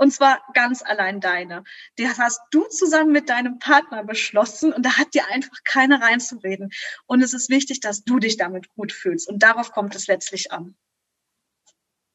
Und 0.00 0.12
zwar 0.12 0.42
ganz 0.54 0.82
allein 0.82 1.20
deine. 1.20 1.62
Die 1.98 2.08
hast 2.08 2.40
du 2.52 2.64
zusammen 2.68 3.12
mit 3.12 3.28
deinem 3.28 3.58
Partner 3.58 4.02
beschlossen 4.02 4.72
und 4.72 4.86
da 4.86 4.96
hat 4.96 5.12
dir 5.12 5.26
einfach 5.28 5.58
keiner 5.62 6.00
reinzureden. 6.00 6.70
Und 7.04 7.20
es 7.22 7.34
ist 7.34 7.50
wichtig, 7.50 7.80
dass 7.80 8.02
du 8.02 8.18
dich 8.18 8.38
damit 8.38 8.70
gut 8.70 8.92
fühlst. 8.92 9.28
Und 9.28 9.42
darauf 9.42 9.72
kommt 9.72 9.94
es 9.94 10.06
letztlich 10.06 10.52
an. 10.52 10.74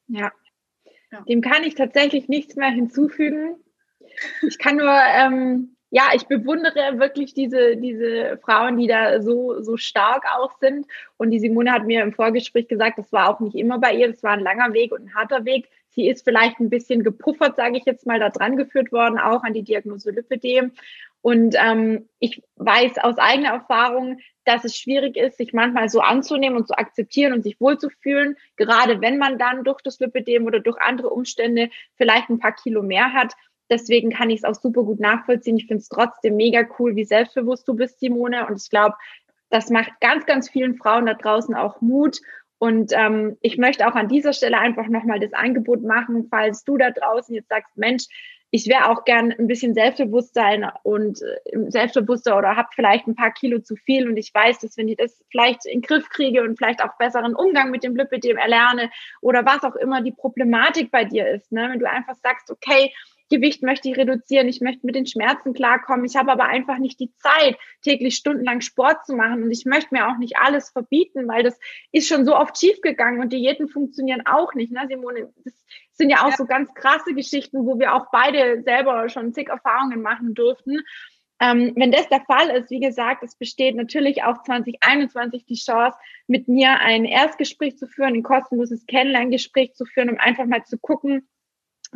Ja. 0.07 0.31
ja. 1.11 1.21
Dem 1.29 1.41
kann 1.41 1.63
ich 1.63 1.75
tatsächlich 1.75 2.27
nichts 2.27 2.55
mehr 2.55 2.71
hinzufügen. 2.71 3.63
Ich 4.41 4.57
kann 4.57 4.77
nur, 4.77 4.91
ähm, 4.91 5.74
ja, 5.96 6.10
ich 6.14 6.28
bewundere 6.28 7.00
wirklich 7.00 7.34
diese, 7.34 7.78
diese 7.78 8.38
Frauen, 8.43 8.78
die 8.78 8.86
da 8.86 9.22
so, 9.22 9.62
so 9.62 9.78
stark 9.78 10.26
auch 10.38 10.52
sind. 10.60 10.86
Und 11.16 11.32
die 11.32 11.39
Simone 11.39 11.72
hat 11.72 11.86
mir 11.86 12.04
im 12.04 12.12
Vorgespräch 12.12 12.68
gesagt, 12.68 13.00
das 13.00 13.14
war 13.14 13.30
auch 13.30 13.39
nicht 13.39 13.56
immer 13.56 13.80
bei 13.80 13.93
ihr, 13.93 14.10
das 14.10 14.22
war 14.22 14.32
ein 14.32 14.41
langer 14.41 14.74
Weg 14.74 14.91
und 14.91 15.04
ein 15.04 15.16
harter 15.16 15.46
Weg. 15.46 15.70
Sie 15.91 16.10
ist 16.10 16.26
vielleicht 16.26 16.60
ein 16.60 16.70
bisschen 16.70 17.06
gepuffert, 17.06 17.56
sage 17.56 17.78
ich 17.78 17.86
jetzt 17.86 18.06
mal, 18.06 18.20
da 18.20 18.30
dran 18.30 18.58
geführt 18.58 18.91
worden, 18.91 19.18
auch 19.18 19.43
an 19.43 19.54
die 19.54 19.64
Diagnose 19.64 20.12
Lipidem. 20.12 20.74
Und 21.22 21.56
ähm, 21.58 22.10
ich 22.20 22.43
weiß 22.58 22.98
aus 22.98 23.18
eigener 23.18 23.52
Erfahrung, 23.52 24.20
dass 24.43 24.66
es 24.66 24.76
schwierig 24.76 25.16
ist, 25.16 25.38
sich 25.38 25.54
manchmal 25.54 25.88
so 25.88 26.02
anzunehmen 26.02 26.58
und 26.58 26.68
zu 26.68 26.78
akzeptieren 26.78 27.32
und 27.32 27.43
sich 27.43 27.62
wohlzufühlen, 27.62 28.36
gerade 28.58 29.00
wenn 29.00 29.18
man 29.18 29.38
dann 29.38 29.64
durch 29.64 29.80
das 29.82 29.98
Lipidem 30.02 30.46
oder 30.46 30.60
durch 30.60 30.78
andere 30.82 31.10
Umstände 31.10 31.70
vielleicht 31.96 32.30
ein 32.30 32.39
paar 32.39 32.54
Kilo 32.54 32.84
mehr 32.84 33.14
hat. 33.14 33.32
Deswegen 33.70 34.11
kann 34.11 34.30
ich 34.30 34.39
es 34.39 34.43
auch 34.43 34.55
super 34.55 34.84
gut 34.84 34.99
nachvollziehen. 34.99 35.57
Ich 35.57 35.68
finde 35.68 35.82
es 35.82 35.89
trotzdem 35.89 36.36
mega 36.36 36.68
cool, 36.80 36.95
wie 36.95 37.05
selbstbewusst 37.05 37.68
du 37.68 37.74
bist, 37.74 37.99
Simone. 37.99 38.47
Und 38.47 38.61
ich 38.61 38.70
glaube, 38.70 38.95
das 39.49 39.70
macht 39.70 39.91
ganz, 40.01 40.26
ganz 40.26 40.49
vielen 40.49 40.76
Frauen 40.76 41.05
da 41.05 41.13
draußen 41.13 41.55
auch 41.55 41.82
Mut 41.82 42.20
und 42.57 42.93
ähm, 42.93 43.38
ich 43.41 43.57
möchte 43.57 43.88
auch 43.88 43.95
an 43.95 44.07
dieser 44.07 44.34
Stelle 44.34 44.57
einfach 44.57 44.88
nochmal 44.88 45.20
das 45.20 45.34
Angebot 45.34 45.84
machen, 45.84 46.28
falls 46.30 46.63
du 46.63 46.78
da 46.78 46.91
draußen 46.91 47.36
jetzt 47.36 47.49
sagst, 47.49 47.78
Mensch, 47.78 48.05
ich 48.51 48.68
wäre 48.68 48.89
auch 48.89 49.03
gern 49.03 49.34
ein 49.34 49.47
bisschen 49.47 49.74
Selbstbewusstsein 49.74 50.72
und 50.84 51.22
äh, 51.22 51.70
selbstbewusster 51.70 52.38
oder 52.38 52.55
habe 52.55 52.70
vielleicht 52.74 53.07
ein 53.07 53.16
paar 53.16 53.34
Kilo 53.34 53.59
zu 53.59 53.76
viel 53.76 54.07
und 54.07 54.16
ich 54.16 54.34
weiß, 54.34 54.59
dass 54.59 54.78
wenn 54.78 54.88
ich 54.88 54.95
das 54.95 55.22
vielleicht 55.30 55.66
in 55.66 55.82
den 55.82 55.88
Griff 55.88 56.09
kriege 56.09 56.41
und 56.41 56.57
vielleicht 56.57 56.82
auch 56.82 56.97
besseren 56.97 57.36
Umgang 57.36 57.72
mit 57.72 57.84
dem 57.84 57.97
Lipidem 57.97 58.38
erlerne 58.38 58.89
oder 59.22 59.45
was 59.45 59.63
auch 59.63 59.76
immer 59.76 60.01
die 60.01 60.13
Problematik 60.13 60.89
bei 60.89 61.03
dir 61.03 61.28
ist, 61.28 61.51
ne? 61.51 61.68
wenn 61.70 61.80
du 61.80 61.89
einfach 61.89 62.16
sagst, 62.16 62.49
okay, 62.49 62.93
Gewicht 63.30 63.63
möchte 63.63 63.89
ich 63.89 63.97
reduzieren, 63.97 64.47
ich 64.47 64.61
möchte 64.61 64.86
mit 64.86 64.95
den 64.95 65.07
Schmerzen 65.07 65.53
klarkommen, 65.53 66.05
ich 66.05 66.15
habe 66.15 66.32
aber 66.32 66.45
einfach 66.45 66.78
nicht 66.78 66.99
die 66.99 67.11
Zeit, 67.17 67.57
täglich 67.82 68.15
stundenlang 68.15 68.61
Sport 68.61 69.05
zu 69.05 69.15
machen 69.15 69.43
und 69.43 69.51
ich 69.51 69.65
möchte 69.65 69.93
mir 69.93 70.07
auch 70.07 70.17
nicht 70.17 70.38
alles 70.38 70.69
verbieten, 70.69 71.28
weil 71.28 71.43
das 71.43 71.59
ist 71.91 72.07
schon 72.07 72.26
so 72.26 72.36
oft 72.36 72.57
schiefgegangen 72.57 73.19
und 73.21 73.34
Diäten 73.34 73.67
funktionieren 73.67 74.26
auch 74.26 74.53
nicht, 74.53 74.71
ne, 74.71 74.86
Simone? 74.88 75.34
Das 75.43 75.53
sind 75.93 76.09
ja 76.09 76.23
auch 76.23 76.32
ja. 76.32 76.36
so 76.36 76.45
ganz 76.45 76.73
krasse 76.73 77.13
Geschichten, 77.13 77.65
wo 77.65 77.80
wir 77.80 77.95
auch 77.95 78.07
beide 78.11 78.61
selber 78.63 79.09
schon 79.09 79.34
zig 79.34 79.49
Erfahrungen 79.49 80.01
machen 80.01 80.34
durften. 80.34 80.82
Ähm, 81.41 81.73
wenn 81.76 81.91
das 81.91 82.07
der 82.07 82.21
Fall 82.21 82.49
ist, 82.49 82.69
wie 82.69 82.80
gesagt, 82.80 83.21
es 83.23 83.36
besteht 83.36 83.76
natürlich 83.76 84.23
auch 84.23 84.41
2021 84.43 85.45
die 85.45 85.55
Chance, 85.55 85.97
mit 86.28 86.47
mir 86.47 86.80
ein 86.80 87.03
Erstgespräch 87.03 87.78
zu 87.78 87.88
führen, 87.88 88.13
ein 88.13 88.23
kostenloses 88.23 88.86
Kennenlerngespräch 88.86 89.73
zu 89.73 89.86
führen, 89.86 90.09
um 90.09 90.17
einfach 90.17 90.45
mal 90.45 90.63
zu 90.63 90.78
gucken, 90.78 91.28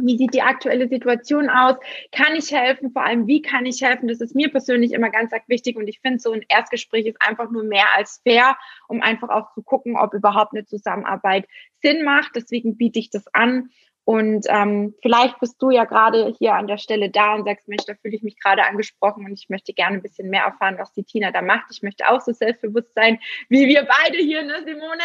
wie 0.04 0.18
sieht 0.18 0.34
die 0.34 0.41
aktuelle 0.41 0.88
Situation 0.88 1.50
aus? 1.50 1.76
Kann 2.12 2.36
ich 2.36 2.52
helfen? 2.52 2.91
Vor 2.91 3.04
allem, 3.04 3.28
wie 3.28 3.41
kann 3.41 3.66
ich 3.66 3.82
helfen? 3.82 4.08
Das 4.08 4.22
ist 4.22 4.36
mir 4.36 4.50
persönlich 4.50 4.93
immer 4.93 5.10
ganz, 5.10 5.32
wichtig. 5.47 5.78
Und 5.78 5.88
ich 5.88 6.00
finde, 6.00 6.20
so 6.20 6.32
ein 6.32 6.43
Erstgespräch 6.47 7.06
ist 7.06 7.22
einfach 7.22 7.50
nur 7.50 7.64
mehr 7.64 7.86
als 7.95 8.22
fair, 8.24 8.58
um 8.88 9.02
einfach 9.02 9.30
auch 9.30 9.54
zu 9.54 9.62
gucken, 9.62 9.97
ob 9.97 10.14
überhaupt 10.14 10.54
eine 10.54 10.66
Zusammenarbeit 10.66 11.47
Sinn 11.82 12.04
macht. 12.04 12.32
Deswegen 12.36 12.78
biete 12.78 13.00
ich 13.00 13.10
das 13.10 13.26
an. 13.34 13.70
Und 14.10 14.47
ähm, 14.49 14.95
vielleicht 15.03 15.39
bist 15.39 15.62
du 15.62 15.70
ja 15.70 15.86
gerade 15.86 16.34
hier 16.39 16.55
an 16.55 16.66
der 16.66 16.80
Stelle 16.80 17.12
da 17.12 17.36
und 17.36 17.45
sagst, 17.45 17.68
Mensch, 17.68 17.86
da 17.86 17.93
fühle 17.93 18.16
ich 18.16 18.24
mich 18.24 18.39
gerade 18.39 18.64
angesprochen 18.66 19.24
und 19.24 19.34
ich 19.34 19.49
möchte 19.49 19.72
gerne 19.72 19.97
ein 19.97 20.01
bisschen 20.01 20.32
mehr 20.32 20.45
erfahren, 20.45 20.80
was 20.80 20.91
die 20.93 21.03
Tina 21.03 21.30
da 21.30 21.43
macht. 21.43 21.68
Ich 21.70 21.84
möchte 21.84 22.10
auch 22.10 22.20
so 22.20 22.34
selbstbewusst 22.34 22.91
sein, 22.95 23.20
wie 23.49 23.68
wir 23.68 23.84
beide 23.84 24.18
hier, 24.18 24.41
ne, 24.41 24.64
Simone? 24.66 25.03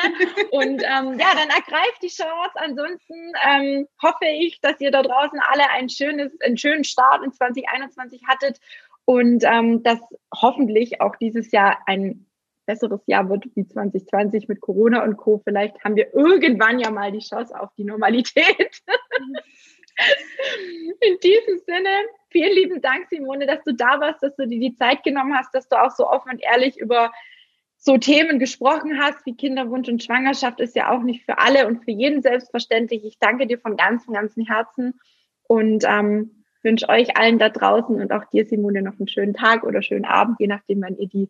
Und 0.52 0.82
ähm, 0.82 1.18
ja, 1.18 1.26
dann 1.34 1.50
ergreift 1.50 2.02
die 2.02 2.08
Chance. 2.08 2.54
Ansonsten 2.54 3.32
ähm, 3.46 3.86
hoffe 4.02 4.24
ich, 4.24 4.62
dass 4.62 4.80
ihr 4.80 4.90
da 4.90 5.02
draußen 5.02 5.38
alle 5.52 5.68
ein 5.68 5.90
schönes, 5.90 6.32
einen 6.40 6.56
schönen 6.56 6.84
Start 6.84 7.22
in 7.22 7.30
2021 7.30 8.22
hattet 8.26 8.58
und 9.04 9.44
ähm, 9.44 9.82
dass 9.82 10.00
hoffentlich 10.34 11.02
auch 11.02 11.16
dieses 11.16 11.52
Jahr 11.52 11.76
ein 11.84 12.24
besseres 12.64 13.00
Jahr 13.06 13.28
wird 13.28 13.44
wie 13.54 13.66
2020 13.66 14.48
mit 14.48 14.60
Corona 14.60 15.04
und 15.04 15.16
Co. 15.16 15.40
Vielleicht 15.44 15.82
haben 15.84 15.96
wir 15.96 16.14
irgendwann 16.14 16.78
ja 16.78 16.90
mal 16.90 17.12
die 17.12 17.20
Chance 17.20 17.58
auf 17.58 17.70
die 17.76 17.84
Normalität. 17.84 18.82
In 21.00 21.18
diesem 21.22 21.58
Sinne, 21.64 21.90
vielen 22.30 22.52
lieben 22.52 22.80
Dank, 22.80 23.06
Simone, 23.10 23.46
dass 23.46 23.62
du 23.64 23.72
da 23.72 24.00
warst, 24.00 24.22
dass 24.22 24.34
du 24.36 24.46
dir 24.46 24.58
die 24.58 24.74
Zeit 24.74 25.02
genommen 25.04 25.36
hast, 25.36 25.54
dass 25.54 25.68
du 25.68 25.80
auch 25.80 25.92
so 25.92 26.08
offen 26.08 26.32
und 26.32 26.42
ehrlich 26.42 26.78
über 26.78 27.12
so 27.76 27.98
Themen 27.98 28.38
gesprochen 28.38 28.98
hast, 28.98 29.24
wie 29.26 29.36
Kinderwunsch 29.36 29.88
und 29.88 30.02
Schwangerschaft 30.02 30.58
ist 30.58 30.74
ja 30.74 30.90
auch 30.90 31.02
nicht 31.02 31.24
für 31.24 31.38
alle 31.38 31.66
und 31.66 31.84
für 31.84 31.90
jeden 31.90 32.22
selbstverständlich. 32.22 33.04
Ich 33.04 33.18
danke 33.18 33.46
dir 33.46 33.58
von 33.58 33.76
ganzem, 33.76 34.14
ganzem 34.14 34.46
Herzen 34.46 34.98
und 35.46 35.84
ähm, 35.86 36.44
wünsche 36.62 36.88
euch 36.88 37.16
allen 37.16 37.38
da 37.38 37.50
draußen 37.50 38.00
und 38.00 38.10
auch 38.10 38.24
dir, 38.24 38.46
Simone, 38.46 38.82
noch 38.82 38.98
einen 38.98 39.06
schönen 39.06 39.34
Tag 39.34 39.64
oder 39.64 39.82
schönen 39.82 40.06
Abend, 40.06 40.40
je 40.40 40.46
nachdem, 40.46 40.80
wann 40.80 40.96
ihr 40.96 41.08
die 41.08 41.28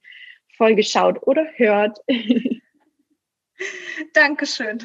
Folge 0.56 0.82
schaut 0.82 1.22
oder 1.26 1.46
hört. 1.56 1.98
Dankeschön. 4.14 4.78